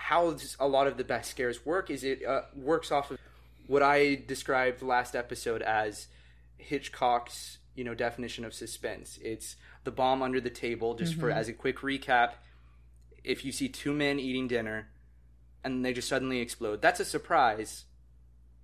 how 0.00 0.36
a 0.58 0.66
lot 0.66 0.86
of 0.86 0.96
the 0.96 1.04
best 1.04 1.30
scares 1.30 1.64
work 1.64 1.90
is 1.90 2.02
it 2.02 2.24
uh, 2.24 2.42
works 2.56 2.90
off 2.90 3.10
of 3.10 3.18
what 3.66 3.82
I 3.82 4.22
described 4.26 4.82
last 4.82 5.14
episode 5.14 5.62
as 5.62 6.08
Hitchcock's 6.56 7.58
you 7.74 7.84
know 7.84 7.94
definition 7.94 8.44
of 8.44 8.54
suspense. 8.54 9.18
It's 9.22 9.56
the 9.84 9.90
bomb 9.90 10.22
under 10.22 10.40
the 10.40 10.50
table. 10.50 10.94
Just 10.94 11.14
for 11.14 11.30
as 11.30 11.48
a 11.48 11.52
quick 11.52 11.78
recap, 11.78 12.32
if 13.22 13.44
you 13.44 13.52
see 13.52 13.68
two 13.68 13.92
men 13.92 14.18
eating 14.18 14.48
dinner 14.48 14.88
and 15.62 15.84
they 15.84 15.92
just 15.92 16.08
suddenly 16.08 16.40
explode, 16.40 16.80
that's 16.82 17.00
a 17.00 17.04
surprise 17.04 17.84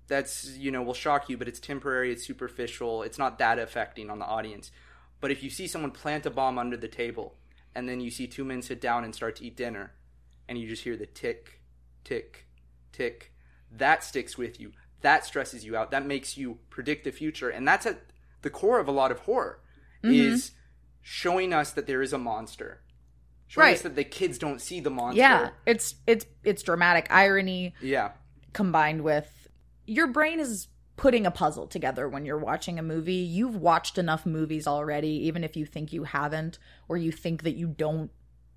that's 0.08 0.56
you 0.56 0.70
know 0.70 0.82
will 0.82 0.94
shock 0.94 1.28
you 1.28 1.36
but 1.36 1.48
it's 1.48 1.58
temporary 1.58 2.12
it's 2.12 2.24
superficial 2.24 3.02
it's 3.02 3.18
not 3.18 3.38
that 3.38 3.58
affecting 3.58 4.08
on 4.08 4.18
the 4.18 4.24
audience 4.24 4.70
but 5.20 5.30
if 5.30 5.42
you 5.42 5.50
see 5.50 5.66
someone 5.66 5.90
plant 5.90 6.24
a 6.26 6.30
bomb 6.30 6.58
under 6.58 6.76
the 6.76 6.88
table 6.88 7.34
and 7.74 7.88
then 7.88 8.00
you 8.00 8.10
see 8.10 8.26
two 8.26 8.44
men 8.44 8.62
sit 8.62 8.80
down 8.80 9.04
and 9.04 9.14
start 9.14 9.36
to 9.36 9.44
eat 9.44 9.56
dinner 9.56 9.92
and 10.48 10.58
you 10.58 10.68
just 10.68 10.84
hear 10.84 10.96
the 10.96 11.06
tick 11.06 11.60
tick 12.04 12.46
tick 12.92 13.32
that 13.72 14.04
sticks 14.04 14.38
with 14.38 14.60
you. 14.60 14.72
That 15.02 15.24
stresses 15.24 15.64
you 15.64 15.76
out. 15.76 15.90
That 15.90 16.06
makes 16.06 16.36
you 16.36 16.58
predict 16.70 17.04
the 17.04 17.10
future. 17.10 17.48
And 17.48 17.66
that's 17.66 17.86
at 17.86 18.00
the 18.42 18.50
core 18.50 18.78
of 18.78 18.88
a 18.88 18.92
lot 18.92 19.10
of 19.10 19.20
horror 19.20 19.60
mm-hmm. 20.02 20.14
is 20.14 20.52
showing 21.02 21.52
us 21.52 21.72
that 21.72 21.86
there 21.86 22.02
is 22.02 22.12
a 22.12 22.18
monster. 22.18 22.80
Showing 23.46 23.74
us 23.74 23.78
Right. 23.78 23.82
that 23.84 23.96
the 23.96 24.04
kids 24.04 24.38
don't 24.38 24.60
see 24.60 24.80
the 24.80 24.90
monster. 24.90 25.20
Yeah, 25.20 25.50
it's 25.66 25.94
it's 26.06 26.26
it's 26.42 26.62
dramatic 26.62 27.06
irony 27.10 27.74
yeah. 27.80 28.12
combined 28.52 29.02
with 29.02 29.48
your 29.86 30.08
brain 30.08 30.40
is 30.40 30.66
putting 30.96 31.26
a 31.26 31.30
puzzle 31.30 31.66
together 31.68 32.08
when 32.08 32.24
you're 32.24 32.38
watching 32.38 32.78
a 32.78 32.82
movie. 32.82 33.14
You've 33.14 33.56
watched 33.56 33.98
enough 33.98 34.26
movies 34.26 34.66
already, 34.66 35.26
even 35.26 35.44
if 35.44 35.56
you 35.56 35.64
think 35.66 35.92
you 35.92 36.04
haven't, 36.04 36.58
or 36.88 36.96
you 36.96 37.12
think 37.12 37.42
that 37.44 37.54
you 37.54 37.68
don't 37.68 38.10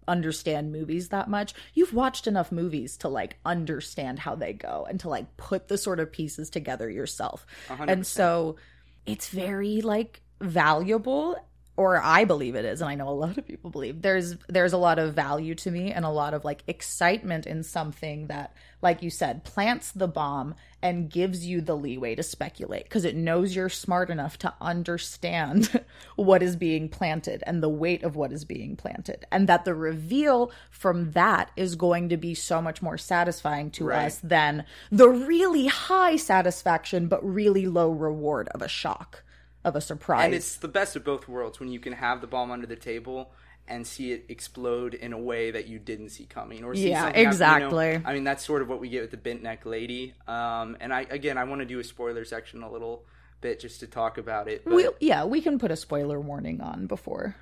understand 0.10 0.72
movies 0.72 1.10
that 1.10 1.30
much. 1.30 1.54
You've 1.74 1.94
watched 1.94 2.28
enough 2.28 2.52
movies 2.52 2.98
to 2.98 3.08
like 3.08 3.38
understand 3.46 4.20
how 4.20 4.36
they 4.36 4.54
go 4.54 4.86
and 4.90 5.00
to 5.02 5.10
like 5.10 5.38
put 5.38 5.68
the 5.68 5.78
sort 5.78 6.00
of 6.00 6.12
pieces 6.12 6.50
together 6.50 6.90
yourself. 6.90 7.46
hundred 7.68 7.94
And 7.94 8.08
so 8.08 8.58
it's 9.06 9.30
very 9.30 9.82
like 9.82 10.22
valuable 10.42 11.38
or 11.80 12.02
I 12.04 12.26
believe 12.26 12.56
it 12.56 12.66
is 12.66 12.82
and 12.82 12.90
I 12.90 12.96
know 12.96 13.08
a 13.08 13.12
lot 13.12 13.38
of 13.38 13.48
people 13.48 13.70
believe 13.72 14.02
there's 14.02 14.36
there's 14.50 14.74
a 14.74 14.78
lot 14.78 15.00
of 15.00 15.14
value 15.14 15.56
to 15.56 15.72
me 15.72 15.94
and 15.94 16.04
a 16.04 16.10
lot 16.10 16.34
of 16.34 16.44
like 16.44 16.62
excitement 16.68 17.48
in 17.48 17.64
something 17.64 18.28
that 18.28 18.54
like 18.82 19.02
you 19.02 19.10
said 19.10 19.46
plants 19.46 19.94
the 19.94 20.08
bomb 20.08 20.56
and 20.82 21.10
gives 21.10 21.46
you 21.46 21.62
the 21.62 21.78
leeway 21.78 22.16
to 22.16 22.22
speculate 22.24 22.84
because 22.84 23.06
it 23.06 23.16
knows 23.16 23.56
you're 23.56 23.70
smart 23.70 24.10
enough 24.10 24.38
to 24.40 24.54
understand 24.60 25.82
what 26.18 26.44
is 26.44 26.58
being 26.58 26.90
planted 26.90 27.42
and 27.48 27.64
the 27.64 27.70
weight 27.70 28.04
of 28.04 28.18
what 28.18 28.34
is 28.34 28.44
being 28.44 28.76
planted 28.76 29.26
and 29.32 29.48
that 29.48 29.64
the 29.64 29.74
reveal 29.74 30.52
from 30.70 31.12
that 31.12 31.50
is 31.56 31.76
going 31.78 32.10
to 32.10 32.18
be 32.18 32.36
so 32.36 32.62
much 32.62 32.82
more 32.82 32.98
satisfying 32.98 33.72
to 33.72 33.86
Right. 33.86 34.08
us 34.08 34.20
than 34.22 34.66
the 34.92 35.08
really 35.08 35.68
high 35.68 36.18
satisfaction 36.18 37.08
but 37.08 37.24
really 37.26 37.68
low 37.68 37.90
reward 37.90 38.50
of 38.50 38.62
a 38.62 38.68
shock 38.68 39.24
of 39.64 39.76
a 39.76 39.82
surprise 39.82 40.26
And 40.26 40.34
it's 40.34 40.58
the 40.58 40.68
best 40.68 40.96
of 40.96 41.04
both 41.04 41.28
worlds 41.28 41.60
when 41.60 41.70
you 41.70 41.80
can 41.80 41.94
have 41.94 42.22
the 42.22 42.28
bomb 42.28 42.52
under 42.52 42.68
the 42.68 42.76
table 42.76 43.32
and 43.68 43.86
see 43.86 44.12
it 44.12 44.26
explode 44.30 44.94
in 44.94 45.14
a 45.14 45.18
way 45.18 45.52
that 45.52 45.68
you 45.68 45.78
didn't 45.80 46.10
see 46.10 46.26
coming 46.26 46.64
or 46.64 46.74
see 46.74 46.90
Yeah, 46.90 47.04
something 47.04 47.16
happen, 47.16 47.20
you 47.20 47.24
know? 47.26 47.30
exactly. 47.30 48.02
I 48.06 48.14
mean 48.14 48.24
that's 48.24 48.44
sort 48.46 48.62
of 48.62 48.70
what 48.70 48.80
we 48.80 48.90
get 48.90 49.02
with 49.02 49.12
the 49.12 49.18
bent 49.18 49.44
neck 49.44 49.66
lady. 49.66 50.14
Um, 50.28 50.78
and 50.80 50.94
I 50.94 51.02
again 51.10 51.38
I 51.38 51.44
want 51.44 51.62
to 51.62 51.66
do 51.66 51.80
a 51.80 51.84
spoiler 51.84 52.26
section 52.26 52.64
a 52.64 52.72
little 52.72 53.06
bit 53.42 53.60
just 53.60 53.80
to 53.82 53.88
talk 53.88 54.18
about 54.18 54.48
it. 54.48 54.66
We, 54.66 54.90
yeah 55.00 55.26
we 55.26 55.42
can 55.42 55.60
put 55.60 55.72
a 55.72 55.76
spoiler 55.76 56.20
warning 56.20 56.62
on 56.62 56.88
before 56.88 57.36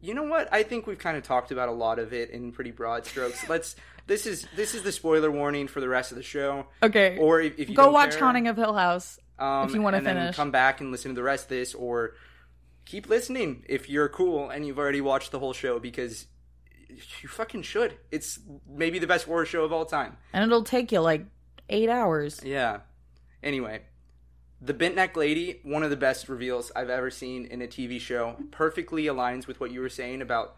you 0.00 0.12
know 0.12 0.24
what? 0.24 0.52
I 0.52 0.64
think 0.64 0.86
we've 0.86 0.98
kind 0.98 1.16
of 1.16 1.22
talked 1.22 1.50
about 1.50 1.70
a 1.70 1.72
lot 1.72 1.98
of 1.98 2.12
it 2.12 2.28
in 2.28 2.52
pretty 2.52 2.72
broad 2.72 3.06
strokes. 3.06 3.42
Let's 3.48 3.74
this 4.06 4.26
is 4.26 4.46
this 4.54 4.74
is 4.74 4.82
the 4.82 4.92
spoiler 4.92 5.30
warning 5.30 5.66
for 5.66 5.80
the 5.80 5.88
rest 5.88 6.12
of 6.12 6.18
the 6.18 6.22
show. 6.22 6.66
okay 6.82 7.16
Or 7.18 7.40
if, 7.40 7.58
if 7.58 7.70
you 7.70 7.74
go 7.74 7.90
watch 7.90 8.10
care, 8.10 8.20
Haunting 8.20 8.46
of 8.48 8.56
Hill 8.56 8.74
House 8.74 9.18
um, 9.38 9.68
if 9.68 9.74
you 9.74 9.82
wanna 9.82 9.98
and 9.98 10.06
then 10.06 10.32
come 10.32 10.50
back 10.50 10.80
and 10.80 10.90
listen 10.90 11.10
to 11.10 11.14
the 11.14 11.22
rest 11.22 11.44
of 11.44 11.48
this, 11.50 11.74
or 11.74 12.14
keep 12.84 13.08
listening 13.08 13.64
if 13.68 13.88
you're 13.88 14.08
cool 14.08 14.50
and 14.50 14.66
you've 14.66 14.78
already 14.78 15.00
watched 15.00 15.30
the 15.32 15.38
whole 15.38 15.52
show 15.52 15.78
because 15.78 16.26
you 17.22 17.28
fucking 17.28 17.62
should. 17.62 17.94
It's 18.10 18.38
maybe 18.68 18.98
the 18.98 19.06
best 19.06 19.24
horror 19.26 19.46
show 19.46 19.64
of 19.64 19.72
all 19.72 19.84
time. 19.86 20.16
and 20.32 20.44
it'll 20.44 20.62
take 20.64 20.92
you 20.92 21.00
like 21.00 21.24
eight 21.68 21.88
hours 21.88 22.40
Yeah. 22.44 22.80
Anyway, 23.42 23.82
the 24.60 24.74
bent 24.74 24.94
neck 24.94 25.16
lady, 25.16 25.60
one 25.64 25.82
of 25.82 25.90
the 25.90 25.96
best 25.96 26.28
reveals 26.28 26.70
I've 26.76 26.90
ever 26.90 27.10
seen 27.10 27.46
in 27.46 27.60
a 27.62 27.66
TV 27.66 28.00
show, 28.00 28.36
perfectly 28.50 29.04
aligns 29.04 29.46
with 29.46 29.60
what 29.60 29.70
you 29.70 29.80
were 29.80 29.88
saying 29.88 30.22
about 30.22 30.56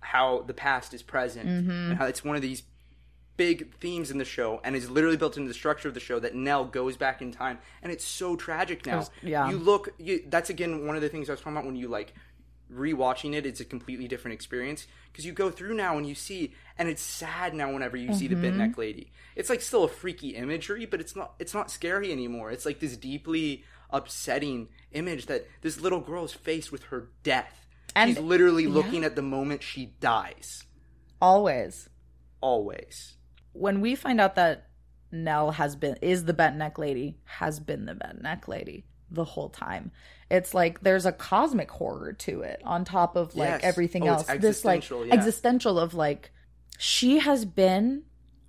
how 0.00 0.42
the 0.42 0.54
past 0.54 0.92
is 0.94 1.02
present 1.02 1.48
and 1.48 1.96
how 1.98 2.06
it's 2.06 2.24
one 2.24 2.36
of 2.36 2.42
these 2.42 2.62
big 3.36 3.74
themes 3.76 4.10
in 4.10 4.18
the 4.18 4.24
show 4.24 4.60
and 4.62 4.76
is 4.76 4.88
literally 4.90 5.16
built 5.16 5.36
into 5.36 5.48
the 5.48 5.54
structure 5.54 5.88
of 5.88 5.94
the 5.94 6.00
show 6.00 6.20
that 6.20 6.34
Nell 6.34 6.64
goes 6.64 6.96
back 6.96 7.20
in 7.20 7.32
time 7.32 7.58
and 7.82 7.90
it's 7.90 8.04
so 8.04 8.36
tragic 8.36 8.86
now. 8.86 9.06
yeah. 9.22 9.50
You 9.50 9.58
look 9.58 9.88
you, 9.98 10.24
that's 10.28 10.50
again 10.50 10.86
one 10.86 10.96
of 10.96 11.02
the 11.02 11.08
things 11.08 11.28
I 11.28 11.32
was 11.32 11.40
talking 11.40 11.54
about 11.54 11.66
when 11.66 11.76
you 11.76 11.88
like 11.88 12.14
rewatching 12.72 13.34
it, 13.34 13.46
it's 13.46 13.60
a 13.60 13.64
completely 13.64 14.08
different 14.08 14.34
experience 14.34 14.86
because 15.12 15.24
you 15.24 15.32
go 15.32 15.50
through 15.50 15.74
now 15.74 15.96
and 15.96 16.06
you 16.06 16.14
see, 16.14 16.54
and 16.78 16.88
it's 16.88 17.02
sad 17.02 17.54
now 17.54 17.72
whenever 17.72 17.96
you 17.96 18.12
see 18.12 18.26
the 18.26 18.34
mm-hmm. 18.34 18.42
bent 18.42 18.56
neck 18.56 18.78
lady. 18.78 19.12
It's 19.36 19.50
like 19.50 19.60
still 19.60 19.84
a 19.84 19.88
freaky 19.88 20.30
imagery, 20.30 20.86
but 20.86 21.00
it's 21.00 21.14
not. 21.14 21.34
It's 21.38 21.54
not 21.54 21.70
scary 21.70 22.12
anymore. 22.12 22.50
It's 22.50 22.66
like 22.66 22.80
this 22.80 22.96
deeply 22.96 23.64
upsetting 23.90 24.68
image 24.92 25.26
that 25.26 25.46
this 25.60 25.80
little 25.80 26.00
girl 26.00 26.24
is 26.24 26.32
faced 26.32 26.72
with 26.72 26.84
her 26.84 27.10
death. 27.22 27.66
And- 27.94 28.10
She's 28.10 28.18
literally 28.18 28.66
looking 28.66 29.04
at 29.04 29.14
the 29.14 29.22
moment 29.22 29.62
she 29.62 29.86
dies. 30.00 30.64
Always. 31.20 31.88
Always. 32.40 33.14
When 33.54 33.80
we 33.80 33.94
find 33.94 34.20
out 34.20 34.34
that 34.34 34.66
Nell 35.10 35.52
has 35.52 35.74
been 35.76 35.96
is 36.02 36.24
the 36.26 36.34
bent 36.34 36.56
neck 36.56 36.78
lady, 36.78 37.18
has 37.24 37.58
been 37.60 37.86
the 37.86 37.94
bent 37.94 38.20
neck 38.22 38.46
lady 38.48 38.84
the 39.10 39.24
whole 39.24 39.48
time. 39.48 39.92
It's 40.30 40.54
like 40.54 40.80
there's 40.82 41.06
a 41.06 41.12
cosmic 41.12 41.70
horror 41.70 42.12
to 42.14 42.42
it 42.42 42.60
on 42.64 42.84
top 42.84 43.16
of 43.16 43.34
like 43.36 43.48
Yes. 43.48 43.60
everything 43.62 44.04
Oh, 44.04 44.14
else. 44.14 44.26
This 44.38 44.64
like 44.64 44.88
yeah. 44.90 45.04
existential 45.12 45.78
of 45.78 45.94
like 45.94 46.30
she 46.78 47.20
has 47.20 47.44
been 47.44 48.02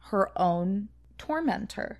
her 0.09 0.31
own 0.39 0.89
tormentor. 1.17 1.99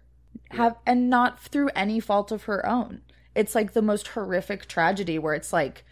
Have 0.52 0.76
and 0.86 1.10
not 1.10 1.40
through 1.40 1.70
any 1.76 2.00
fault 2.00 2.32
of 2.32 2.44
her 2.44 2.66
own. 2.68 3.02
It's 3.36 3.54
like 3.56 3.74
the 3.74 3.82
most 3.82 4.08
horrific 4.10 4.68
tragedy 4.68 5.20
where 5.20 5.34
it's 5.34 5.52
like 5.54 5.84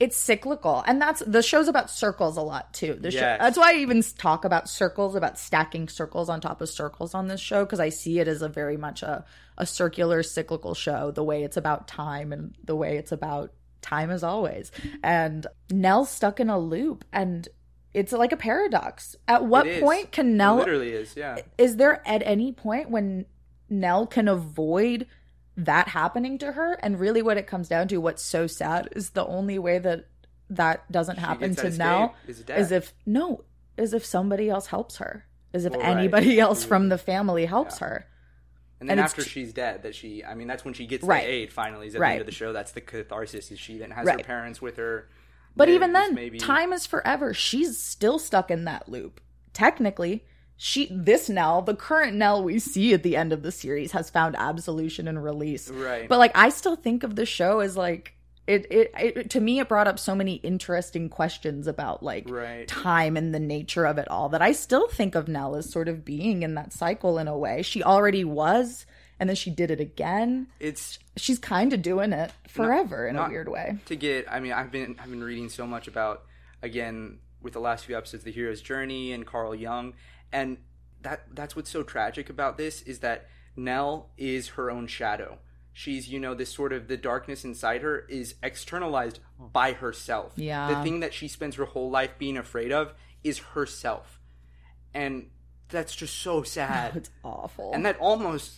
it's 0.00 0.16
cyclical. 0.16 0.84
And 0.86 1.00
that's 1.02 1.22
the 1.26 1.42
show's 1.42 1.68
about 1.68 1.90
circles 1.90 2.36
a 2.36 2.42
lot 2.42 2.72
too. 2.72 2.94
The 3.00 3.10
show, 3.10 3.20
that's 3.20 3.58
why 3.58 3.72
i 3.72 3.76
even 3.76 4.02
talk 4.02 4.44
about 4.44 4.68
circles 4.68 5.14
about 5.14 5.38
stacking 5.38 5.88
circles 5.88 6.28
on 6.28 6.40
top 6.40 6.60
of 6.60 6.68
circles 6.68 7.14
on 7.14 7.28
this 7.28 7.40
show 7.40 7.64
because 7.64 7.80
i 7.80 7.88
see 7.88 8.18
it 8.20 8.28
as 8.28 8.42
a 8.42 8.48
very 8.48 8.76
much 8.76 9.02
a, 9.02 9.24
a 9.56 9.66
circular 9.66 10.22
cyclical 10.22 10.74
show 10.74 11.10
the 11.10 11.24
way 11.24 11.42
it's 11.42 11.56
about 11.56 11.88
time 11.88 12.32
and 12.32 12.54
the 12.64 12.76
way 12.76 12.96
it's 12.96 13.12
about 13.12 13.52
time 13.80 14.10
as 14.10 14.22
always. 14.22 14.70
And 15.02 15.46
nell's 15.70 16.10
stuck 16.10 16.40
in 16.40 16.50
a 16.50 16.58
loop 16.58 17.04
and 17.12 17.48
it's 17.94 18.12
like 18.12 18.32
a 18.32 18.36
paradox. 18.36 19.16
At 19.26 19.44
what 19.44 19.66
It 19.66 19.82
point 19.82 20.12
can 20.12 20.28
It 20.28 20.34
nell 20.34 20.56
literally 20.56 20.90
is, 20.90 21.16
yeah. 21.16 21.38
is 21.56 21.76
there 21.76 22.06
at 22.06 22.22
any 22.24 22.52
point 22.52 22.90
when 22.90 23.26
Nell 23.70 24.06
can 24.06 24.28
avoid 24.28 25.06
that 25.58 25.88
happening 25.88 26.38
to 26.38 26.52
her? 26.52 26.74
And 26.82 26.98
really, 26.98 27.20
what 27.22 27.36
it 27.36 27.46
comes 27.46 27.68
down 27.68 27.88
to, 27.88 27.98
what's 27.98 28.22
so 28.22 28.46
sad, 28.46 28.88
is 28.92 29.10
the 29.10 29.26
only 29.26 29.58
way 29.58 29.78
that 29.78 30.06
that 30.50 30.90
doesn't 30.90 31.18
happen 31.18 31.54
to 31.56 31.70
Nell 31.70 32.14
is 32.26 32.40
is 32.48 32.72
if 32.72 32.94
no, 33.04 33.44
is 33.76 33.92
if 33.92 34.04
somebody 34.04 34.48
else 34.48 34.66
helps 34.68 34.96
her, 34.96 35.26
is 35.52 35.66
if 35.66 35.72
Well, 35.72 35.82
right. 35.82 35.96
anybody 35.98 36.40
else 36.40 36.64
from 36.64 36.88
the 36.88 36.96
family 36.98 37.44
helps 37.44 37.78
her. 37.78 38.06
And 38.80 38.88
then 38.88 38.98
And 38.98 39.04
after 39.04 39.22
she's 39.22 39.52
dead, 39.52 39.82
that 39.82 39.94
she, 39.94 40.24
I 40.24 40.34
mean, 40.34 40.46
that's 40.46 40.64
when 40.64 40.72
she 40.72 40.86
gets 40.86 41.02
Right. 41.04 41.24
the 41.26 41.30
aid 41.32 41.52
finally, 41.52 41.88
is 41.88 41.94
at 41.96 42.00
the 42.00 42.06
end 42.06 42.20
of 42.20 42.26
the 42.26 42.32
show. 42.32 42.52
That's 42.52 42.72
the 42.72 42.80
catharsis, 42.80 43.50
is 43.50 43.58
she 43.58 43.76
then 43.76 43.90
has 43.90 44.08
her 44.08 44.18
parents 44.18 44.62
with 44.62 44.76
her. 44.76 45.08
But 45.56 45.68
even 45.68 45.92
then, 45.92 46.14
maybe- 46.14 46.38
time 46.38 46.72
is 46.72 46.86
forever. 46.86 47.34
She's 47.34 47.82
still 47.82 48.18
stuck 48.20 48.50
in 48.50 48.64
that 48.64 48.88
loop. 48.88 49.20
Technically, 49.52 50.24
she 50.60 50.88
this 50.90 51.28
Nell, 51.28 51.62
the 51.62 51.74
current 51.74 52.16
Nell 52.16 52.42
we 52.42 52.58
see 52.58 52.92
at 52.92 53.02
the 53.04 53.16
end 53.16 53.32
of 53.32 53.42
the 53.42 53.52
series, 53.52 53.92
has 53.92 54.10
found 54.10 54.34
absolution 54.36 55.06
and 55.08 55.22
release. 55.22 55.70
Right. 55.70 56.08
But 56.08 56.18
like, 56.18 56.32
I 56.36 56.48
still 56.50 56.76
think 56.76 57.02
of 57.04 57.14
the 57.16 57.24
show 57.24 57.60
as 57.60 57.76
like 57.76 58.14
it. 58.46 58.66
It, 58.70 58.90
it 58.98 59.30
to 59.30 59.40
me, 59.40 59.60
it 59.60 59.68
brought 59.68 59.86
up 59.86 59.98
so 60.00 60.14
many 60.16 60.34
interesting 60.36 61.08
questions 61.08 61.66
about 61.68 62.02
like 62.02 62.28
Right. 62.28 62.66
time 62.66 63.16
and 63.16 63.32
the 63.34 63.38
nature 63.40 63.86
of 63.86 63.98
it 63.98 64.08
all 64.08 64.28
that 64.30 64.42
I 64.42 64.50
still 64.52 64.88
think 64.88 65.14
of 65.14 65.28
Nell 65.28 65.54
as 65.54 65.70
sort 65.70 65.86
of 65.88 66.04
being 66.04 66.42
in 66.42 66.54
that 66.56 66.72
cycle 66.72 67.18
in 67.18 67.28
a 67.28 67.38
way. 67.38 67.62
She 67.62 67.82
already 67.82 68.24
was, 68.24 68.84
and 69.20 69.28
then 69.28 69.36
she 69.36 69.50
did 69.50 69.70
it 69.70 69.80
again. 69.80 70.48
It's 70.58 70.98
She's 71.16 71.38
kind 71.38 71.72
of 71.72 71.82
doing 71.82 72.12
it 72.12 72.32
forever 72.48 73.06
in 73.06 73.16
a 73.16 73.28
weird 73.28 73.48
way. 73.48 73.78
to 73.86 73.94
get. 73.96 74.26
I 74.30 74.40
mean, 74.40 74.52
I've 74.52 74.72
been 74.72 74.96
I've 74.98 75.10
been 75.10 75.22
reading 75.22 75.50
so 75.50 75.66
much 75.66 75.86
about 75.86 76.24
again 76.62 77.18
with 77.40 77.52
the 77.52 77.60
last 77.60 77.84
few 77.84 77.96
episodes, 77.96 78.24
the 78.24 78.32
hero's 78.32 78.60
journey 78.60 79.12
and 79.12 79.24
Carl 79.24 79.54
Jung, 79.54 79.94
and 80.32 80.58
that 81.02 81.22
that's 81.34 81.54
what's 81.56 81.70
so 81.70 81.82
tragic 81.82 82.28
about 82.30 82.56
this 82.58 82.82
is 82.82 82.98
that 83.00 83.28
Nell 83.56 84.10
is 84.16 84.48
her 84.50 84.70
own 84.70 84.86
shadow. 84.86 85.38
She's 85.72 86.08
you 86.08 86.18
know 86.18 86.34
this 86.34 86.52
sort 86.52 86.72
of 86.72 86.88
the 86.88 86.96
darkness 86.96 87.44
inside 87.44 87.82
her 87.82 88.00
is 88.08 88.34
externalized 88.42 89.20
by 89.38 89.72
herself. 89.72 90.32
Yeah. 90.36 90.68
the 90.74 90.82
thing 90.82 91.00
that 91.00 91.14
she 91.14 91.28
spends 91.28 91.56
her 91.56 91.64
whole 91.66 91.90
life 91.90 92.18
being 92.18 92.36
afraid 92.36 92.72
of 92.72 92.94
is 93.22 93.38
herself, 93.38 94.20
and 94.94 95.30
that's 95.68 95.94
just 95.94 96.16
so 96.16 96.42
sad. 96.42 96.92
It's 96.96 97.10
awful. 97.22 97.72
and 97.74 97.84
that 97.86 97.96
almost 97.98 98.54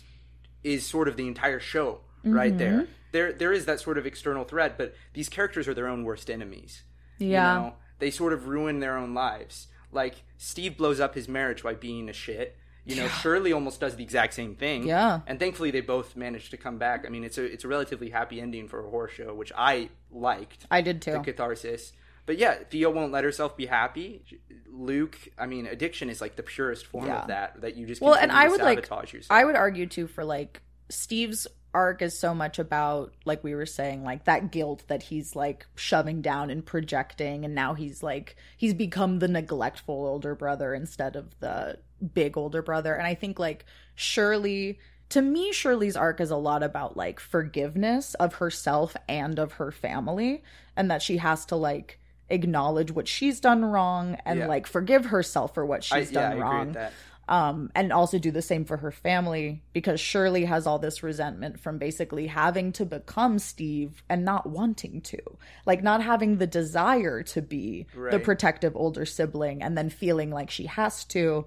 is 0.63 0.85
sort 0.85 1.07
of 1.07 1.17
the 1.17 1.27
entire 1.27 1.59
show 1.59 2.01
right 2.23 2.55
there 2.57 2.81
Mm-hmm. 2.81 2.91
there 3.13 3.33
there 3.33 3.51
is 3.51 3.65
that 3.65 3.79
sort 3.79 3.97
of 3.97 4.05
external 4.05 4.43
threat 4.43 4.77
but 4.77 4.93
these 5.13 5.27
characters 5.27 5.67
are 5.67 5.73
their 5.73 5.87
own 5.87 6.03
worst 6.03 6.29
enemies 6.29 6.83
Yeah. 7.17 7.27
you 7.55 7.59
know 7.61 7.73
they 7.97 8.11
sort 8.11 8.31
of 8.31 8.47
ruin 8.47 8.79
their 8.79 8.95
own 8.95 9.15
lives 9.15 9.67
like 9.91 10.23
steve 10.37 10.77
blows 10.77 10.99
up 10.99 11.15
his 11.15 11.27
marriage 11.27 11.63
by 11.63 11.73
being 11.73 12.09
a 12.09 12.13
shit 12.13 12.57
you 12.85 12.95
know 12.95 13.07
shirley 13.07 13.53
almost 13.53 13.79
does 13.79 13.95
the 13.95 14.03
exact 14.03 14.33
same 14.33 14.55
thing 14.55 14.87
Yeah. 14.87 15.19
and 15.27 15.39
thankfully 15.39 15.69
they 15.71 15.81
both 15.81 16.15
managed 16.15 16.51
to 16.51 16.57
come 16.57 16.77
back 16.77 17.05
i 17.05 17.09
mean 17.09 17.23
it's 17.23 17.37
a 17.37 17.43
it's 17.45 17.63
a 17.63 17.67
relatively 17.67 18.09
happy 18.09 18.41
ending 18.41 18.67
for 18.67 18.85
a 18.85 18.89
horror 18.89 19.07
show 19.07 19.33
which 19.35 19.51
i 19.55 19.89
liked 20.11 20.65
I 20.71 20.81
did 20.81 21.01
too. 21.01 21.11
the 21.11 21.19
catharsis 21.19 21.93
but 22.25 22.37
yeah 22.39 22.55
theo 22.69 22.89
won't 22.89 23.11
let 23.11 23.23
herself 23.23 23.55
be 23.55 23.67
happy 23.67 24.23
luke 24.67 25.17
i 25.37 25.45
mean 25.45 25.67
addiction 25.67 26.09
is 26.09 26.21
like 26.21 26.35
the 26.37 26.43
purest 26.43 26.85
form 26.87 27.05
Yeah. 27.05 27.21
of 27.21 27.27
that 27.27 27.61
that 27.61 27.75
you 27.75 27.85
just 27.85 28.01
well 28.01 28.15
and 28.15 28.31
i 28.31 28.47
would 28.47 28.61
like 28.61 28.89
yourself. 28.89 29.27
i 29.29 29.45
would 29.45 29.55
argue 29.55 29.85
too 29.85 30.07
for 30.07 30.25
like 30.25 30.61
steve's 30.89 31.45
arc 31.73 32.01
is 32.01 32.17
so 32.19 32.33
much 32.35 32.59
about 32.59 33.13
like 33.25 33.43
we 33.43 33.55
were 33.55 33.65
saying 33.65 34.03
like 34.03 34.25
that 34.25 34.51
guilt 34.51 34.83
that 34.87 35.03
he's 35.03 35.35
like 35.35 35.65
shoving 35.75 36.21
down 36.21 36.49
and 36.49 36.65
projecting 36.65 37.45
and 37.45 37.55
now 37.55 37.73
he's 37.73 38.03
like 38.03 38.35
he's 38.57 38.73
become 38.73 39.19
the 39.19 39.27
neglectful 39.27 39.95
older 40.05 40.35
brother 40.35 40.73
instead 40.73 41.15
of 41.15 41.39
the 41.39 41.77
big 42.13 42.35
older 42.37 42.61
brother 42.61 42.93
and 42.93 43.07
i 43.07 43.13
think 43.15 43.39
like 43.39 43.65
shirley 43.95 44.79
to 45.09 45.21
me 45.21 45.53
shirley's 45.53 45.95
arc 45.95 46.19
is 46.19 46.31
a 46.31 46.35
lot 46.35 46.63
about 46.63 46.97
like 46.97 47.19
forgiveness 47.19 48.13
of 48.15 48.35
herself 48.35 48.95
and 49.07 49.39
of 49.39 49.53
her 49.53 49.71
family 49.71 50.43
and 50.75 50.91
that 50.91 51.01
she 51.01 51.17
has 51.17 51.45
to 51.45 51.55
like 51.55 51.99
acknowledge 52.29 52.91
what 52.91 53.07
she's 53.07 53.39
done 53.39 53.63
wrong 53.63 54.17
and 54.25 54.39
Yeah. 54.39 54.47
like 54.47 54.65
forgive 54.65 55.05
herself 55.05 55.53
for 55.53 55.65
what 55.65 55.83
she's 55.83 56.11
yeah, 56.11 56.19
I 56.19 56.23
done 56.23 56.31
agree 56.31 56.41
wrong 56.43 56.65
with 56.67 56.73
that. 56.75 56.93
Um, 57.31 57.71
and 57.73 57.93
also 57.93 58.19
do 58.19 58.29
the 58.29 58.41
same 58.41 58.65
for 58.65 58.75
her 58.75 58.91
family 58.91 59.63
because 59.71 60.01
Shirley 60.01 60.43
has 60.43 60.67
all 60.67 60.79
this 60.79 61.01
resentment 61.01 61.61
from 61.61 61.77
basically 61.77 62.27
having 62.27 62.73
to 62.73 62.85
become 62.85 63.39
Steve 63.39 64.03
and 64.09 64.25
not 64.25 64.49
wanting 64.49 64.99
to, 65.03 65.17
like 65.65 65.81
not 65.81 66.03
having 66.03 66.37
the 66.39 66.45
desire 66.45 67.23
to 67.23 67.41
be 67.41 67.87
the 68.11 68.19
protective 68.19 68.75
older 68.75 69.05
sibling 69.05 69.63
and 69.63 69.77
then 69.77 69.89
feeling 69.89 70.29
like 70.29 70.51
she 70.51 70.65
has 70.65 71.05
to. 71.05 71.45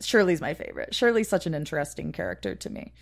Shirley's 0.00 0.40
my 0.40 0.54
favorite. 0.54 0.94
Shirley's 0.94 1.28
such 1.28 1.46
an 1.46 1.54
interesting 1.54 2.12
character 2.12 2.54
to 2.54 2.70
me. 2.70 2.92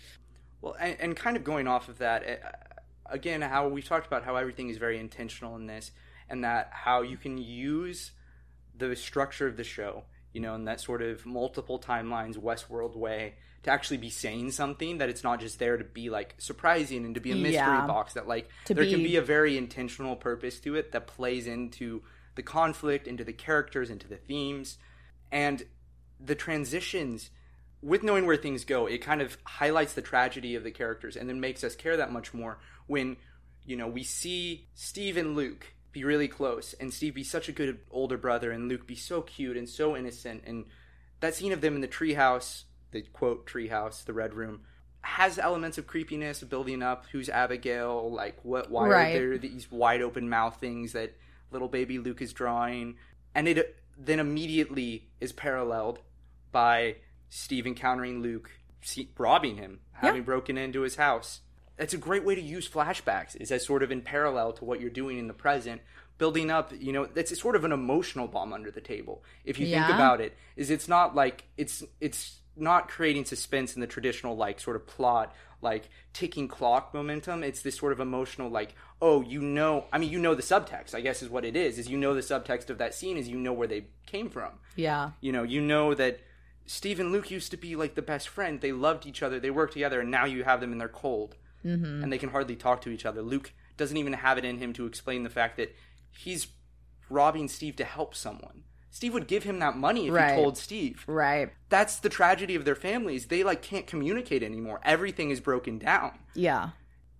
Well, 0.59 0.75
and, 0.79 0.97
and 0.99 1.15
kind 1.15 1.37
of 1.37 1.43
going 1.43 1.67
off 1.67 1.87
of 1.87 1.99
that, 1.99 2.27
uh, 2.27 3.13
again, 3.13 3.43
how 3.43 3.67
we 3.67 3.83
talked 3.83 4.07
about 4.07 4.23
how 4.23 4.37
everything 4.37 4.69
is 4.69 4.77
very 4.77 4.99
intentional 4.99 5.55
in 5.55 5.67
this, 5.67 5.91
and 6.27 6.43
that 6.43 6.69
how 6.71 7.03
you 7.03 7.17
can 7.17 7.37
use 7.37 8.11
the 8.75 8.95
structure 8.95 9.45
of 9.45 9.55
the 9.55 9.63
show, 9.63 10.05
you 10.33 10.41
know, 10.41 10.55
in 10.55 10.65
that 10.65 10.79
sort 10.79 11.01
of 11.01 11.25
multiple 11.25 11.79
timelines, 11.79 12.37
Westworld 12.37 12.95
way, 12.95 13.35
to 13.63 13.69
actually 13.71 13.97
be 13.97 14.09
saying 14.09 14.51
something 14.51 14.97
that 14.99 15.09
it's 15.09 15.23
not 15.23 15.39
just 15.39 15.59
there 15.59 15.77
to 15.77 15.83
be 15.83 16.09
like 16.09 16.35
surprising 16.39 17.05
and 17.05 17.15
to 17.15 17.21
be 17.21 17.31
a 17.31 17.35
mystery 17.35 17.53
Yeah. 17.53 17.85
box. 17.87 18.13
That 18.13 18.27
like 18.27 18.49
To 18.65 18.73
there 18.73 18.85
can 18.85 18.97
be- 18.99 19.09
be 19.09 19.15
a 19.17 19.21
very 19.21 19.57
intentional 19.57 20.15
purpose 20.15 20.59
to 20.61 20.75
it 20.75 20.91
that 20.93 21.05
plays 21.07 21.45
into 21.47 22.01
the 22.35 22.43
conflict, 22.43 23.07
into 23.07 23.23
the 23.23 23.33
characters, 23.33 23.89
into 23.89 24.07
the 24.07 24.15
themes, 24.17 24.77
and 25.31 25.63
the 26.19 26.35
transitions 26.35 27.29
with 27.81 28.03
knowing 28.03 28.25
where 28.27 28.37
things 28.37 28.63
go, 28.63 28.85
it 28.85 28.99
kind 28.99 29.21
of 29.21 29.37
highlights 29.43 29.93
the 29.93 30.01
tragedy 30.03 30.53
of 30.55 30.63
the 30.63 30.69
characters 30.71 31.15
and 31.17 31.27
then 31.27 31.39
makes 31.39 31.63
us 31.63 31.75
care 31.75 31.97
that 31.97 32.11
much 32.11 32.31
more 32.33 32.59
when, 32.85 33.17
you 33.65 33.75
know, 33.75 33.87
we 33.87 34.03
see 34.03 34.67
Steve 34.75 35.17
and 35.17 35.35
Luke 35.35 35.73
be 35.91 36.03
really 36.03 36.27
close 36.27 36.73
and 36.79 36.93
Steve 36.93 37.15
be 37.15 37.23
such 37.23 37.49
a 37.49 37.51
good 37.51 37.79
older 37.91 38.17
brother 38.17 38.51
and 38.51 38.69
Luke 38.69 38.87
be 38.87 38.95
so 38.95 39.21
cute 39.21 39.57
and 39.57 39.67
so 39.67 39.95
innocent 39.95 40.43
and 40.45 40.65
that 41.19 41.35
scene 41.35 41.51
of 41.51 41.61
them 41.61 41.75
in 41.75 41.81
the 41.81 41.87
treehouse, 41.87 42.63
the 42.91 43.03
quote 43.13 43.45
treehouse, 43.45 44.03
the 44.03 44.13
red 44.13 44.33
room, 44.33 44.61
has 45.01 45.39
elements 45.39 45.77
of 45.77 45.87
creepiness 45.87 46.43
building 46.43 46.83
up. 46.83 47.05
Who's 47.11 47.29
Abigail? 47.29 48.11
Like 48.11 48.37
what 48.43 48.69
why 48.69 48.87
Right. 48.89 49.15
are 49.15 49.19
there 49.19 49.37
these 49.37 49.71
wide 49.71 50.01
open 50.01 50.29
mouth 50.29 50.59
things 50.59 50.93
that 50.93 51.15
little 51.51 51.67
baby 51.67 51.97
Luke 51.99 52.21
is 52.21 52.33
drawing? 52.33 52.97
And 53.33 53.47
it 53.47 53.57
uh, 53.57 53.63
then 53.97 54.19
immediately 54.19 55.09
is 55.19 55.31
paralleled 55.31 55.99
by 56.51 56.97
Steve 57.29 57.65
encountering 57.65 58.21
Luke, 58.21 58.51
see, 58.81 59.09
robbing 59.17 59.57
him, 59.57 59.79
having 59.93 60.23
broken 60.23 60.57
into 60.57 60.81
his 60.81 60.95
house. 60.95 61.41
That's 61.81 61.95
a 61.95 61.97
great 61.97 62.23
way 62.23 62.35
to 62.35 62.41
use 62.41 62.69
flashbacks, 62.69 63.35
is 63.35 63.51
as 63.51 63.65
sort 63.65 63.81
of 63.81 63.91
in 63.91 64.03
parallel 64.03 64.53
to 64.53 64.65
what 64.65 64.79
you're 64.79 64.91
doing 64.91 65.17
in 65.17 65.27
the 65.27 65.33
present, 65.33 65.81
building 66.19 66.51
up. 66.51 66.71
You 66.79 66.93
know, 66.93 67.05
that's 67.07 67.35
sort 67.41 67.55
of 67.55 67.63
an 67.63 67.71
emotional 67.71 68.27
bomb 68.27 68.53
under 68.53 68.69
the 68.69 68.81
table. 68.81 69.23
If 69.45 69.57
you 69.57 69.65
think 69.65 69.89
about 69.89 70.21
it, 70.21 70.37
is 70.55 70.69
it's 70.69 70.87
not 70.87 71.15
like 71.15 71.45
it's 71.57 71.83
it's 71.99 72.37
not 72.55 72.87
creating 72.87 73.25
suspense 73.25 73.73
in 73.73 73.81
the 73.81 73.87
traditional 73.87 74.35
like 74.37 74.59
sort 74.59 74.75
of 74.75 74.85
plot 74.85 75.33
like 75.61 75.89
ticking 76.13 76.47
clock 76.47 76.93
momentum. 76.93 77.43
It's 77.43 77.63
this 77.63 77.77
sort 77.77 77.93
of 77.93 77.99
emotional, 77.99 78.49
like, 78.49 78.75
oh, 79.01 79.21
you 79.21 79.41
know, 79.41 79.85
I 79.91 79.97
mean, 79.97 80.11
you 80.11 80.19
know 80.19 80.35
the 80.35 80.43
subtext. 80.43 80.93
I 80.93 81.01
guess 81.01 81.23
is 81.23 81.29
what 81.29 81.45
it 81.45 81.55
is. 81.55 81.79
Is 81.79 81.89
you 81.89 81.97
know 81.97 82.13
the 82.13 82.21
subtext 82.21 82.69
of 82.69 82.77
that 82.77 82.93
scene 82.93 83.17
is 83.17 83.27
you 83.27 83.37
know 83.37 83.53
where 83.53 83.67
they 83.67 83.85
came 84.05 84.29
from. 84.29 84.51
Yeah. 84.75 85.11
You 85.21 85.31
know, 85.31 85.41
you 85.43 85.61
know 85.61 85.93
that 85.95 86.19
Steve 86.65 86.99
and 86.99 87.11
Luke 87.11 87.31
used 87.31 87.51
to 87.51 87.57
be 87.57 87.75
like 87.75 87.95
the 87.95 88.01
best 88.01 88.27
friend. 88.27 88.61
They 88.61 88.71
loved 88.71 89.05
each 89.05 89.23
other. 89.23 89.39
They 89.39 89.51
worked 89.51 89.73
together, 89.73 90.01
and 90.01 90.11
now 90.11 90.25
you 90.25 90.43
have 90.43 90.61
them 90.61 90.71
and 90.71 90.79
they're 90.79 90.87
cold, 90.87 91.35
mm-hmm. 91.65 92.03
and 92.03 92.11
they 92.11 92.17
can 92.17 92.29
hardly 92.29 92.55
talk 92.55 92.81
to 92.81 92.89
each 92.89 93.05
other. 93.05 93.21
Luke 93.21 93.53
doesn't 93.77 93.97
even 93.97 94.13
have 94.13 94.37
it 94.37 94.45
in 94.45 94.57
him 94.57 94.73
to 94.73 94.85
explain 94.85 95.23
the 95.23 95.29
fact 95.29 95.57
that 95.57 95.75
he's 96.11 96.47
robbing 97.09 97.47
Steve 97.47 97.75
to 97.77 97.83
help 97.83 98.15
someone. 98.15 98.63
Steve 98.89 99.13
would 99.13 99.27
give 99.27 99.43
him 99.43 99.59
that 99.59 99.77
money 99.77 100.07
if 100.07 100.13
Right. 100.13 100.31
he 100.31 100.35
told 100.35 100.57
Steve. 100.57 101.03
Right. 101.07 101.51
That's 101.69 101.97
the 101.97 102.09
tragedy 102.09 102.55
of 102.55 102.65
their 102.65 102.75
families. 102.75 103.27
They 103.27 103.43
like 103.43 103.61
can't 103.61 103.87
communicate 103.87 104.43
anymore. 104.43 104.81
Everything 104.83 105.29
is 105.29 105.39
broken 105.39 105.79
down. 105.79 106.19
Yeah. 106.33 106.71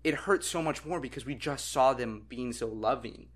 It 0.03 0.15
hurts 0.15 0.47
so 0.47 0.61
much 0.61 0.85
more 0.85 0.99
because 0.99 1.25
we 1.25 1.35
just 1.35 1.71
saw 1.71 1.93
them 1.93 2.25
being 2.27 2.51
so 2.51 2.67
loving. 2.67 3.29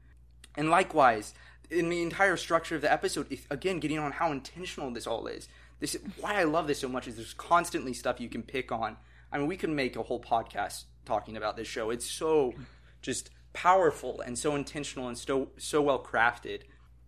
And 0.58 0.70
likewise, 0.70 1.34
in 1.70 1.90
the 1.90 2.02
entire 2.02 2.38
structure 2.38 2.76
of 2.76 2.82
the 2.82 2.92
episode, 2.92 3.38
again, 3.50 3.80
getting 3.80 4.00
on 4.00 4.14
how 4.14 4.32
intentional 4.32 4.92
this 4.92 5.08
all 5.08 5.28
is. 5.28 5.48
This 5.80 5.98
why 6.20 6.40
I 6.40 6.44
love 6.44 6.68
this 6.68 6.80
so 6.80 6.90
much 6.90 7.08
is 7.08 7.16
there's 7.16 7.34
constantly 7.34 7.94
stuff 7.94 8.20
you 8.20 8.30
can 8.30 8.44
pick 8.44 8.72
on. 8.72 8.98
I 9.32 9.38
mean, 9.38 9.48
we 9.48 9.58
could 9.58 9.70
make 9.70 9.96
a 9.96 10.04
whole 10.04 10.22
podcast 10.22 10.86
talking 11.06 11.38
about 11.38 11.56
this 11.58 11.68
show. 11.68 11.90
It's 11.90 12.10
so 12.10 12.54
just 13.02 13.30
powerful 13.54 14.22
and 14.22 14.38
so 14.38 14.56
intentional 14.56 15.08
and 15.08 15.18
so 15.18 15.50
so 15.58 15.82
well 15.82 16.04
crafted. 16.04 16.62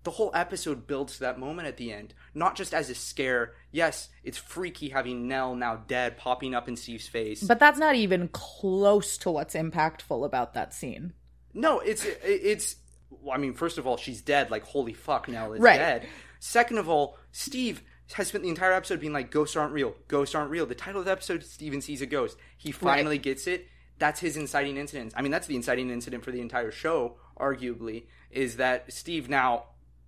The 0.03 0.11
whole 0.11 0.31
episode 0.33 0.87
builds 0.87 1.15
to 1.15 1.19
that 1.21 1.37
moment 1.37 1.67
at 1.67 1.75
the 1.75 1.91
end, 1.91 2.13
not 2.33 2.55
just 2.55 2.73
as 2.73 2.89
a 2.89 2.95
scare. 2.95 3.55
Yes, 3.71 4.07
it's 4.23 4.37
freaky 4.37 4.87
having 4.89 5.27
Nell 5.27 5.53
now 5.55 5.75
dead 5.87 6.17
popping 6.17 6.55
up 6.55 6.69
in 6.69 6.77
Steve's 6.77 7.07
face. 7.07 7.43
But 7.43 7.59
that's 7.59 7.77
not 7.79 7.95
even 7.95 8.29
close 8.29 9.17
to 9.19 9.31
what's 9.31 9.53
impactful 9.55 10.25
about 10.25 10.53
that 10.53 10.73
scene. 10.73 11.13
No, 11.53 11.79
it's 11.79 12.05
it's. 12.23 12.77
Well, 13.09 13.33
I 13.35 13.37
mean, 13.37 13.53
first 13.53 13.77
of 13.77 13.87
all, 13.87 13.97
she's 13.97 14.21
dead. 14.21 14.51
Like, 14.51 14.63
holy 14.63 14.93
fuck, 14.93 15.27
Nell 15.27 15.53
is 15.53 15.59
Right. 15.61 15.77
dead. 15.77 16.07
Second 16.39 16.77
of 16.77 16.87
all, 16.87 17.17
Steve 17.31 17.81
has 18.13 18.27
spent 18.29 18.43
the 18.43 18.49
entire 18.49 18.73
episode 18.73 18.99
being 18.99 19.13
like, 19.13 19.31
"Ghosts 19.31 19.55
aren't 19.55 19.73
real. 19.73 19.95
Ghosts 20.07 20.33
aren't 20.35 20.51
real." 20.51 20.65
The 20.65 20.75
title 20.75 20.99
of 20.99 21.05
the 21.05 21.11
episode, 21.11 21.43
Steven 21.43 21.81
sees 21.81 22.01
a 22.01 22.05
ghost. 22.05 22.37
He 22.57 22.71
finally 22.71 23.17
gets 23.17 23.47
it. 23.47 23.67
That's 23.99 24.19
his 24.19 24.37
inciting 24.37 24.77
incident. 24.77 25.13
I 25.15 25.21
mean, 25.21 25.31
that's 25.31 25.47
the 25.47 25.55
inciting 25.55 25.89
incident 25.89 26.23
for 26.23 26.31
the 26.31 26.39
entire 26.41 26.71
show. 26.71 27.17
Arguably, 27.39 28.05
is 28.31 28.57
that 28.57 28.91
Steve 28.91 29.29
now 29.29 29.65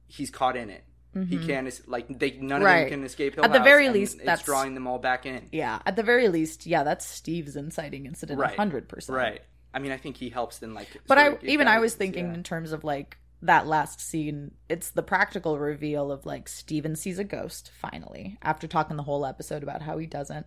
he's 0.07 0.29
caught 0.31 0.55
in 0.57 0.69
it. 0.69 0.83
He 1.27 1.37
can't 1.45 1.69
like 1.89 2.07
they 2.07 2.31
none 2.39 2.61
of 2.61 2.67
Mm-hmm. 2.67 2.79
Them 2.81 2.89
can 2.89 3.03
escape. 3.03 3.35
Hill 3.35 3.43
At 3.43 3.51
the 3.51 3.59
very 3.59 3.89
least, 3.89 4.19
that's- 4.19 4.43
drawing 4.43 4.73
them 4.73 4.87
all 4.87 4.99
back 4.99 5.25
in. 5.25 5.49
Yeah. 5.51 5.79
At 5.85 5.95
the 5.95 6.03
very 6.03 6.29
least, 6.29 6.65
yeah, 6.65 6.83
that's 6.83 7.05
Steve's 7.05 7.55
inciting 7.57 8.05
incident, 8.05 8.39
Right. 8.39 8.55
hundred 8.55 8.87
percent. 8.87 9.17
Right. 9.17 9.41
I 9.73 9.79
mean, 9.79 9.91
I 9.91 9.97
think 9.97 10.17
he 10.17 10.29
helps 10.29 10.61
in 10.63 10.73
like. 10.73 10.87
But 11.07 11.17
I 11.17 11.37
even 11.43 11.67
I 11.67 11.79
was 11.79 11.93
thinking 11.93 12.27
yeah. 12.27 12.33
in 12.35 12.43
terms 12.43 12.71
of 12.71 12.83
like 12.83 13.17
that 13.41 13.67
last 13.67 14.01
scene, 14.01 14.51
it's 14.67 14.89
the 14.89 15.03
practical 15.03 15.57
reveal 15.59 16.11
of 16.11 16.25
like 16.25 16.49
Steven 16.49 16.95
sees 16.95 17.19
a 17.19 17.23
ghost 17.23 17.71
finally 17.79 18.37
after 18.41 18.67
talking 18.67 18.97
the 18.97 19.03
whole 19.03 19.25
episode 19.25 19.63
about 19.63 19.81
how 19.81 19.97
he 19.97 20.05
doesn't. 20.05 20.45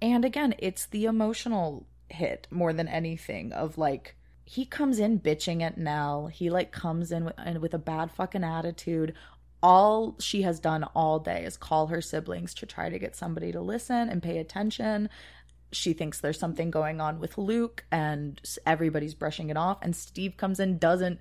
And 0.00 0.24
again, 0.24 0.54
it's 0.58 0.86
the 0.86 1.04
emotional 1.04 1.86
hit 2.08 2.46
more 2.50 2.72
than 2.72 2.88
anything 2.88 3.52
of 3.52 3.78
like 3.78 4.16
he 4.44 4.64
comes 4.64 4.98
in 4.98 5.20
bitching 5.20 5.62
at 5.62 5.78
Nell. 5.78 6.26
He 6.26 6.50
like 6.50 6.72
comes 6.72 7.12
in 7.12 7.26
with, 7.26 7.58
with 7.60 7.74
a 7.74 7.78
bad 7.78 8.10
fucking 8.10 8.44
attitude. 8.44 9.14
All 9.62 10.16
she 10.18 10.42
has 10.42 10.58
done 10.58 10.84
all 10.94 11.18
day 11.20 11.44
is 11.44 11.56
call 11.56 11.88
her 11.88 12.00
siblings 12.00 12.54
to 12.54 12.66
try 12.66 12.88
to 12.88 12.98
get 12.98 13.14
somebody 13.14 13.52
to 13.52 13.60
listen 13.60 14.08
and 14.08 14.22
pay 14.22 14.38
attention 14.38 15.08
she 15.72 15.94
thinks 15.94 16.20
there's 16.20 16.38
something 16.38 16.70
going 16.70 17.00
on 17.00 17.18
with 17.18 17.38
Luke 17.38 17.84
and 17.90 18.40
everybody's 18.66 19.14
brushing 19.14 19.48
it 19.48 19.56
off 19.56 19.78
and 19.82 19.96
Steve 19.96 20.36
comes 20.36 20.60
in 20.60 20.78
doesn't 20.78 21.18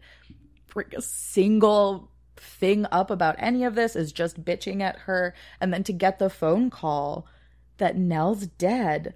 single 0.99 2.09
thing 2.38 2.86
up 2.91 3.11
about 3.11 3.36
any 3.38 3.63
of 3.63 3.76
this 3.76 3.95
is 3.95 4.11
just 4.11 4.43
bitching 4.43 4.82
at 4.82 4.97
her 4.99 5.34
and 5.59 5.74
then 5.74 5.84
to 5.84 5.93
get 5.93 6.17
the 6.19 6.30
phone 6.30 6.69
call 6.69 7.28
that 7.78 7.95
Nell's 7.97 8.47
dead 8.47 9.13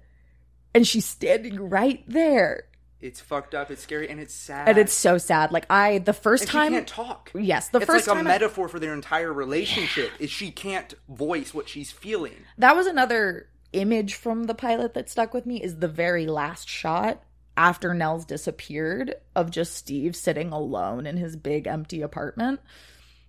and 0.74 0.86
she's 0.86 1.04
standing 1.06 1.68
right 1.68 2.04
there 2.06 2.64
it's 2.98 3.20
fucked 3.20 3.54
up. 3.54 3.70
It's 3.70 3.82
scary 3.82 4.08
and 4.08 4.18
it's 4.18 4.32
sad. 4.32 4.68
and 4.70 4.78
it's 4.78 4.92
so 4.92 5.18
sad 5.18 5.52
like 5.52 5.66
I 5.70 5.98
the 5.98 6.14
first 6.14 6.44
And 6.44 6.50
time 6.50 6.68
she 6.72 6.76
can't 6.76 6.88
talk. 6.88 7.30
Yes, 7.34 7.68
the 7.68 7.78
it's 7.78 7.86
first 7.86 8.06
like 8.08 8.16
a 8.16 8.18
time 8.20 8.26
I- 8.26 8.30
metaphor 8.30 8.68
for 8.68 8.80
their 8.80 8.94
entire 8.94 9.32
relationship. 9.32 10.10
Is 10.18 10.30
she 10.30 10.50
can't 10.50 10.94
voice 11.08 11.52
what 11.52 11.68
she's 11.68 11.90
feeling. 11.92 12.36
That 12.56 12.74
was 12.74 12.86
another 12.86 13.48
image 13.74 14.14
from 14.14 14.44
the 14.44 14.54
pilot 14.54 14.94
that 14.94 15.10
stuck 15.10 15.34
with 15.34 15.44
me 15.44 15.62
is 15.62 15.76
the 15.76 15.88
very 15.88 16.26
last 16.26 16.68
shot 16.70 17.22
after 17.56 17.94
Nell's 17.94 18.24
disappeared 18.24 19.14
of 19.34 19.50
just 19.50 19.74
Steve 19.74 20.14
sitting 20.14 20.52
alone 20.52 21.06
in 21.06 21.16
his 21.16 21.36
big 21.36 21.66
empty 21.66 22.02
apartment. 22.02 22.60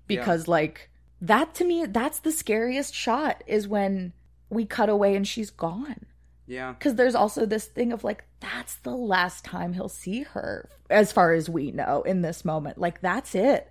Because 0.08 0.48
like 0.48 0.90
that 1.22 1.54
to 1.56 1.66
me 1.66 1.86
that's 1.86 2.20
the 2.20 2.32
scariest 2.32 2.94
shot 2.94 3.44
is 3.48 3.68
when 3.68 4.14
we 4.50 4.66
cut 4.66 4.90
away 4.90 5.16
and 5.16 5.28
she's 5.28 5.50
gone. 5.50 6.06
Yeah, 6.46 6.76
Cuz 6.80 6.96
there's 6.96 7.16
also 7.16 7.46
this 7.46 7.66
thing 7.66 7.92
of 7.92 8.04
like 8.04 8.24
that's 8.40 8.76
the 8.78 8.96
last 8.96 9.44
time 9.44 9.74
he'll 9.74 9.90
see 9.90 10.24
her 10.24 10.70
as 10.90 11.12
far 11.12 11.34
as 11.34 11.50
we 11.50 11.72
know 11.72 12.04
in 12.04 12.22
this 12.22 12.46
moment. 12.46 12.78
Like 12.78 13.02
that's 13.02 13.36
it. 13.36 13.70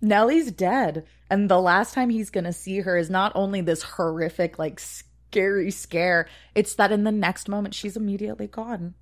Nellie's 0.00 0.50
dead. 0.50 1.04
And 1.28 1.48
the 1.48 1.60
last 1.60 1.94
time 1.94 2.10
he's 2.10 2.30
going 2.30 2.44
to 2.44 2.52
see 2.52 2.80
her 2.80 2.96
is 2.96 3.10
not 3.10 3.32
only 3.34 3.60
this 3.60 3.82
horrific, 3.82 4.58
like 4.58 4.80
scary 4.80 5.70
scare, 5.70 6.28
it's 6.54 6.74
that 6.74 6.92
in 6.92 7.04
the 7.04 7.12
next 7.12 7.48
moment 7.48 7.74
she's 7.74 7.96
immediately 7.96 8.46
gone. 8.46 8.94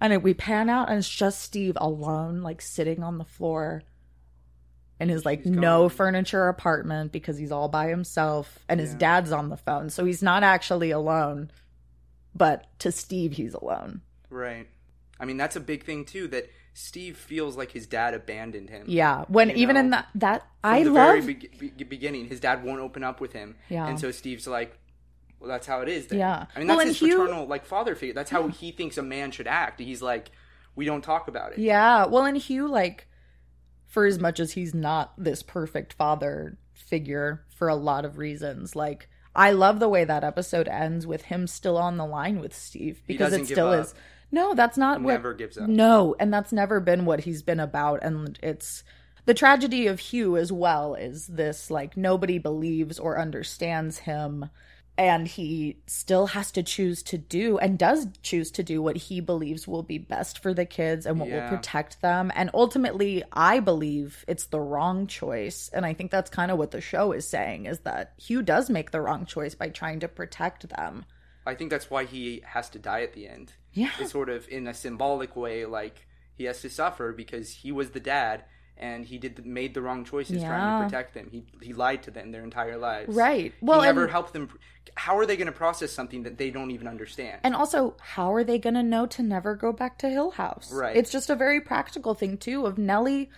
And 0.00 0.12
it, 0.12 0.22
we 0.22 0.34
pan 0.34 0.68
out 0.68 0.88
and 0.88 0.98
it's 0.98 1.08
just 1.08 1.40
Steve 1.40 1.76
alone, 1.80 2.42
like 2.42 2.60
sitting 2.60 3.02
on 3.02 3.18
the 3.18 3.24
floor 3.24 3.82
in 5.00 5.08
his 5.08 5.24
like 5.24 5.44
no 5.46 5.82
gone. 5.82 5.90
furniture 5.90 6.48
apartment 6.48 7.12
because 7.12 7.38
he's 7.38 7.52
all 7.52 7.68
by 7.68 7.88
himself 7.88 8.58
and 8.68 8.80
his 8.80 8.92
Yeah. 8.92 8.98
dad's 8.98 9.32
on 9.32 9.48
the 9.48 9.56
phone. 9.56 9.90
So 9.90 10.04
he's 10.04 10.22
not 10.22 10.42
actually 10.42 10.90
alone, 10.90 11.50
but 12.34 12.66
to 12.80 12.92
Steve, 12.92 13.32
he's 13.32 13.54
alone. 13.54 14.02
right. 14.30 14.68
I 15.18 15.24
mean, 15.24 15.38
that's 15.38 15.56
a 15.56 15.60
big 15.60 15.84
thing 15.84 16.04
too. 16.04 16.28
That 16.28 16.50
Steve 16.74 17.16
feels 17.16 17.56
like 17.56 17.70
his 17.72 17.86
dad 17.86 18.12
abandoned 18.12 18.68
him. 18.68 18.84
Yeah. 18.86 19.24
When 19.28 19.50
even 19.52 19.74
know, 19.74 19.80
in 19.80 19.90
that, 19.90 20.08
that 20.16 20.40
From 20.60 20.74
I 20.74 20.82
the 20.82 20.90
love. 20.90 21.22
very 21.24 21.34
be- 21.34 21.70
be- 21.70 21.84
beginning, 21.84 22.26
his 22.26 22.38
dad 22.38 22.62
won't 22.62 22.80
open 22.80 23.02
up 23.02 23.18
with 23.18 23.32
him. 23.32 23.56
Yeah. 23.70 23.88
and 23.88 23.98
so 23.98 24.10
Steve's 24.10 24.46
like, 24.46 24.78
"Well, 25.40 25.48
that's 25.48 25.66
how 25.66 25.80
it 25.80 25.88
is." 25.88 26.06
Then. 26.08 26.18
Yeah. 26.18 26.46
I 26.54 26.58
mean, 26.58 26.68
that's 26.68 26.80
and 26.80 26.88
his 26.88 26.98
Hugh- 26.98 27.18
paternal 27.18 27.46
like 27.46 27.64
father 27.64 27.94
figure. 27.94 28.14
That's 28.14 28.30
how 28.30 28.48
he 28.48 28.72
thinks 28.72 28.98
a 28.98 29.02
man 29.02 29.30
should 29.30 29.46
act. 29.46 29.80
He's 29.80 30.02
like, 30.02 30.30
"We 30.74 30.84
don't 30.84 31.02
talk 31.02 31.28
about 31.28 31.52
it." 31.52 31.58
Yeah. 31.58 32.06
Well, 32.06 32.24
and 32.24 32.36
Hugh, 32.36 32.68
like, 32.68 33.06
for 33.86 34.06
as 34.06 34.18
much 34.18 34.40
as 34.40 34.52
he's 34.52 34.74
not 34.74 35.12
this 35.16 35.42
perfect 35.42 35.92
father 35.92 36.58
figure 36.72 37.44
for 37.54 37.68
a 37.68 37.74
lot 37.76 38.04
of 38.04 38.18
reasons, 38.18 38.76
like, 38.76 39.08
I 39.34 39.52
love 39.52 39.80
the 39.80 39.88
way 39.88 40.04
that 40.04 40.24
episode 40.24 40.68
ends 40.68 41.06
with 41.06 41.22
him 41.22 41.46
still 41.46 41.76
on 41.76 41.96
the 41.96 42.06
line 42.06 42.40
with 42.40 42.54
Steve 42.54 43.02
because 43.06 43.32
it 43.32 43.46
still 43.46 43.72
is. 43.72 43.94
No, 44.32 44.54
that's 44.54 44.76
not 44.76 45.00
what. 45.02 45.12
Never 45.12 45.34
gives 45.34 45.56
up. 45.58 45.68
No, 45.68 46.16
and 46.18 46.32
that's 46.32 46.52
never 46.52 46.80
been 46.80 47.04
what 47.04 47.20
he's 47.20 47.42
been 47.42 47.60
about. 47.60 48.02
And 48.02 48.38
it's 48.42 48.82
the 49.24 49.34
tragedy 49.34 49.86
of 49.86 50.00
Hugh 50.00 50.36
as 50.36 50.50
well 50.50 50.94
is 50.94 51.26
this 51.26 51.70
like 51.70 51.96
nobody 51.96 52.38
believes 52.38 52.98
or 52.98 53.18
understands 53.18 53.98
him. 53.98 54.48
And 54.98 55.28
he 55.28 55.76
still 55.86 56.28
has 56.28 56.50
to 56.52 56.62
choose 56.62 57.02
to 57.04 57.18
do 57.18 57.58
and 57.58 57.78
does 57.78 58.06
choose 58.22 58.50
to 58.52 58.62
do 58.62 58.80
what 58.80 58.96
he 58.96 59.20
believes 59.20 59.68
will 59.68 59.82
be 59.82 59.98
best 59.98 60.38
for 60.38 60.54
the 60.54 60.64
kids 60.64 61.04
and 61.04 61.20
what 61.20 61.28
Yeah. 61.28 61.42
will 61.50 61.56
protect 61.56 62.00
them. 62.00 62.32
And 62.34 62.50
ultimately, 62.54 63.22
I 63.32 63.60
believe 63.60 64.24
it's 64.26 64.46
the 64.46 64.60
wrong 64.60 65.06
choice. 65.06 65.68
And 65.72 65.84
I 65.84 65.92
think 65.92 66.10
that's 66.10 66.30
kind 66.30 66.50
of 66.50 66.56
what 66.56 66.70
the 66.70 66.80
show 66.80 67.12
is 67.12 67.28
saying 67.28 67.66
is 67.66 67.80
that 67.80 68.14
Hugh 68.16 68.42
does 68.42 68.70
make 68.70 68.90
the 68.90 69.02
wrong 69.02 69.26
choice 69.26 69.54
by 69.54 69.68
trying 69.68 70.00
to 70.00 70.08
protect 70.08 70.68
them. 70.70 71.04
I 71.44 71.54
think 71.54 71.70
that's 71.70 71.90
why 71.90 72.04
he 72.04 72.42
has 72.46 72.70
to 72.70 72.78
die 72.78 73.02
at 73.02 73.12
the 73.12 73.28
end. 73.28 73.52
Yeah. 73.72 73.90
It's 74.00 74.12
sort 74.12 74.30
of 74.30 74.48
in 74.48 74.66
a 74.66 74.74
symbolic 74.74 75.36
way, 75.36 75.66
like 75.66 76.06
he 76.34 76.44
has 76.44 76.62
to 76.62 76.70
suffer 76.70 77.12
because 77.12 77.50
he 77.52 77.70
was 77.70 77.90
the 77.90 78.00
dad 78.00 78.44
and 78.78 79.04
he 79.04 79.18
did 79.18 79.44
made 79.46 79.74
the 79.74 79.80
wrong 79.82 80.04
choices 80.04 80.42
trying 80.42 80.82
to 80.82 80.86
protect 80.88 81.14
them. 81.14 81.28
He 81.30 81.44
he 81.62 81.72
lied 81.72 82.02
to 82.04 82.10
them 82.10 82.30
their 82.32 82.44
entire 82.44 82.76
lives. 82.76 83.14
Right. 83.14 83.52
Well, 83.60 83.78
Well, 83.78 83.82
he 83.82 83.86
never 83.88 84.02
and- 84.02 84.10
helped 84.12 84.32
them. 84.32 84.50
How 84.94 85.18
are 85.18 85.26
they 85.26 85.36
going 85.36 85.46
to 85.46 85.52
process 85.52 85.92
something 85.92 86.22
that 86.22 86.38
they 86.38 86.50
don't 86.50 86.70
even 86.70 86.86
understand? 86.88 87.40
And 87.42 87.54
also, 87.54 87.96
how 88.00 88.32
are 88.32 88.44
they 88.44 88.58
going 88.58 88.74
to 88.74 88.82
know 88.82 89.04
to 89.06 89.22
never 89.22 89.54
go 89.54 89.70
back 89.72 89.98
to 89.98 90.08
Hill 90.08 90.30
House? 90.30 90.72
Right. 90.72 90.96
It's 90.96 91.10
just 91.10 91.28
a 91.28 91.34
very 91.34 91.60
practical 91.60 92.14
thing, 92.14 92.38
too, 92.38 92.64
of 92.64 92.78
Nellie. 92.78 93.28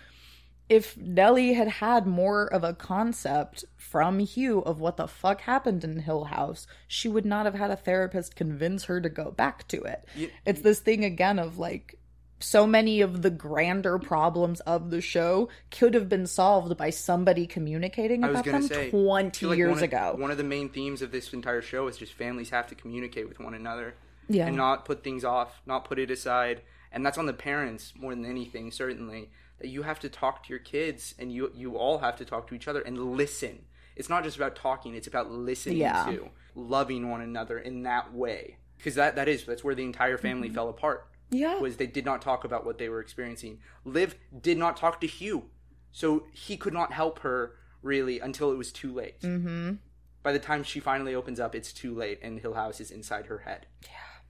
If 0.68 0.96
Nellie 0.98 1.54
had 1.54 1.66
had 1.68 2.06
more 2.06 2.44
of 2.46 2.62
a 2.62 2.74
concept 2.74 3.64
from 3.76 4.18
Hugh 4.20 4.60
of 4.60 4.78
what 4.80 4.98
the 4.98 5.08
fuck 5.08 5.40
happened 5.40 5.82
in 5.82 5.98
Hill 6.00 6.24
House, 6.24 6.66
she 6.86 7.08
would 7.08 7.24
not 7.24 7.46
have 7.46 7.54
had 7.54 7.70
a 7.70 7.76
therapist 7.76 8.36
convince 8.36 8.84
her 8.84 9.00
to 9.00 9.08
go 9.08 9.30
back 9.30 9.66
to 9.68 9.82
it. 9.82 10.04
You- 10.14 10.30
it's 10.44 10.60
this 10.60 10.78
thing 10.80 11.04
again 11.04 11.38
of 11.38 11.58
like, 11.58 11.97
so 12.40 12.66
many 12.66 13.00
of 13.00 13.22
the 13.22 13.30
grander 13.30 13.98
problems 13.98 14.60
of 14.60 14.90
the 14.90 15.00
show 15.00 15.48
could 15.70 15.94
have 15.94 16.08
been 16.08 16.26
solved 16.26 16.76
by 16.76 16.90
somebody 16.90 17.46
communicating 17.46 18.22
about 18.24 18.44
them 18.44 18.62
say, 18.62 18.90
20 18.90 19.30
feel 19.38 19.48
like 19.50 19.58
years 19.58 19.70
one 19.70 19.78
of- 19.78 19.82
ago. 19.82 20.14
One 20.16 20.30
of 20.30 20.36
the 20.36 20.44
main 20.44 20.68
themes 20.68 21.02
of 21.02 21.10
this 21.10 21.32
entire 21.32 21.62
show 21.62 21.88
is 21.88 21.96
just 21.96 22.12
families 22.12 22.50
have 22.50 22.66
to 22.68 22.74
communicate 22.74 23.28
with 23.28 23.40
one 23.40 23.54
another. 23.54 23.94
Yeah. 24.30 24.46
and 24.48 24.56
not 24.58 24.84
put 24.84 25.02
things 25.02 25.24
off, 25.24 25.62
not 25.64 25.86
put 25.86 25.98
it 25.98 26.10
aside. 26.10 26.60
And 26.92 27.04
that's 27.04 27.16
on 27.16 27.24
the 27.24 27.32
parents 27.32 27.94
more 27.96 28.14
than 28.14 28.26
anything, 28.26 28.70
certainly. 28.70 29.30
That 29.58 29.68
you 29.68 29.82
have 29.82 30.00
to 30.00 30.10
talk 30.10 30.44
to 30.44 30.50
your 30.50 30.58
kids 30.58 31.14
and 31.18 31.32
you 31.32 31.50
you 31.54 31.78
all 31.78 31.98
have 31.98 32.16
to 32.16 32.26
talk 32.26 32.46
to 32.48 32.54
each 32.54 32.68
other 32.68 32.80
and 32.80 33.16
listen. 33.16 33.64
It's 33.96 34.08
not 34.10 34.22
just 34.24 34.36
about 34.36 34.54
talking, 34.54 34.94
it's 34.94 35.06
about 35.06 35.30
listening 35.30 35.78
Yeah. 35.78 36.04
to, 36.10 36.28
loving 36.54 37.10
one 37.10 37.22
another 37.22 37.58
in 37.58 37.84
that 37.84 38.12
way. 38.12 38.58
Because 38.76 38.94
that, 38.94 39.16
that 39.16 39.28
is 39.28 39.44
that's 39.44 39.64
where 39.64 39.74
the 39.74 39.82
entire 39.82 40.18
family 40.18 40.48
mm-hmm. 40.48 40.54
fell 40.54 40.68
apart 40.68 41.08
Yeah. 41.30 41.58
was 41.58 41.76
they 41.76 41.86
did 41.86 42.04
not 42.04 42.22
talk 42.22 42.44
about 42.44 42.64
what 42.64 42.78
they 42.78 42.88
were 42.88 43.00
experiencing. 43.00 43.58
Liv 43.84 44.14
did 44.40 44.56
not 44.58 44.76
talk 44.76 45.00
to 45.02 45.06
Hugh, 45.06 45.50
so 45.92 46.26
he 46.32 46.56
could 46.56 46.72
not 46.72 46.92
help 46.92 47.20
her 47.20 47.54
really 47.82 48.18
until 48.20 48.50
it 48.52 48.56
was 48.58 48.72
too 48.72 48.92
late. 48.92 49.20
Mm-hmm. 49.20 49.74
By 50.22 50.32
the 50.32 50.38
time 50.38 50.62
she 50.62 50.80
finally 50.80 51.14
opens 51.14 51.38
up, 51.38 51.54
it's 51.54 51.72
too 51.72 51.94
late, 51.94 52.18
and 52.22 52.40
Hill 52.40 52.54
House 52.54 52.80
is 52.80 52.90
inside 52.90 53.26
her 53.26 53.38
head. 53.38 53.66
Yeah, 53.84 54.22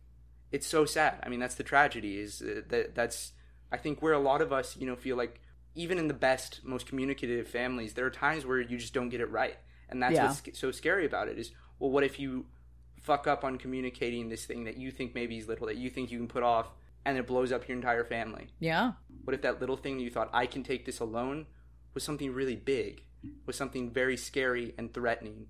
it's 0.53 0.67
so 0.67 0.85
sad. 0.85 1.19
I 1.23 1.29
mean, 1.29 1.41
that's 1.41 1.55
the 1.55 1.63
tragedy. 1.65 2.19
Is 2.19 2.43
uh, 2.43 2.63
that 2.69 2.95
that's 2.95 3.33
I 3.73 3.77
think 3.77 4.01
where 4.03 4.13
a 4.13 4.19
lot 4.19 4.41
of 4.43 4.53
us, 4.53 4.77
you 4.77 4.87
know, 4.87 4.97
feel 4.97 5.17
like 5.17 5.41
even 5.75 5.99
in 5.99 6.09
the 6.09 6.15
best, 6.15 6.61
most 6.65 6.87
communicative 6.87 7.47
families, 7.49 7.95
there 7.95 8.05
are 8.07 8.11
times 8.11 8.45
where 8.45 8.61
you 8.61 8.77
just 8.77 8.93
don't 8.95 9.09
get 9.09 9.21
it 9.21 9.31
right, 9.31 9.57
and 9.89 10.03
that's 10.03 10.15
Yeah. 10.15 10.27
what's 10.27 10.59
so 10.59 10.71
scary 10.71 11.07
about 11.07 11.29
it. 11.29 11.39
Is 11.39 11.53
well, 11.79 11.91
what 11.91 12.05
if 12.05 12.19
you 12.19 12.47
fuck 13.01 13.27
up 13.27 13.45
on 13.45 13.57
communicating 13.57 14.29
this 14.29 14.45
thing 14.45 14.65
that 14.65 14.77
you 14.77 14.91
think 14.91 15.15
maybe 15.15 15.39
is 15.39 15.49
little, 15.49 15.67
that 15.69 15.77
you 15.77 15.89
think 15.89 16.11
you 16.11 16.19
can 16.19 16.29
put 16.29 16.43
off, 16.43 16.69
and 17.05 17.19
it 17.19 17.27
blows 17.27 17.53
up 17.53 17.69
your 17.69 17.77
entire 17.77 18.05
family? 18.05 18.49
Yeah. 18.59 18.93
What 19.25 19.35
if 19.35 19.43
that 19.43 19.61
little 19.61 19.77
thing 19.77 19.99
you 20.01 20.11
thought 20.11 20.31
I 20.33 20.47
can 20.47 20.63
take 20.63 20.87
this 20.87 21.01
alone 21.01 21.47
was 21.95 22.05
something 22.05 22.33
really 22.33 22.57
big, 22.57 23.03
was 23.47 23.57
something 23.57 23.91
very 23.91 24.17
scary 24.17 24.75
and 24.79 24.93
threatening? 24.93 25.47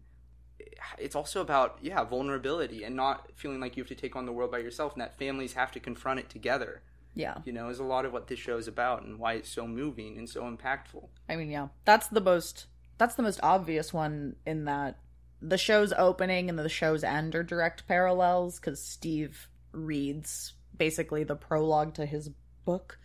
It's 0.99 1.15
also 1.15 1.41
about 1.41 1.79
yeah 1.83 2.05
vulnerability 2.05 2.85
and 2.85 2.97
not 2.97 3.31
feeling 3.35 3.61
like 3.61 3.77
you 3.77 3.83
have 3.83 3.89
to 3.89 3.95
take 3.95 4.17
on 4.17 4.27
the 4.27 4.33
world 4.33 4.51
by 4.51 4.59
yourself, 4.59 4.93
and 4.93 5.03
that 5.03 5.19
families 5.19 5.55
have 5.55 5.71
to 5.73 5.81
confront 5.81 6.21
it 6.21 6.29
together. 6.29 6.83
Yeah. 7.15 7.39
You 7.45 7.53
know, 7.53 7.69
is 7.69 7.81
a 7.81 7.85
lot 7.85 8.05
of 8.05 8.13
what 8.13 8.29
this 8.29 8.39
show 8.39 8.57
is 8.59 8.69
about 8.69 9.03
and 9.03 9.19
why 9.19 9.35
it's 9.35 9.49
so 9.49 9.67
moving 9.67 10.19
and 10.19 10.29
so 10.29 10.43
impactful. 10.43 11.09
I 11.29 11.37
mean, 11.37 11.51
yeah, 11.51 11.69
that's 11.85 12.09
the 12.09 12.21
most 12.21 12.67
that's 12.99 13.15
the 13.15 13.23
most 13.23 13.41
obvious 13.43 13.93
one 13.93 14.37
in 14.47 14.65
that 14.65 14.99
the 15.41 15.59
show's 15.59 15.93
opening 15.93 16.49
and 16.49 16.59
the 16.59 16.69
show's 16.69 17.05
end 17.05 17.35
are 17.35 17.43
direct 17.43 17.87
parallels 17.87 18.59
because 18.59 18.83
Steve 18.83 19.49
reads 19.73 20.55
basically 20.79 21.25
the 21.25 21.37
prologue 21.37 21.95
to 21.95 22.07
his 22.07 22.31
book 22.65 22.99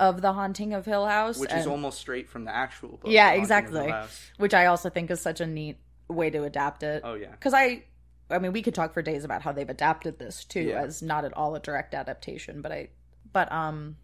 of 0.00 0.22
the 0.22 0.32
haunting 0.32 0.72
of 0.72 0.86
Hill 0.86 1.06
House, 1.06 1.38
Which 1.38 1.52
is 1.52 1.66
almost 1.66 1.98
straight 1.98 2.28
from 2.28 2.44
the 2.44 2.54
actual 2.54 2.90
book. 2.90 3.00
yeah, 3.06 3.34
The 3.34 3.40
Haunting 3.40 3.42
of 3.42 3.48
Hill 3.72 3.82
exactly. 3.84 4.14
Which 4.38 4.54
I 4.54 4.66
also 4.66 4.90
think 4.90 5.10
is 5.10 5.20
such 5.20 5.40
a 5.40 5.46
neat 5.46 5.78
way 6.08 6.30
to 6.30 6.44
adapt 6.44 6.82
it. 6.82 7.02
Oh 7.04 7.14
yeah. 7.14 7.30
because 7.32 7.52
I, 7.54 7.84
I 8.30 8.38
mean, 8.38 8.52
we 8.52 8.62
could 8.62 8.74
talk 8.74 8.94
for 8.94 9.02
days 9.02 9.24
about 9.24 9.42
how 9.42 9.52
they've 9.52 9.68
adapted 9.68 10.18
this 10.18 10.44
too, 10.44 10.60
Yeah. 10.62 10.82
as 10.82 11.02
not 11.02 11.24
at 11.24 11.34
all 11.36 11.54
a 11.54 11.60
direct 11.60 11.94
adaptation, 11.94 12.62
but 12.62 12.72
I, 12.72 12.88
but 13.32 13.50
um, 13.52 13.96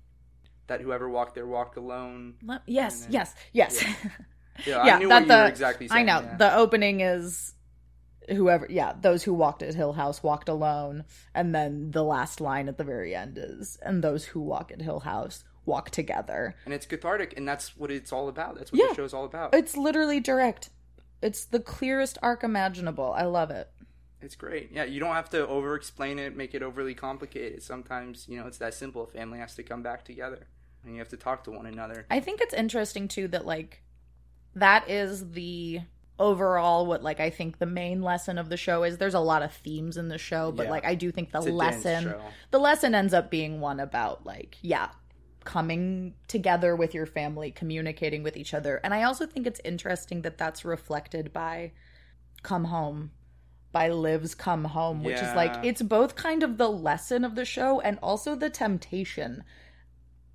That 0.66 0.80
whoever 0.80 1.08
walked 1.08 1.34
there 1.34 1.46
walked 1.46 1.76
alone. 1.76 2.34
yes, 2.66 3.06
yes, 3.10 3.34
yes. 3.52 3.82
Yeah, 4.64 4.84
yeah, 4.86 4.94
I 4.94 4.98
knew 5.00 5.08
that 5.08 5.22
what 5.22 5.28
the 5.28 5.34
you 5.34 5.40
were 5.40 5.48
exactly 5.48 5.88
saying. 5.88 6.08
I 6.08 6.12
know 6.20 6.24
yeah. 6.24 6.36
the 6.36 6.54
opening 6.56 7.00
is 7.00 7.53
whoever. 8.28 8.66
Yeah, 8.70 8.94
those 9.00 9.22
who 9.24 9.34
walked 9.34 9.62
at 9.62 9.74
Hill 9.74 9.92
House 9.94 10.22
walked 10.22 10.48
alone, 10.48 11.04
and 11.34 11.54
then 11.54 11.90
the 11.90 12.04
last 12.04 12.40
line 12.40 12.68
at 12.68 12.78
the 12.78 12.84
very 12.84 13.14
end 13.14 13.38
is, 13.38 13.78
"And 13.82 14.02
those 14.02 14.26
who 14.26 14.40
walk 14.40 14.70
at 14.72 14.82
Hill 14.82 15.00
House 15.00 15.44
walk 15.64 15.90
together." 15.90 16.54
and 16.64 16.74
it's 16.74 16.86
cathartic, 16.86 17.36
and 17.36 17.46
that's 17.48 17.76
what 17.76 17.90
it's 17.90 18.12
all 18.12 18.28
about. 18.28 18.56
That's 18.56 18.72
what 18.72 18.80
Yeah. 18.80 18.88
the 18.88 18.94
show's 18.94 19.14
all 19.14 19.24
about. 19.24 19.54
It's 19.54 19.76
literally 19.76 20.20
direct. 20.20 20.70
It's 21.22 21.44
the 21.44 21.60
clearest 21.60 22.18
arc 22.22 22.44
imaginable. 22.44 23.12
I 23.12 23.24
love 23.24 23.50
it. 23.50 23.70
It's 24.20 24.36
great. 24.36 24.70
Yeah, 24.72 24.84
you 24.84 25.00
don't 25.00 25.14
have 25.14 25.28
to 25.30 25.46
over 25.46 25.74
explain 25.74 26.18
it, 26.18 26.34
make 26.36 26.54
it 26.54 26.62
overly 26.62 26.94
complicated. 26.94 27.62
Sometimes, 27.62 28.26
you 28.28 28.38
know, 28.38 28.46
it's 28.46 28.58
that 28.58 28.72
simple. 28.74 29.02
A 29.02 29.06
family 29.06 29.38
has 29.38 29.54
to 29.56 29.62
come 29.62 29.82
back 29.82 30.02
together 30.04 30.46
and 30.82 30.92
you 30.92 30.98
have 30.98 31.08
to 31.10 31.16
talk 31.16 31.44
to 31.44 31.50
one 31.50 31.66
another. 31.66 32.06
I 32.10 32.20
think 32.20 32.40
it's 32.40 32.54
interesting 32.54 33.06
too 33.08 33.28
that 33.28 33.44
like 33.44 33.82
that 34.54 34.88
is 34.88 35.32
the 35.32 35.80
overall 36.18 36.86
what 36.86 37.02
like 37.02 37.18
I 37.18 37.30
think 37.30 37.58
the 37.58 37.66
main 37.66 38.00
lesson 38.00 38.38
of 38.38 38.48
the 38.48 38.56
show 38.56 38.84
is 38.84 38.98
there's 38.98 39.14
a 39.14 39.20
lot 39.20 39.42
of 39.42 39.52
themes 39.52 39.96
in 39.96 40.08
the 40.08 40.18
show 40.18 40.52
but 40.52 40.64
Yeah. 40.66 40.70
like 40.70 40.84
I 40.84 40.94
do 40.94 41.10
think 41.10 41.32
the 41.32 41.38
It's 41.38 41.46
a 41.48 41.50
dense 41.50 41.84
lesson 41.84 42.14
the 42.52 42.58
lesson 42.60 42.94
ends 42.94 43.12
up 43.12 43.30
being 43.30 43.60
one 43.60 43.80
about 43.80 44.24
like 44.24 44.56
yeah 44.62 44.90
coming 45.44 46.14
together 46.26 46.74
with 46.74 46.94
your 46.94 47.06
family 47.06 47.50
communicating 47.50 48.22
with 48.22 48.36
each 48.36 48.54
other. 48.54 48.80
And 48.82 48.92
I 48.94 49.02
also 49.02 49.26
think 49.26 49.46
it's 49.46 49.60
interesting 49.64 50.22
that 50.22 50.38
that's 50.38 50.64
reflected 50.64 51.32
by 51.32 51.72
come 52.42 52.64
home 52.64 53.12
by 53.70 53.88
Liv's 53.88 54.34
Come 54.34 54.66
Home, 54.66 55.02
which 55.02 55.20
is 55.20 55.34
like 55.34 55.52
it's 55.64 55.82
both 55.82 56.14
kind 56.14 56.42
of 56.42 56.58
the 56.58 56.68
lesson 56.70 57.24
of 57.24 57.34
the 57.34 57.44
show 57.44 57.80
and 57.80 57.98
also 58.02 58.34
the 58.34 58.48
temptation 58.48 59.42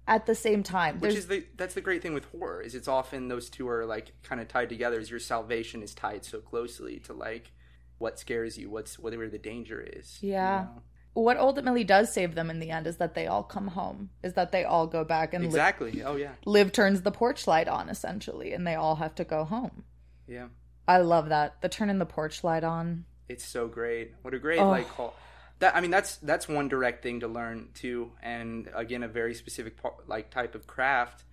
at 0.09 0.25
the 0.25 0.35
same 0.35 0.63
time. 0.63 0.95
Which 0.95 1.13
There's 1.13 1.15
is 1.23 1.27
the 1.27 1.45
that's 1.55 1.75
the 1.75 1.81
great 1.81 2.01
thing 2.01 2.13
with 2.13 2.25
horror 2.25 2.61
is 2.61 2.75
it's 2.75 2.87
often 2.89 3.29
those 3.29 3.49
two 3.49 3.69
are 3.69 3.85
like 3.85 4.11
kind 4.23 4.41
of 4.41 4.47
tied 4.49 4.67
together. 4.69 4.99
Is 4.99 5.09
your 5.09 5.19
salvation 5.21 5.81
is 5.83 5.93
tied 5.93 6.25
so 6.25 6.39
closely 6.39 6.99
to 7.05 7.13
like 7.13 7.51
what 7.99 8.19
scares 8.19 8.57
you, 8.57 8.69
what's 8.69 8.97
whatever 8.99 9.27
the 9.29 9.37
danger 9.37 9.79
is. 9.81 10.17
you 10.21 10.31
Yeah. 10.33 10.65
know? 10.75 10.81
what 11.13 11.35
ultimately 11.37 11.83
does 11.83 12.13
save 12.13 12.33
them 12.33 12.49
in 12.49 12.59
the 12.59 12.69
end 12.71 12.87
is 12.87 12.95
that 12.97 13.13
they 13.13 13.27
all 13.27 13.43
come 13.43 13.67
home. 13.67 14.09
Is 14.23 14.33
that 14.33 14.51
they 14.53 14.63
all 14.63 14.87
go 14.87 15.03
back 15.03 15.33
and 15.33 15.43
Liv, 15.43 15.51
Exactly. 15.53 16.01
Oh 16.03 16.15
yeah. 16.15 16.31
Liv 16.45 16.71
turns 16.71 17.01
the 17.01 17.11
porch 17.11 17.45
light 17.47 17.67
on 17.67 17.89
essentially, 17.89 18.53
and 18.53 18.65
they 18.65 18.75
all 18.75 18.95
have 18.95 19.15
to 19.15 19.23
go 19.23 19.43
home. 19.43 19.83
Yeah. 20.27 20.47
I 20.87 20.99
love 20.99 21.29
that 21.29 21.61
the 21.61 21.69
turning 21.69 21.99
the 21.99 22.05
porch 22.05 22.43
light 22.43 22.63
on. 22.63 23.05
It's 23.27 23.43
so 23.45 23.67
great. 23.67 24.13
What 24.21 24.33
a 24.33 24.39
great 24.39 24.59
Oh. 24.59 24.69
like 24.69 24.87
call. 24.87 25.13
That 25.59 25.75
I 25.75 25.81
mean, 25.81 25.91
that's 25.91 26.17
that's 26.17 26.47
one 26.47 26.67
direct 26.69 27.03
thing 27.03 27.19
to 27.21 27.27
learn 27.27 27.69
too, 27.73 28.11
and 28.23 28.69
again, 28.73 29.03
a 29.03 29.07
very 29.07 29.33
specific 29.33 29.75
like 30.07 30.29
type 30.29 30.55
of 30.55 30.67
craft, 30.67 31.23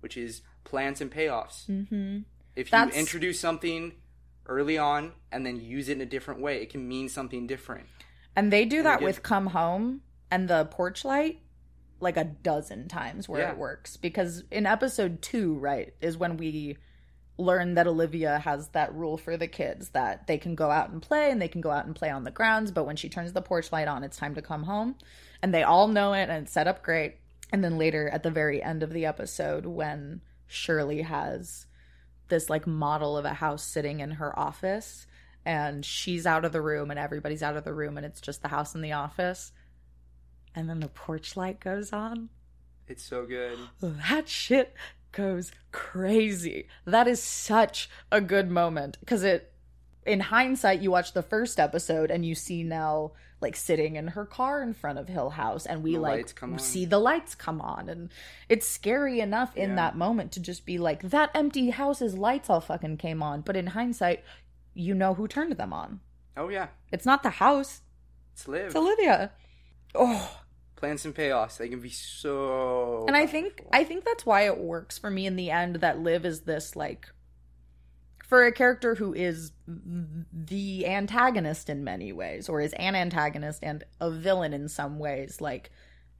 which 0.00 0.16
is 0.16 0.42
plans 0.64 1.00
and 1.00 1.10
payoffs. 1.10 1.66
Mm-hmm. 1.66 2.20
If 2.54 2.70
you 2.70 2.78
introduce 2.94 3.40
something 3.40 3.92
early 4.46 4.78
on 4.78 5.12
and 5.30 5.44
then 5.46 5.60
use 5.60 5.88
it 5.88 5.92
in 5.92 6.00
a 6.00 6.06
different 6.06 6.40
way, 6.40 6.62
it 6.62 6.70
can 6.70 6.86
mean 6.86 7.08
something 7.08 7.46
different. 7.46 7.86
And 8.36 8.52
they 8.52 8.64
do 8.64 8.82
that 8.82 8.96
again- 8.96 9.04
with 9.04 9.22
Come 9.22 9.48
Home 9.48 10.02
and 10.30 10.48
the 10.48 10.64
porch 10.66 11.04
light 11.04 11.40
like 12.00 12.16
a 12.16 12.24
dozen 12.24 12.88
times 12.88 13.28
where 13.28 13.40
Yeah. 13.42 13.52
it 13.52 13.58
works. 13.58 13.96
Because 13.96 14.42
in 14.50 14.66
episode 14.66 15.22
two, 15.22 15.54
right, 15.54 15.94
is 16.00 16.16
when 16.16 16.36
we 16.36 16.76
learn 17.42 17.74
that 17.74 17.86
Olivia 17.86 18.38
has 18.38 18.68
that 18.68 18.94
rule 18.94 19.16
for 19.16 19.36
the 19.36 19.48
kids 19.48 19.90
that 19.90 20.26
they 20.26 20.38
can 20.38 20.54
go 20.54 20.70
out 20.70 20.90
and 20.90 21.02
play 21.02 21.30
and 21.30 21.40
they 21.40 21.48
can 21.48 21.60
go 21.60 21.70
out 21.70 21.86
and 21.86 21.94
play 21.94 22.10
on 22.10 22.24
the 22.24 22.30
grounds, 22.30 22.70
but 22.70 22.84
when 22.84 22.96
she 22.96 23.08
turns 23.08 23.32
the 23.32 23.42
porch 23.42 23.72
light 23.72 23.88
on, 23.88 24.04
it's 24.04 24.16
time 24.16 24.34
to 24.34 24.42
come 24.42 24.62
home. 24.64 24.94
And 25.42 25.52
they 25.52 25.62
all 25.62 25.88
know 25.88 26.12
it 26.12 26.28
and 26.28 26.44
it's 26.44 26.52
set 26.52 26.66
up 26.68 26.82
great. 26.82 27.16
And 27.52 27.62
then 27.62 27.76
later 27.78 28.08
at 28.08 28.22
the 28.22 28.30
very 28.30 28.62
end 28.62 28.82
of 28.82 28.92
the 28.92 29.06
episode, 29.06 29.66
when 29.66 30.20
Shirley 30.46 31.02
has 31.02 31.66
this 32.28 32.48
like 32.48 32.66
model 32.66 33.16
of 33.18 33.24
a 33.24 33.34
house 33.34 33.64
sitting 33.64 34.00
in 34.00 34.12
her 34.12 34.38
office 34.38 35.06
and 35.44 35.84
she's 35.84 36.24
out 36.26 36.44
of 36.44 36.52
the 36.52 36.62
room 36.62 36.90
and 36.90 36.98
everybody's 36.98 37.42
out 37.42 37.56
of 37.56 37.64
the 37.64 37.74
room 37.74 37.96
and 37.96 38.06
it's 38.06 38.20
just 38.20 38.40
the 38.42 38.48
house 38.48 38.74
and 38.74 38.82
the 38.84 38.92
office 38.92 39.52
and 40.54 40.68
then 40.70 40.80
the 40.80 40.88
porch 40.88 41.36
light 41.36 41.60
goes 41.60 41.92
on 41.92 42.28
It's 42.88 43.02
so 43.02 43.26
good. 43.26 43.58
that 43.80 44.28
shit 44.28 44.74
goes 45.12 45.52
crazy. 45.70 46.66
That 46.84 47.06
is 47.06 47.22
such 47.22 47.88
a 48.10 48.20
good 48.20 48.50
moment 48.50 48.98
because 49.00 49.22
it 49.22 49.52
in 50.04 50.20
hindsight 50.20 50.80
you 50.80 50.90
watch 50.90 51.12
the 51.12 51.22
first 51.22 51.60
episode 51.60 52.10
and 52.10 52.24
you 52.26 52.34
see 52.34 52.62
Nell 52.64 53.14
like 53.40 53.54
sitting 53.56 53.96
in 53.96 54.08
her 54.08 54.24
car 54.24 54.62
in 54.62 54.72
front 54.72 54.98
of 54.98 55.08
Hill 55.08 55.30
House 55.30 55.66
and 55.66 55.82
we 55.82 55.94
The 55.94 56.00
like 56.00 56.40
see 56.58 56.84
the 56.84 56.98
lights 56.98 57.34
come 57.34 57.60
on 57.60 57.88
and 57.88 58.10
it's 58.48 58.66
scary 58.66 59.20
enough 59.20 59.56
in 59.56 59.70
Yeah. 59.70 59.76
that 59.76 59.96
moment 59.96 60.32
to 60.32 60.40
just 60.40 60.64
be 60.66 60.78
like 60.78 61.02
that 61.10 61.30
empty 61.34 61.70
house's 61.70 62.14
lights 62.14 62.48
all 62.50 62.60
fucking 62.60 62.96
came 62.98 63.22
on 63.22 63.40
but 63.42 63.56
in 63.56 63.68
hindsight 63.68 64.22
you 64.74 64.94
know 64.94 65.14
who 65.14 65.28
turned 65.28 65.52
them 65.56 65.72
on. 65.72 66.00
Oh 66.36 66.48
yeah, 66.48 66.68
it's 66.90 67.04
not 67.04 67.22
the 67.22 67.30
house. 67.30 67.82
It's 68.32 68.48
Liv. 68.48 68.66
it's 68.66 68.76
Olivia. 68.76 69.32
Oh 69.94 70.40
Plans 70.82 71.04
and 71.04 71.14
payoffs. 71.14 71.58
They 71.58 71.68
can 71.68 71.78
be 71.78 71.90
so. 71.90 73.04
and 73.06 73.16
I 73.16 73.26
think. 73.26 73.62
I 73.72 73.84
think 73.84 74.04
that's 74.04 74.26
why 74.26 74.46
it 74.46 74.58
works 74.58 74.98
for 74.98 75.08
me 75.08 75.26
in 75.26 75.36
the 75.36 75.48
end 75.48 75.76
that 75.76 76.00
Liv 76.00 76.26
is 76.26 76.40
this 76.40 76.74
like 76.74 77.06
for 78.26 78.44
a 78.46 78.50
character 78.50 78.96
who 78.96 79.14
is 79.14 79.52
the 79.68 80.86
antagonist 80.88 81.70
in 81.70 81.84
many 81.84 82.12
ways 82.12 82.48
or 82.48 82.60
is 82.60 82.72
an 82.72 82.96
antagonist 82.96 83.60
and 83.62 83.84
a 84.00 84.10
villain 84.10 84.52
in 84.52 84.68
some 84.68 84.98
ways 84.98 85.40
like 85.40 85.70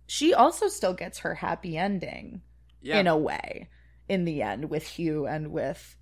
she 0.06 0.32
also 0.32 0.68
still 0.68 0.94
gets 0.94 1.18
her 1.18 1.34
happy 1.34 1.76
ending 1.76 2.42
yeah. 2.82 3.00
in 3.00 3.08
a 3.08 3.16
way 3.16 3.68
in 4.08 4.24
the 4.24 4.42
end 4.42 4.70
with 4.70 4.86
Hugh 4.86 5.26
and 5.26 5.50
with 5.50 5.96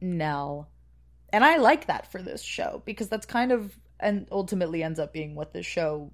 Nell. 0.00 0.68
And 1.32 1.44
I 1.44 1.56
like 1.56 1.86
that 1.86 2.12
for 2.12 2.22
this 2.22 2.42
show 2.42 2.80
because 2.84 3.08
that's 3.08 3.26
kind 3.26 3.50
of 3.50 3.76
and 3.98 4.28
ultimately 4.30 4.84
ends 4.84 5.00
up 5.00 5.12
being 5.12 5.34
what 5.34 5.52
the 5.52 5.64
show 5.64 6.12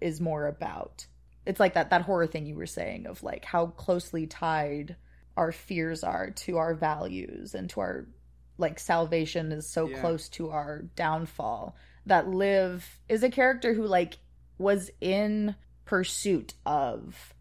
is 0.00 0.20
more 0.20 0.46
about. 0.46 1.06
It's 1.46 1.60
like 1.60 1.74
that 1.74 1.90
that 1.90 2.02
horror 2.02 2.26
thing 2.26 2.46
you 2.46 2.54
were 2.56 2.66
saying 2.66 3.06
of 3.06 3.22
like 3.22 3.44
how 3.44 3.66
closely 3.66 4.26
tied 4.26 4.96
our 5.36 5.52
fears 5.52 6.04
are 6.04 6.30
to 6.30 6.58
our 6.58 6.74
values 6.74 7.54
and 7.54 7.70
to 7.70 7.80
our 7.80 8.06
like 8.58 8.78
salvation 8.78 9.52
is 9.52 9.66
so 9.66 9.88
Yeah. 9.88 10.00
close 10.00 10.28
to 10.30 10.50
our 10.50 10.82
downfall 10.96 11.76
that 12.06 12.28
Liv 12.28 13.00
is 13.08 13.22
a 13.22 13.30
character 13.30 13.72
who 13.72 13.86
like 13.86 14.18
was 14.58 14.90
in 15.00 15.54
pursuit 15.86 16.52
of 16.66 17.34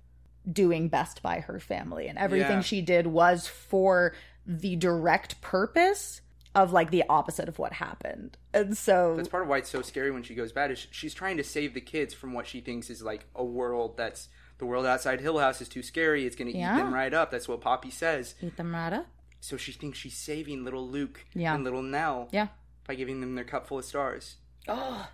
doing 0.50 0.88
best 0.88 1.22
by 1.22 1.42
her 1.42 1.60
family 1.60 2.08
and 2.08 2.18
everything 2.18 2.58
Yeah. 2.58 2.62
she 2.62 2.82
did 2.82 3.06
was 3.06 3.48
for 3.48 4.14
the 4.48 4.76
direct 4.78 5.42
purpose 5.42 6.22
of 6.64 6.72
like 6.74 6.92
the 6.92 7.04
opposite 7.10 7.48
of 7.50 7.58
what 7.60 7.74
happened. 7.74 8.38
And 8.54 8.78
so 8.78 9.16
That's 9.16 9.30
part 9.30 9.44
of 9.44 9.50
why 9.50 9.58
it's 9.60 9.70
so 9.70 9.82
scary 9.82 10.12
when 10.12 10.24
she 10.24 10.36
goes 10.36 10.52
bad. 10.52 10.72
Is 10.72 10.88
she's 10.92 11.14
trying 11.14 11.38
to 11.38 11.44
save 11.44 11.74
the 11.74 11.82
kids 11.82 12.14
from 12.14 12.34
what 12.34 12.48
she 12.48 12.62
thinks 12.62 12.90
is 12.90 13.02
like 13.02 13.26
a 13.36 13.44
world 13.44 13.98
that's 13.98 14.28
the 14.58 14.66
world 14.66 14.86
outside 14.86 15.22
Hill 15.22 15.38
House 15.40 15.62
is 15.62 15.70
too 15.70 15.82
scary. 15.82 16.26
It's 16.26 16.36
going 16.36 16.52
to 16.52 16.58
Yeah. 16.58 16.76
eat 16.76 16.80
them 16.82 16.94
right 16.94 17.14
up. 17.14 17.32
That's 17.32 17.48
what 17.48 17.62
Poppy 17.62 17.92
says. 17.92 18.36
eat 18.42 18.58
them 18.58 18.74
right 18.74 18.92
up. 18.94 19.08
So 19.42 19.56
she 19.56 19.72
thinks 19.72 19.98
she's 19.98 20.18
saving 20.18 20.66
little 20.66 20.86
Luke 20.88 21.26
Yeah. 21.34 21.56
and 21.56 21.64
little 21.64 21.82
Nell 21.82 22.28
Yeah. 22.32 22.48
by 22.86 22.96
giving 22.96 23.22
them 23.22 23.36
their 23.36 23.46
cup 23.46 23.68
full 23.68 23.80
of 23.80 23.86
stars. 23.86 24.36
Oh, 24.68 25.08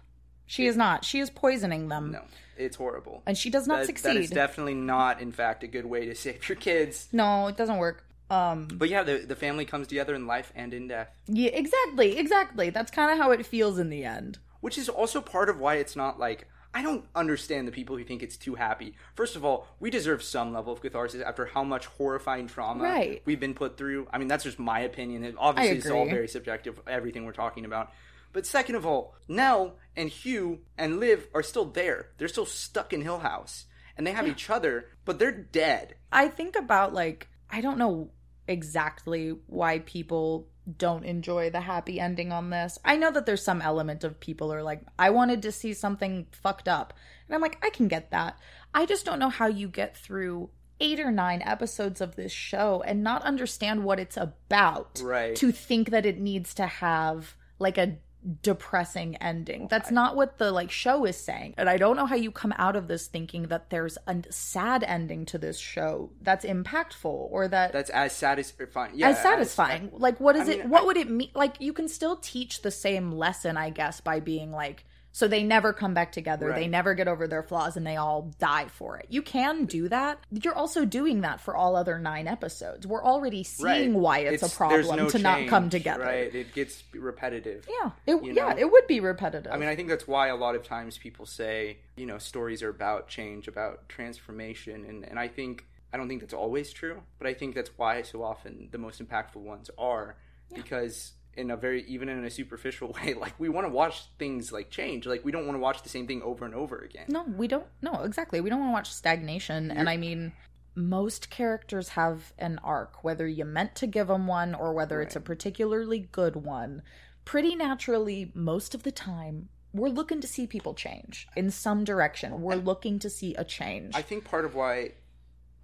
she 0.47 0.65
is 0.65 0.75
not. 0.75 1.05
She 1.05 1.19
is 1.19 1.29
poisoning 1.29 1.89
them. 1.89 2.11
No, 2.11 2.23
it's 2.57 2.75
horrible. 2.77 3.21
And 3.27 3.37
she 3.37 3.49
does 3.51 3.67
not 3.67 3.79
That- 3.81 3.85
succeed. 3.87 4.09
That 4.09 4.15
is 4.17 4.29
definitely 4.31 4.73
not, 4.73 5.21
in 5.21 5.31
fact, 5.31 5.63
a 5.63 5.67
good 5.67 5.85
way 5.85 6.05
to 6.07 6.15
save 6.15 6.47
your 6.49 6.55
kids. 6.55 7.07
no, 7.11 7.47
it 7.47 7.55
doesn't 7.57 7.77
work. 7.77 8.03
Um 8.29 8.67
But 8.73 8.89
yeah, 8.89 9.03
the 9.03 9.17
the 9.19 9.35
family 9.35 9.65
comes 9.65 9.87
together 9.87 10.15
in 10.15 10.25
life 10.27 10.51
and 10.55 10.73
in 10.73 10.87
death, 10.87 11.09
yeah, 11.27 11.51
exactly, 11.51 12.17
exactly. 12.17 12.69
That's 12.71 12.91
kind 12.91 13.11
of 13.11 13.17
how 13.17 13.31
it 13.31 13.45
feels 13.45 13.77
in 13.79 13.89
the 13.89 14.03
end. 14.03 14.39
which 14.61 14.77
is 14.79 14.89
also 14.89 15.21
part 15.21 15.47
of 15.49 15.59
why 15.59 15.75
it's 15.75 15.95
not 15.95 16.19
like 16.19 16.47
I 16.73 16.81
don't 16.81 17.05
understand 17.15 17.67
the 17.67 17.71
people 17.71 17.95
who 17.97 18.03
think 18.03 18.21
it's 18.23 18.35
too 18.35 18.55
happy. 18.55 18.95
First 19.13 19.35
of 19.37 19.45
all, 19.45 19.67
we 19.79 19.89
deserve 19.89 20.21
some 20.23 20.51
level 20.53 20.73
of 20.73 20.81
catharsis 20.81 21.21
after 21.21 21.45
how 21.45 21.63
much 21.63 21.85
horrifying 21.85 22.47
trauma 22.47 22.83
Right. 22.83 23.21
we've 23.25 23.39
been 23.39 23.53
put 23.53 23.77
through. 23.77 24.07
I 24.11 24.17
mean, 24.17 24.27
that's 24.27 24.43
just 24.43 24.59
my 24.59 24.79
opinion. 24.81 25.23
It, 25.23 25.35
obviously, 25.37 25.77
it's 25.77 25.89
all 25.89 26.05
very 26.05 26.27
subjective. 26.27 26.81
Everything 26.87 27.23
we're 27.25 27.31
talking 27.43 27.63
about. 27.63 27.91
But 28.33 28.45
second 28.45 28.75
of 28.75 28.85
all, 28.85 29.15
Nell 29.29 29.77
and 29.95 30.09
Hugh 30.09 30.59
and 30.77 30.99
Liv 30.99 31.27
are 31.33 31.43
still 31.43 31.63
there. 31.65 32.09
They're 32.17 32.27
still 32.27 32.45
stuck 32.45 32.91
in 32.91 33.01
Hill 33.03 33.19
House, 33.19 33.65
and 33.95 34.05
they 34.05 34.11
have 34.11 34.27
each 34.27 34.49
other, 34.49 34.89
but 35.05 35.17
they're 35.19 35.31
dead. 35.31 35.95
I 36.11 36.27
think 36.27 36.57
about 36.57 36.93
like 36.93 37.29
I 37.55 37.61
don't 37.61 37.77
know 37.77 38.09
exactly 38.49 39.33
why 39.47 39.79
people 39.79 40.49
don't 40.77 41.05
enjoy 41.05 41.49
the 41.49 41.61
happy 41.61 42.01
ending 42.01 42.33
on 42.33 42.49
this. 42.49 42.77
I 42.83 42.97
know 42.97 43.11
that 43.11 43.25
there's 43.25 43.43
some 43.43 43.61
element 43.61 44.03
of 44.03 44.19
people 44.19 44.51
are 44.51 44.61
like 44.61 44.81
I 44.99 45.11
wanted 45.11 45.41
to 45.43 45.53
see 45.53 45.73
something 45.73 46.27
fucked 46.31 46.67
up. 46.67 46.93
And 47.27 47.33
I'm 47.33 47.41
like 47.41 47.63
I 47.63 47.69
can 47.69 47.87
get 47.87 48.11
that. 48.11 48.37
I 48.73 48.85
just 48.85 49.05
don't 49.05 49.19
know 49.19 49.29
how 49.29 49.47
you 49.47 49.69
get 49.69 49.95
through 49.95 50.49
8 50.81 50.99
or 50.99 51.11
9 51.11 51.41
episodes 51.43 52.01
of 52.01 52.17
this 52.17 52.33
show 52.33 52.83
and 52.85 53.01
not 53.03 53.21
understand 53.23 53.85
what 53.85 54.01
it's 54.01 54.17
about 54.17 54.99
Right. 55.01 55.33
to 55.37 55.53
think 55.53 55.91
that 55.91 56.05
it 56.05 56.19
needs 56.19 56.53
to 56.55 56.65
have 56.65 57.35
like 57.57 57.77
a 57.77 57.97
depressing 58.41 59.15
ending. 59.17 59.67
That's 59.69 59.91
not 59.91 60.15
what 60.15 60.37
the 60.37 60.51
like 60.51 60.71
show 60.71 61.05
is 61.05 61.17
saying. 61.17 61.53
And 61.57 61.69
I 61.69 61.77
don't 61.77 61.95
know 61.95 62.05
how 62.05 62.15
you 62.15 62.31
come 62.31 62.53
out 62.57 62.75
of 62.75 62.87
this 62.87 63.07
thinking 63.07 63.43
that 63.49 63.69
there's 63.69 63.97
a 64.07 64.23
sad 64.29 64.83
ending 64.83 65.25
to 65.27 65.37
this 65.37 65.59
show 65.59 66.11
that's 66.21 66.45
impactful 66.45 67.05
or 67.05 67.47
that 67.49 67.71
That's 67.73 67.89
as 67.89 68.13
satisfying. 68.13 68.91
Yeah, 68.95 69.09
as 69.09 69.21
satisfying. 69.21 69.89
like 69.93 70.19
what 70.19 70.35
is 70.35 70.49
I 70.49 70.53
it 70.53 70.59
mean, 70.61 70.69
what 70.69 70.83
I- 70.83 70.85
would 70.85 70.97
it 70.97 71.09
mean 71.09 71.29
like 71.35 71.55
you 71.59 71.73
can 71.73 71.87
still 71.87 72.15
teach 72.17 72.61
the 72.61 72.71
same 72.71 73.11
lesson 73.11 73.57
I 73.57 73.69
guess 73.69 74.01
by 74.01 74.19
being 74.19 74.51
like 74.51 74.85
so 75.15 75.29
they 75.29 75.43
never 75.43 75.71
come 75.71 75.93
back 75.93 76.11
together. 76.11 76.51
They 76.51 76.67
never 76.67 76.93
get 76.93 77.07
over 77.07 77.25
their 77.25 77.41
flaws 77.41 77.77
and 77.77 77.87
they 77.87 77.95
all 77.95 78.33
die 78.37 78.65
for 78.67 78.97
it. 78.97 79.05
You 79.07 79.21
can 79.21 79.63
do 79.63 79.87
that. 79.87 80.19
You're 80.29 80.53
also 80.53 80.83
doing 80.83 81.21
that 81.21 81.39
for 81.39 81.55
all 81.55 81.77
other 81.77 81.97
9 81.97 82.27
episodes. 82.27 82.85
We're 82.85 83.01
already 83.01 83.41
seeing 83.45 83.93
why 83.93 84.19
it's, 84.19 84.43
a 84.43 84.49
problem 84.53 84.97
no 84.97 85.09
to 85.09 85.17
not 85.17 85.47
come 85.47 85.69
together. 85.69 86.03
Right, 86.03 86.35
it 86.35 86.53
gets 86.53 86.83
repetitive. 86.93 87.65
Yeah. 87.69 87.91
It, 88.05 88.25
yeah, 88.25 88.49
know? 88.49 88.57
it 88.57 88.69
would 88.69 88.87
be 88.87 88.99
repetitive. 88.99 89.53
I 89.53 89.55
mean, 89.55 89.69
I 89.69 89.77
think 89.77 89.87
that's 89.87 90.05
why 90.05 90.27
a 90.27 90.35
lot 90.35 90.53
of 90.53 90.63
times 90.63 90.97
people 90.97 91.25
say, 91.25 91.77
you 91.95 92.05
know, 92.05 92.17
stories 92.17 92.61
are 92.61 92.67
about 92.67 93.07
change, 93.07 93.47
about 93.47 93.87
transformation, 93.87 94.83
and 94.83 95.05
and 95.05 95.17
I 95.17 95.29
think 95.29 95.65
I 95.93 95.97
don't 95.97 96.09
think 96.09 96.19
that's 96.19 96.33
always 96.33 96.73
true, 96.73 97.01
but 97.19 97.27
I 97.27 97.33
think 97.33 97.55
that's 97.55 97.71
why 97.77 98.01
so 98.01 98.21
often 98.21 98.67
the 98.69 98.77
most 98.77 99.01
impactful 99.01 99.37
ones 99.37 99.69
are 99.77 100.17
because 100.53 101.13
in 101.37 101.51
a 101.51 101.57
very 101.57 101.83
even 101.87 102.09
in 102.09 102.23
a 102.23 102.29
superficial 102.29 102.95
way, 103.03 103.13
like 103.13 103.33
we 103.39 103.49
want 103.49 103.67
to 103.67 103.73
watch 103.73 104.05
things 104.17 104.51
like 104.51 104.69
change, 104.69 105.05
like 105.05 105.23
we 105.25 105.31
don't 105.31 105.45
want 105.45 105.55
to 105.55 105.61
watch 105.61 105.83
the 105.83 105.89
same 105.89 106.07
thing 106.07 106.21
over 106.21 106.45
and 106.45 106.55
over 106.55 106.79
again. 106.79 107.05
No, 107.07 107.23
we 107.23 107.47
don't. 107.47 107.67
No, 107.81 108.03
exactly. 108.03 108.41
We 108.41 108.49
don't 108.49 108.59
want 108.59 108.69
to 108.69 108.73
watch 108.73 108.93
stagnation. 108.93 109.71
And 109.71 109.89
I 109.89 109.97
mean, 109.97 110.33
most 110.75 111.29
characters 111.29 111.89
have 111.89 112.33
an 112.37 112.59
arc, 112.63 113.03
whether 113.03 113.27
you 113.27 113.45
meant 113.45 113.75
to 113.75 113.87
give 113.87 114.07
them 114.07 114.27
one 114.27 114.53
or 114.53 114.73
whether 114.73 115.01
it's 115.01 115.15
a 115.15 115.21
particularly 115.21 116.09
good 116.11 116.35
one. 116.35 116.81
Pretty 117.23 117.55
naturally, 117.55 118.31
most 118.35 118.75
of 118.75 118.83
the 118.83 118.91
time, 118.91 119.49
we're 119.73 119.89
looking 119.89 120.21
to 120.21 120.27
see 120.27 120.47
people 120.47 120.73
change 120.73 121.27
in 121.35 121.49
some 121.49 121.83
direction. 121.83 122.41
We're 122.41 122.55
looking 122.55 122.99
to 122.99 123.09
see 123.09 123.35
a 123.35 123.43
change. 123.43 123.95
I 123.95 124.01
think 124.01 124.23
part 124.23 124.45
of 124.45 124.55
why 124.55 124.91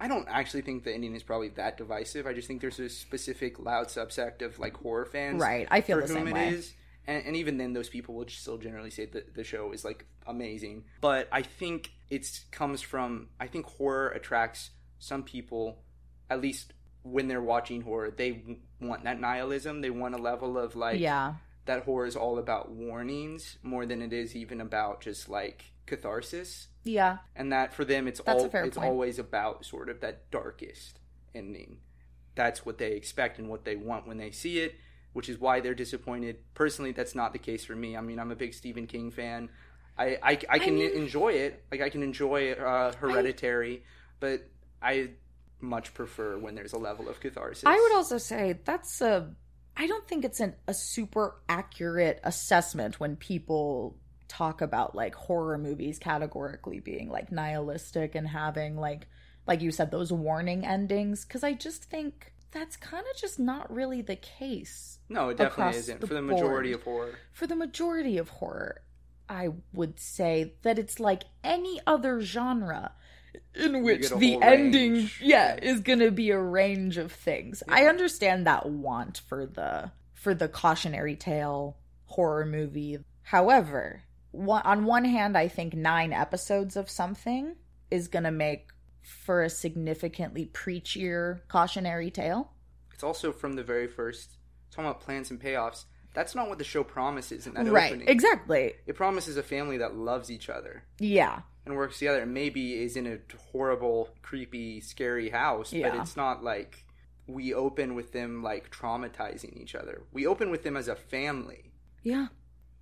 I 0.02 0.08
don't 0.08 0.26
actually 0.28 0.62
think 0.62 0.82
the 0.82 0.92
ending 0.92 1.14
is 1.14 1.22
probably 1.22 1.50
that 1.50 1.76
divisive. 1.76 2.26
I 2.26 2.32
just 2.32 2.48
think 2.48 2.60
there's 2.60 2.80
a 2.80 2.88
specific 2.88 3.60
loud 3.60 3.86
subsect 3.86 4.42
of 4.42 4.58
like 4.58 4.76
horror 4.76 5.04
fans, 5.04 5.40
Right, 5.40 5.68
I 5.70 5.80
feel 5.80 6.00
for 6.00 6.08
the 6.08 6.12
whom 6.12 6.26
same 6.26 6.28
it 6.28 6.34
way. 6.34 6.48
is. 6.48 6.72
And, 7.06 7.24
and 7.24 7.36
even 7.36 7.56
then, 7.56 7.72
those 7.72 7.88
people 7.88 8.16
will 8.16 8.26
still 8.28 8.58
generally 8.58 8.90
say 8.90 9.06
that 9.06 9.36
the 9.36 9.44
show 9.44 9.70
is 9.70 9.84
like 9.84 10.04
amazing. 10.26 10.84
But 11.00 11.28
I 11.30 11.42
think 11.42 11.92
it 12.10 12.26
comes 12.50 12.82
from 12.82 13.28
I 13.38 13.46
think 13.46 13.66
horror 13.66 14.08
attracts 14.08 14.70
some 14.98 15.22
people, 15.22 15.78
at 16.28 16.40
least 16.40 16.72
when 17.04 17.28
they're 17.28 17.40
watching 17.40 17.82
horror, 17.82 18.10
they 18.10 18.58
want 18.80 19.04
that 19.04 19.20
nihilism. 19.20 19.82
They 19.82 19.90
want 19.90 20.16
a 20.16 20.18
level 20.18 20.58
of 20.58 20.74
like 20.74 20.98
yeah. 20.98 21.34
that 21.66 21.84
horror 21.84 22.06
is 22.06 22.16
all 22.16 22.40
about 22.40 22.72
warnings 22.72 23.56
more 23.62 23.86
than 23.86 24.02
it 24.02 24.12
is 24.12 24.34
even 24.34 24.60
about 24.60 25.00
just 25.00 25.28
like 25.28 25.71
catharsis 25.86 26.68
Yeah. 26.84 27.18
and 27.36 27.52
that 27.52 27.72
for 27.74 27.84
them 27.84 28.06
it's 28.08 28.20
That's 28.24 28.42
all 28.44 28.50
it's 28.52 28.76
point. 28.76 28.88
always 28.90 29.18
about 29.18 29.64
sort 29.64 29.88
of 29.88 30.00
that 30.00 30.30
darkest 30.30 30.98
ending 31.34 31.78
that's 32.34 32.64
what 32.64 32.78
they 32.78 32.92
expect 32.92 33.38
and 33.38 33.48
what 33.48 33.64
they 33.64 33.76
want 33.76 34.06
when 34.06 34.16
they 34.18 34.30
see 34.30 34.58
it 34.60 34.74
which 35.12 35.28
is 35.28 35.38
why 35.38 35.60
they're 35.60 35.74
disappointed 35.74 36.36
personally 36.54 36.92
that's 36.92 37.14
not 37.14 37.32
the 37.32 37.38
case 37.38 37.64
for 37.64 37.74
me 37.76 37.96
i 37.96 38.00
mean 38.00 38.18
i'm 38.18 38.30
a 38.30 38.36
big 38.36 38.54
stephen 38.54 38.86
king 38.86 39.10
fan 39.10 39.48
i 39.98 40.18
i, 40.22 40.38
I 40.48 40.58
can 40.58 40.76
mean- 40.76 40.92
enjoy 40.92 41.32
it 41.32 41.62
like 41.70 41.80
i 41.80 41.88
can 41.90 42.02
enjoy 42.02 42.52
uh 42.52 42.92
hereditary 42.94 43.82
but 44.20 44.48
i 44.80 45.10
much 45.60 45.94
prefer 45.94 46.38
when 46.38 46.54
there's 46.54 46.72
a 46.72 46.78
level 46.78 47.08
of 47.08 47.20
catharsis 47.20 47.64
I 47.66 47.76
would 47.80 47.92
also 47.94 48.18
say 48.18 48.58
that's 48.64 49.00
a. 49.00 49.32
I 49.76 49.86
don't 49.86 50.06
think 50.08 50.24
it's 50.24 50.40
an, 50.40 50.54
a 50.66 50.74
super 50.74 51.36
accurate 51.48 52.18
assessment 52.24 52.98
when 52.98 53.14
people 53.14 53.96
talk 54.32 54.62
about 54.62 54.94
like 54.94 55.14
horror 55.14 55.58
movies 55.58 55.98
categorically 55.98 56.80
being 56.80 57.10
like 57.10 57.30
nihilistic 57.30 58.14
and 58.14 58.26
having 58.26 58.76
like 58.78 59.06
like 59.46 59.60
you 59.60 59.70
said 59.70 59.90
those 59.90 60.10
warning 60.10 60.64
endings 60.64 61.24
because 61.24 61.44
I 61.44 61.52
just 61.52 61.84
think 61.84 62.32
that's 62.50 62.78
kind 62.78 63.04
of 63.12 63.20
just 63.20 63.38
not 63.38 63.70
really 63.70 64.00
the 64.00 64.16
case 64.16 64.98
no 65.10 65.28
it 65.28 65.36
definitely 65.36 65.78
isn't 65.78 66.00
the 66.00 66.06
for 66.06 66.14
the 66.14 66.22
majority 66.22 66.70
board. 66.70 66.80
of 66.80 66.84
horror 66.84 67.18
for 67.32 67.46
the 67.46 67.56
majority 67.56 68.16
of 68.16 68.30
horror. 68.30 68.80
I 69.28 69.50
would 69.72 69.98
say 70.00 70.54
that 70.62 70.78
it's 70.78 70.98
like 70.98 71.24
any 71.44 71.80
other 71.86 72.22
genre 72.22 72.92
in 73.54 73.82
which 73.82 74.08
the 74.10 74.40
ending 74.42 74.92
range. 74.94 75.20
yeah 75.22 75.56
is 75.60 75.80
going 75.80 75.98
to 75.98 76.10
be 76.10 76.30
a 76.30 76.38
range 76.38 76.96
of 76.96 77.12
things. 77.12 77.62
I 77.68 77.84
understand 77.84 78.46
that 78.46 78.66
want 78.66 79.20
for 79.28 79.44
the 79.44 79.92
for 80.14 80.34
the 80.34 80.48
cautionary 80.48 81.16
tale 81.16 81.76
horror 82.06 82.46
movie. 82.46 82.98
However, 83.22 84.02
one, 84.32 84.62
on 84.64 84.84
one 84.84 85.04
hand 85.04 85.36
I 85.36 85.48
think 85.48 85.74
9 85.74 86.12
episodes 86.12 86.76
of 86.76 86.90
something 86.90 87.56
is 87.90 88.08
going 88.08 88.24
to 88.24 88.30
make 88.30 88.68
for 89.02 89.42
a 89.42 89.50
significantly 89.50 90.46
preachier 90.52 91.40
cautionary 91.48 92.10
tale. 92.10 92.52
it's 92.94 93.02
also 93.02 93.32
from 93.32 93.54
the 93.54 93.62
very 93.64 93.86
first 93.88 94.36
talking 94.70 94.84
about 94.88 95.00
plans 95.00 95.30
and 95.30 95.40
payoffs 95.40 95.84
that's 96.14 96.34
not 96.34 96.48
what 96.48 96.58
the 96.58 96.64
show 96.64 96.84
promises 96.84 97.46
in 97.46 97.54
that 97.54 97.66
Right. 97.66 97.92
opening 97.92 98.08
Exactly. 98.08 98.74
it 98.86 98.94
promises 98.96 99.36
a 99.36 99.42
family 99.42 99.78
that 99.78 99.94
loves 99.96 100.30
each 100.30 100.48
other 100.48 100.84
Yeah. 100.98 101.40
and 101.66 101.74
works 101.76 101.98
together 101.98 102.22
and 102.22 102.32
maybe 102.34 102.74
is 102.82 102.96
in 102.96 103.06
a 103.06 103.18
horrible 103.50 104.08
creepy 104.22 104.80
scary 104.80 105.30
house 105.30 105.72
yeah. 105.72 105.90
but 105.90 105.98
it's 106.00 106.16
not 106.16 106.44
like 106.44 106.84
we 107.26 107.52
open 107.54 107.94
with 107.94 108.12
them 108.12 108.42
like 108.42 108.70
traumatizing 108.70 109.56
each 109.60 109.74
other 109.74 110.02
we 110.12 110.26
open 110.26 110.50
with 110.50 110.62
them 110.62 110.76
as 110.76 110.86
a 110.88 110.94
family 110.96 111.72
Yeah. 112.02 112.28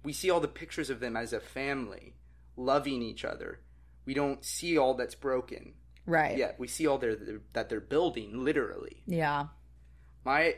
We 0.03 0.13
see 0.13 0.31
all 0.31 0.41
the 0.41 0.49
pictures 0.49 0.91
of 0.91 1.01
them 1.01 1.17
as 1.17 1.33
a 1.33 1.41
family 1.41 2.15
loving 2.57 3.03
each 3.03 3.25
other 3.25 3.61
we 4.05 4.15
don't 4.15 4.45
see 4.45 4.77
all 4.79 4.95
that's 4.95 5.15
broken 5.15 5.75
Right. 6.07 6.37
yet 6.37 6.57
we 6.59 6.67
see 6.67 6.87
all 6.87 6.99
their, 6.99 7.17
that 7.53 7.69
they're 7.69 7.81
building 7.81 8.45
literally 8.45 9.03
Yeah. 9.07 9.47
my 10.25 10.57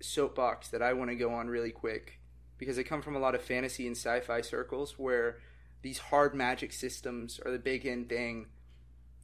soapbox 0.00 0.68
that 0.68 0.82
I 0.82 0.92
want 0.92 1.10
to 1.10 1.16
go 1.16 1.32
on 1.32 1.48
really 1.48 1.70
quick 1.70 2.18
because 2.58 2.78
I 2.78 2.82
come 2.82 3.02
from 3.02 3.16
a 3.16 3.20
lot 3.20 3.34
of 3.34 3.42
fantasy 3.42 3.86
and 3.86 3.96
sci-fi 3.96 4.40
circles 4.40 4.98
where 4.98 5.38
these 5.82 5.98
hard 5.98 6.34
magic 6.34 6.72
systems 6.72 7.40
are 7.44 7.50
the 7.50 7.58
big 7.58 7.86
end 7.86 8.08
thing. 8.08 8.46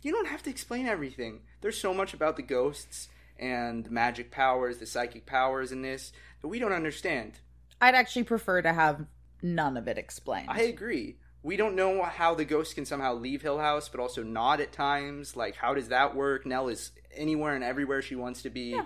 You 0.03 0.13
don't 0.13 0.27
have 0.29 0.43
to 0.45 0.51
explain 0.51 0.87
everything. 0.87 1.41
There's 1.61 1.81
so 1.81 1.93
much 1.95 2.15
about 2.15 2.37
the 2.37 2.43
ghosts 2.43 3.09
and 3.39 3.85
the 3.85 3.91
magic 3.91 4.31
powers, 4.33 4.79
the 4.79 4.87
psychic 4.87 5.25
powers 5.27 5.71
in 5.71 5.83
this 5.83 6.13
that 6.43 6.49
we 6.49 6.59
don't 6.59 6.73
understand. 6.73 7.39
I'd 7.81 7.95
actually 7.95 8.25
prefer 8.25 8.63
to 8.63 8.73
have 8.73 9.07
none 9.43 9.77
of 9.77 9.89
it 9.89 9.99
explained. 9.99 10.49
I 10.51 10.63
agree. 10.63 11.17
we 11.43 11.57
don't 11.57 11.77
know 11.77 12.03
how 12.03 12.35
the 12.35 12.45
ghost 12.45 12.75
can 12.75 12.85
somehow 12.85 13.15
leave 13.15 13.43
Hill 13.43 13.59
House, 13.59 13.89
but 13.89 14.01
also 14.01 14.23
not 14.23 14.61
at 14.61 14.73
times. 14.73 15.37
Like, 15.37 15.57
how 15.57 15.75
does 15.75 15.89
that 15.89 16.15
work? 16.17 16.45
Nell 16.45 16.69
is 16.69 16.91
anywhere 17.15 17.55
and 17.55 17.65
everywhere 17.65 18.03
she 18.03 18.17
wants 18.17 18.43
to 18.43 18.51
be. 18.51 18.79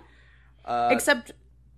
Uh, 0.64 0.90
Except 0.92 1.32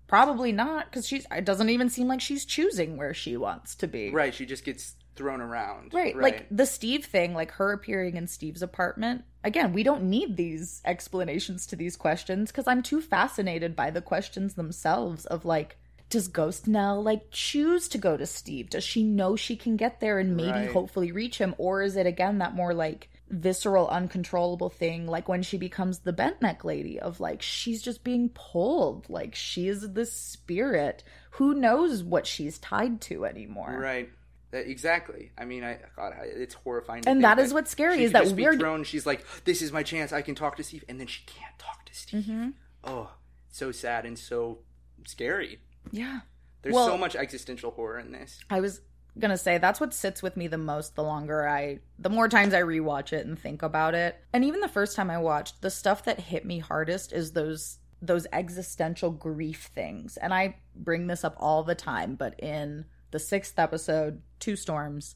probably 0.06 0.52
not 0.52 0.90
because 0.90 1.06
she's. 1.06 1.26
It 1.30 1.44
doesn't 1.44 1.70
even 1.70 1.88
seem 1.88 2.08
like 2.08 2.20
she's 2.20 2.44
choosing 2.44 2.96
where 2.96 3.14
she 3.14 3.36
wants 3.36 3.74
to 3.76 3.86
be. 3.86 4.10
right, 4.10 4.34
she 4.34 4.44
just 4.44 4.64
gets 4.64 4.96
thrown 5.16 5.40
around. 5.40 5.94
Right. 5.94 6.16
Like 6.16 6.46
the 6.50 6.66
Steve 6.66 7.04
thing, 7.06 7.34
like 7.34 7.52
her 7.52 7.72
appearing 7.72 8.16
in 8.16 8.26
Steve's 8.26 8.62
apartment. 8.62 9.24
Again, 9.44 9.72
we 9.72 9.82
don't 9.82 10.02
need 10.02 10.36
these 10.36 10.82
explanations 10.84 11.66
to 11.66 11.76
these 11.76 11.96
questions 11.96 12.50
because 12.50 12.66
I'm 12.66 12.82
too 12.82 13.00
fascinated 13.00 13.76
by 13.76 13.90
the 13.90 14.02
questions 14.02 14.54
themselves 14.54 15.24
of 15.26 15.44
like, 15.44 15.78
does 16.10 16.28
Ghost 16.28 16.68
Nell 16.68 17.02
like 17.02 17.30
choose 17.30 17.88
to 17.88 17.98
go 17.98 18.16
to 18.16 18.26
Steve? 18.26 18.70
Does 18.70 18.84
she 18.84 19.02
know 19.02 19.36
she 19.36 19.56
can 19.56 19.76
get 19.76 20.00
there 20.00 20.18
and 20.18 20.36
maybe 20.36 20.50
Right. 20.50 20.70
hopefully 20.72 21.10
reach 21.12 21.38
him? 21.38 21.54
Or 21.58 21.82
is 21.82 21.96
it 21.96 22.06
again 22.06 22.38
that 22.38 22.54
more 22.54 22.72
like 22.74 23.08
visceral, 23.30 23.88
uncontrollable 23.88 24.68
thing, 24.68 25.06
like 25.06 25.28
when 25.28 25.42
she 25.42 25.56
becomes 25.58 26.00
the 26.00 26.12
bent 26.12 26.40
neck 26.42 26.64
lady 26.64 27.00
of 27.00 27.18
like 27.20 27.42
she's 27.42 27.82
just 27.82 28.04
being 28.04 28.28
pulled, 28.28 29.08
like 29.08 29.34
she 29.34 29.66
is 29.66 29.90
this 29.92 30.12
spirit. 30.12 31.02
Who 31.32 31.54
knows 31.54 32.02
what 32.04 32.26
she's 32.26 32.58
tied 32.58 33.00
to 33.02 33.24
anymore? 33.24 33.76
Right. 33.80 34.10
Exactly. 34.52 35.32
I 35.36 35.46
mean, 35.46 35.64
I 35.64 35.78
God, 35.96 36.12
it's 36.22 36.54
horrifying. 36.54 37.02
And 37.08 37.24
that 37.24 37.40
is 37.40 37.52
what's 37.52 37.72
scary, 37.72 38.04
is 38.04 38.12
that 38.12 38.26
we're- 38.28 38.56
thrown. 38.56 38.84
She's 38.84 39.04
like, 39.04 39.24
"This 39.44 39.62
is 39.62 39.72
my 39.72 39.82
chance. 39.82 40.12
I 40.12 40.22
can 40.22 40.36
talk 40.36 40.56
to 40.58 40.62
Steve," 40.62 40.84
and 40.88 41.00
then 41.00 41.08
she 41.08 41.24
can't 41.26 41.58
talk 41.58 41.84
to 41.86 41.94
Steve. 41.94 42.22
Mm-hmm. 42.24 42.50
Oh, 42.84 43.10
so 43.50 43.72
sad 43.72 44.06
and 44.06 44.16
so 44.16 44.58
scary. 45.08 45.58
Yeah. 45.90 46.20
There's 46.62 46.74
Well- 46.74 46.86
so 46.88 46.96
much 46.98 47.14
existential 47.16 47.70
horror 47.72 47.98
in 47.98 48.12
this. 48.12 48.40
I 48.50 48.60
was 48.60 48.80
gonna 49.18 49.36
say 49.38 49.58
that's 49.58 49.78
what 49.80 49.94
sits 49.94 50.22
with 50.22 50.36
me 50.36 50.48
the 50.48 50.58
most 50.58 50.96
the 50.96 51.02
longer 51.02 51.48
I 51.48 51.78
the 52.00 52.08
more 52.10 52.28
times 52.28 52.52
I 52.52 52.62
rewatch 52.62 53.12
it 53.12 53.26
and 53.26 53.38
think 53.38 53.62
about 53.62 53.94
it. 53.94 54.16
And 54.32 54.44
even 54.44 54.60
the 54.60 54.66
first 54.68 54.96
time 54.96 55.08
I 55.10 55.18
watched, 55.18 55.62
the 55.62 55.70
stuff 55.70 56.04
that 56.04 56.18
hit 56.18 56.44
me 56.44 56.58
hardest 56.58 57.12
is 57.12 57.32
those 57.32 57.78
those 58.02 58.26
existential 58.32 59.10
grief 59.10 59.70
things. 59.74 60.16
And 60.16 60.34
I 60.34 60.56
bring 60.74 61.06
this 61.06 61.22
up 61.24 61.36
all 61.38 61.62
the 61.62 61.74
time, 61.76 62.16
but 62.16 62.38
in 62.40 62.84
the 63.12 63.18
sixth 63.18 63.58
episode, 63.58 64.20
Two 64.40 64.56
Storms 64.56 65.14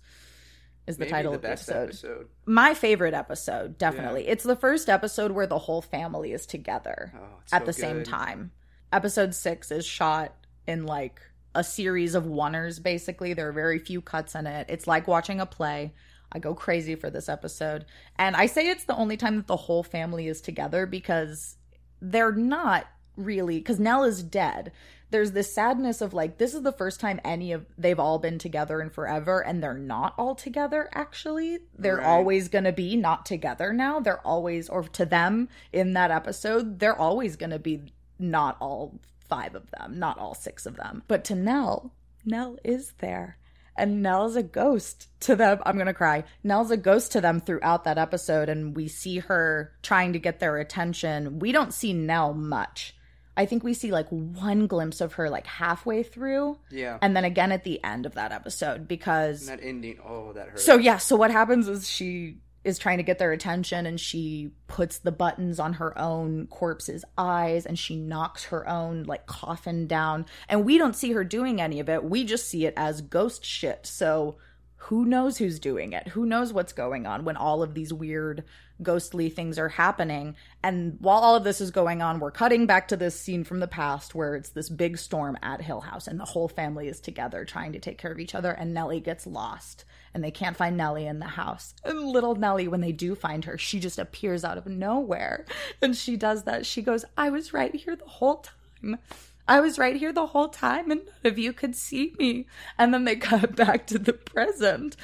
is 0.86 0.96
the 0.96 1.00
Maybe 1.00 1.10
title 1.10 1.32
the 1.32 1.36
of 1.36 1.42
the 1.42 1.50
episode. 1.50 1.82
episode. 1.88 2.28
My 2.46 2.72
favorite 2.72 3.12
episode, 3.14 3.76
definitely. 3.76 4.26
It's 4.28 4.44
the 4.44 4.56
first 4.56 4.88
episode 4.88 5.32
where 5.32 5.46
the 5.46 5.58
whole 5.58 5.82
family 5.82 6.32
is 6.32 6.46
together 6.46 7.12
Oh, 7.14 7.40
at 7.52 7.62
so 7.62 7.66
the 7.66 7.72
same 7.74 8.04
time. 8.04 8.52
Episode 8.90 9.34
six 9.34 9.70
is 9.70 9.84
shot 9.84 10.34
in 10.68 10.86
like 10.86 11.20
a 11.54 11.64
series 11.64 12.14
of 12.14 12.24
oneers, 12.24 12.80
basically. 12.80 13.32
There 13.32 13.48
are 13.48 13.52
very 13.52 13.78
few 13.78 14.00
cuts 14.00 14.34
in 14.34 14.46
it. 14.46 14.66
It's 14.68 14.86
like 14.86 15.08
watching 15.08 15.40
a 15.40 15.46
play. 15.46 15.94
I 16.30 16.38
go 16.38 16.54
crazy 16.54 16.94
for 16.94 17.08
this 17.10 17.28
episode. 17.28 17.86
And 18.16 18.36
I 18.36 18.46
say 18.46 18.68
it's 18.68 18.84
the 18.84 18.94
only 18.94 19.16
time 19.16 19.36
that 19.36 19.46
the 19.46 19.56
whole 19.56 19.82
family 19.82 20.28
is 20.28 20.40
together 20.42 20.84
because 20.86 21.56
they're 22.02 22.32
not 22.32 22.86
really, 23.16 23.58
because 23.58 23.80
Nell 23.80 24.04
is 24.04 24.22
dead. 24.22 24.70
There's 25.10 25.32
this 25.32 25.54
sadness 25.54 26.02
of 26.02 26.12
like, 26.12 26.36
this 26.36 26.52
is 26.52 26.62
the 26.62 26.70
first 26.70 27.00
time 27.00 27.18
any 27.24 27.52
of 27.52 27.64
they've 27.78 27.98
all 27.98 28.18
been 28.18 28.38
together 28.38 28.82
in 28.82 28.90
forever, 28.90 29.42
and 29.42 29.62
they're 29.62 29.72
not 29.72 30.12
all 30.18 30.34
together, 30.34 30.90
actually. 30.92 31.60
They're 31.78 31.96
Right. 31.96 32.06
always 32.06 32.48
going 32.48 32.64
to 32.64 32.72
be 32.72 32.94
not 32.94 33.24
together 33.24 33.72
now. 33.72 34.00
They're 34.00 34.24
always, 34.24 34.68
or 34.68 34.82
to 34.82 35.06
them 35.06 35.48
in 35.72 35.94
that 35.94 36.10
episode, 36.10 36.78
they're 36.78 36.94
always 36.98 37.36
going 37.36 37.50
to 37.50 37.58
be 37.58 37.94
not 38.18 38.58
all 38.60 39.00
five 39.28 39.54
of 39.54 39.70
them, 39.70 39.98
not 39.98 40.18
all 40.18 40.34
six 40.34 40.66
of 40.66 40.76
them. 40.76 41.02
But 41.08 41.24
to 41.24 41.34
Nell, 41.34 41.92
Nell 42.24 42.58
is 42.64 42.92
there. 42.98 43.38
And 43.76 44.02
Nell's 44.02 44.34
a 44.34 44.42
ghost 44.42 45.06
to 45.20 45.36
them. 45.36 45.60
I'm 45.64 45.76
going 45.76 45.86
to 45.86 45.94
cry. 45.94 46.24
Nell's 46.42 46.72
a 46.72 46.76
ghost 46.76 47.12
to 47.12 47.20
them 47.20 47.40
throughout 47.40 47.84
that 47.84 47.96
episode. 47.96 48.48
And 48.48 48.74
we 48.74 48.88
see 48.88 49.18
her 49.18 49.72
trying 49.82 50.14
to 50.14 50.18
get 50.18 50.40
their 50.40 50.56
attention. 50.56 51.38
We 51.38 51.52
don't 51.52 51.72
see 51.72 51.92
Nell 51.92 52.34
much. 52.34 52.96
I 53.36 53.46
think 53.46 53.62
we 53.62 53.72
see 53.74 53.92
like 53.92 54.08
one 54.08 54.66
glimpse 54.66 55.00
of 55.00 55.12
her 55.12 55.30
like 55.30 55.46
halfway 55.46 56.02
through. 56.02 56.58
Yeah. 56.72 56.98
And 57.00 57.14
then 57.14 57.24
again 57.24 57.52
at 57.52 57.62
the 57.62 57.82
end 57.84 58.04
of 58.04 58.14
that 58.14 58.32
episode 58.32 58.88
because 58.88 59.48
And 59.48 59.60
that 59.60 59.64
ending. 59.64 59.98
Oh, 60.04 60.32
that 60.32 60.48
hurt. 60.48 60.60
so 60.60 60.76
yeah, 60.76 60.96
so 60.96 61.14
what 61.14 61.30
happens 61.30 61.68
is 61.68 61.88
she 61.88 62.38
is 62.68 62.78
trying 62.78 62.98
to 62.98 63.02
get 63.02 63.18
their 63.18 63.32
attention 63.32 63.86
and 63.86 63.98
she 63.98 64.50
puts 64.66 64.98
the 64.98 65.10
buttons 65.10 65.58
on 65.58 65.74
her 65.74 65.98
own 65.98 66.46
corpse's 66.46 67.04
eyes 67.16 67.66
and 67.66 67.78
she 67.78 67.96
knocks 67.96 68.44
her 68.44 68.68
own 68.68 69.02
like 69.04 69.26
coffin 69.26 69.86
down 69.86 70.26
and 70.48 70.64
we 70.64 70.78
don't 70.78 70.96
see 70.96 71.12
her 71.12 71.24
doing 71.24 71.60
any 71.60 71.80
of 71.80 71.88
it. 71.88 72.04
We 72.04 72.24
just 72.24 72.48
see 72.48 72.66
it 72.66 72.74
as 72.76 73.00
ghost 73.00 73.44
shit. 73.44 73.86
So 73.86 74.36
who 74.82 75.04
knows 75.04 75.38
who's 75.38 75.58
doing 75.58 75.92
it? 75.92 76.08
Who 76.08 76.24
knows 76.24 76.52
what's 76.52 76.72
going 76.72 77.04
on 77.04 77.24
when 77.24 77.36
all 77.36 77.62
of 77.62 77.74
these 77.74 77.92
weird 77.92 78.44
ghostly 78.80 79.28
things 79.28 79.58
are 79.58 79.68
happening? 79.68 80.36
And 80.62 80.96
while 81.00 81.18
all 81.18 81.34
of 81.34 81.42
this 81.42 81.60
is 81.60 81.72
going 81.72 82.00
on, 82.00 82.20
we're 82.20 82.30
cutting 82.30 82.64
back 82.66 82.88
to 82.88 82.96
this 82.96 83.18
scene 83.18 83.42
from 83.42 83.58
the 83.58 83.66
past 83.66 84.14
where 84.14 84.36
it's 84.36 84.50
this 84.50 84.68
big 84.68 84.96
storm 84.96 85.36
at 85.42 85.60
Hill 85.60 85.80
House 85.80 86.06
and 86.06 86.20
the 86.20 86.24
whole 86.24 86.48
family 86.48 86.86
is 86.86 87.00
together 87.00 87.44
trying 87.44 87.72
to 87.72 87.80
take 87.80 87.98
care 87.98 88.12
of 88.12 88.20
each 88.20 88.36
other 88.36 88.52
and 88.52 88.72
Nellie 88.72 89.00
gets 89.00 89.26
lost 89.26 89.84
and 90.14 90.22
they 90.22 90.30
can't 90.30 90.56
find 90.56 90.76
Nellie 90.76 91.06
in 91.06 91.18
the 91.18 91.26
house. 91.26 91.74
And 91.84 92.00
little 92.00 92.34
Nellie, 92.34 92.68
when 92.68 92.80
they 92.80 92.92
do 92.92 93.14
find 93.14 93.44
her, 93.44 93.58
she 93.58 93.80
just 93.80 93.98
appears 93.98 94.44
out 94.44 94.58
of 94.58 94.66
nowhere. 94.66 95.46
And 95.82 95.96
she 95.96 96.16
does 96.16 96.44
that. 96.44 96.66
She 96.66 96.82
goes, 96.82 97.04
I 97.16 97.30
was 97.30 97.52
right 97.52 97.74
here 97.74 97.96
the 97.96 98.04
whole 98.04 98.44
time. 98.82 98.98
I 99.46 99.60
was 99.60 99.78
right 99.78 99.96
here 99.96 100.12
the 100.12 100.26
whole 100.26 100.48
time 100.48 100.90
and 100.90 101.00
none 101.06 101.32
of 101.32 101.38
you 101.38 101.52
could 101.52 101.74
see 101.74 102.14
me. 102.18 102.46
And 102.76 102.92
then 102.92 103.04
they 103.04 103.16
cut 103.16 103.56
back 103.56 103.86
to 103.88 103.98
the 103.98 104.12
present. 104.12 104.96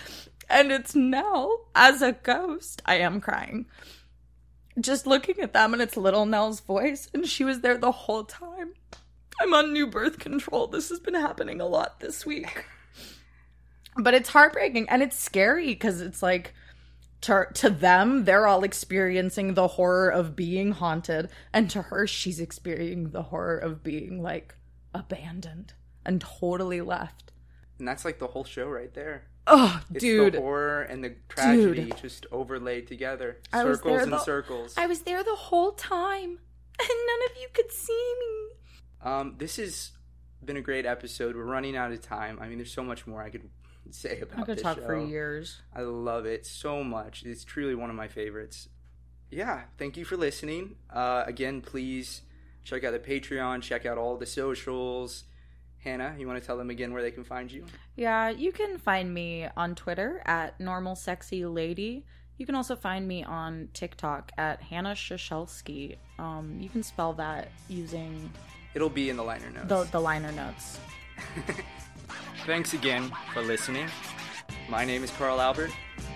And 0.50 0.70
it's 0.70 0.94
Nell 0.94 1.68
as 1.74 2.02
a 2.02 2.12
ghost. 2.12 2.82
I 2.84 2.96
am 2.96 3.20
crying. 3.20 3.66
Just 4.78 5.06
looking 5.06 5.40
at 5.40 5.52
them 5.52 5.72
and 5.72 5.80
it's 5.80 5.96
little 5.96 6.26
Nell's 6.26 6.60
voice. 6.60 7.08
And 7.14 7.26
she 7.26 7.44
was 7.44 7.60
there 7.60 7.78
the 7.78 7.92
whole 7.92 8.24
time. 8.24 8.74
I'm 9.40 9.54
on 9.54 9.72
new 9.72 9.86
birth 9.86 10.18
control. 10.18 10.66
This 10.66 10.90
has 10.90 11.00
been 11.00 11.14
happening 11.14 11.60
a 11.60 11.66
lot 11.66 12.00
this 12.00 12.26
week. 12.26 12.66
But 13.96 14.14
it's 14.14 14.28
heartbreaking 14.30 14.88
and 14.88 15.02
it's 15.02 15.18
scary 15.18 15.66
because 15.68 16.00
it's 16.00 16.22
like 16.22 16.54
to, 17.22 17.46
to 17.54 17.70
them, 17.70 18.24
they're 18.24 18.46
all 18.46 18.64
experiencing 18.64 19.54
the 19.54 19.68
horror 19.68 20.08
of 20.10 20.34
being 20.36 20.72
haunted. 20.72 21.28
And 21.52 21.70
to 21.70 21.82
her, 21.82 22.06
she's 22.06 22.40
experiencing 22.40 23.10
the 23.10 23.22
horror 23.22 23.56
of 23.58 23.82
being 23.82 24.22
like 24.22 24.54
abandoned 24.94 25.72
and 26.04 26.20
totally 26.20 26.80
left. 26.80 27.32
and 27.78 27.88
that's 27.88 28.04
like 28.04 28.18
the 28.18 28.26
whole 28.28 28.44
show 28.44 28.68
right 28.68 28.92
there. 28.94 29.24
Oh, 29.46 29.82
It's 29.90 30.00
dude. 30.00 30.34
the 30.34 30.40
horror 30.40 30.82
and 30.82 31.04
the 31.04 31.14
tragedy 31.28 31.84
Dude. 31.84 31.96
just 31.98 32.26
overlaid 32.32 32.86
together. 32.86 33.38
Circles 33.52 34.02
and 34.02 34.12
the- 34.12 34.18
circles. 34.24 34.74
I 34.76 34.86
was 34.86 35.00
there 35.02 35.22
the 35.22 35.34
whole 35.34 35.72
time 35.72 36.38
and 36.80 36.88
none 36.88 37.30
of 37.30 37.36
you 37.40 37.48
could 37.52 37.70
see 37.70 38.14
me. 38.20 38.56
Um, 39.02 39.34
this 39.38 39.56
has 39.56 39.92
been 40.44 40.56
a 40.56 40.62
great 40.62 40.86
episode. 40.86 41.36
We're 41.36 41.44
running 41.44 41.76
out 41.76 41.92
of 41.92 42.00
time. 42.00 42.38
I 42.40 42.48
mean, 42.48 42.56
there's 42.58 42.72
so 42.72 42.82
much 42.84 43.06
more 43.06 43.22
I 43.22 43.28
could 43.30 43.48
say 43.90 44.20
about 44.20 44.40
I 44.40 44.42
could 44.42 44.58
talk 44.58 44.80
for 44.80 44.98
years. 44.98 45.62
I 45.74 45.82
love 45.82 46.26
it 46.26 46.46
so 46.46 46.82
much. 46.84 47.22
It's 47.24 47.44
truly 47.44 47.74
one 47.74 47.90
of 47.90 47.96
my 47.96 48.08
favorites. 48.08 48.68
Yeah, 49.30 49.62
thank 49.78 49.96
you 49.96 50.04
for 50.04 50.16
listening. 50.16 50.76
Uh, 50.92 51.24
again, 51.26 51.60
please 51.60 52.22
check 52.62 52.84
out 52.84 52.92
the 52.92 52.98
Patreon, 52.98 53.62
check 53.62 53.84
out 53.86 53.98
all 53.98 54.16
the 54.16 54.26
socials. 54.26 55.24
Hannah, 55.78 56.14
you 56.18 56.26
want 56.26 56.40
to 56.40 56.46
tell 56.46 56.56
them 56.56 56.70
again 56.70 56.92
where 56.94 57.02
they 57.02 57.10
can 57.10 57.24
find 57.24 57.52
you? 57.52 57.66
Yeah, 57.94 58.30
you 58.30 58.52
can 58.52 58.78
find 58.78 59.12
me 59.12 59.46
on 59.56 59.74
Twitter 59.74 60.22
at 60.24 60.58
normal 60.58 60.96
sexy 60.96 61.44
lady. 61.44 62.06
You 62.38 62.46
can 62.46 62.54
also 62.54 62.74
find 62.74 63.06
me 63.06 63.22
on 63.22 63.68
TikTok 63.74 64.32
at 64.38 64.62
Hannah 64.62 64.94
Shashelsky. 64.94 65.96
Um, 66.18 66.56
you 66.58 66.68
can 66.68 66.82
spell 66.82 67.12
that 67.14 67.48
using 67.68 68.30
It'll 68.74 68.88
be 68.88 69.10
in 69.10 69.16
the 69.16 69.22
liner 69.22 69.50
notes. 69.50 69.68
the 69.68 69.84
the 69.92 70.00
liner 70.00 70.32
notes. 70.32 70.78
Thanks 72.46 72.74
again 72.74 73.10
for 73.32 73.42
listening. 73.42 73.88
My 74.68 74.84
name 74.84 75.02
is 75.04 75.10
Carl 75.12 75.40
Albert, 75.40 75.70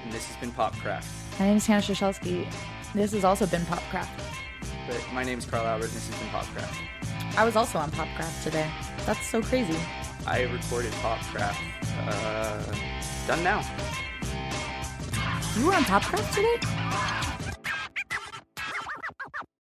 and 0.05 0.13
this 0.13 0.27
has 0.27 0.37
been 0.37 0.53
Popcraft. 0.53 1.07
My 1.39 1.47
name 1.47 1.57
is 1.57 1.67
Hannah 1.67 1.83
Shashelsky. 1.83 2.51
This 2.95 3.13
has 3.13 3.25
also 3.25 3.47
been 3.47 3.63
Popcraft. 3.63 4.09
But 4.87 5.05
my 5.13 5.23
name 5.23 5.39
is 5.39 5.45
Carl 5.47 5.67
Albert, 5.67 5.87
and 5.87 5.95
this 5.95 6.09
has 6.09 6.19
been 6.19 6.29
Popcraft. 6.29 7.37
I 7.37 7.45
was 7.45 7.57
also 7.57 7.79
on 7.79 7.91
Popcraft 7.91 8.43
today. 8.43 8.71
That's 9.07 9.27
so 9.27 9.43
crazy. 9.43 9.79
I 10.27 10.43
recorded 10.43 10.93
Popcraft. 10.95 11.57
Uh, 12.07 12.63
done 13.27 13.45
now. 13.45 13.63
You 15.57 15.67
were 15.67 15.75
on 15.75 15.85
Popcraft 15.85 16.35
today? 16.35 17.28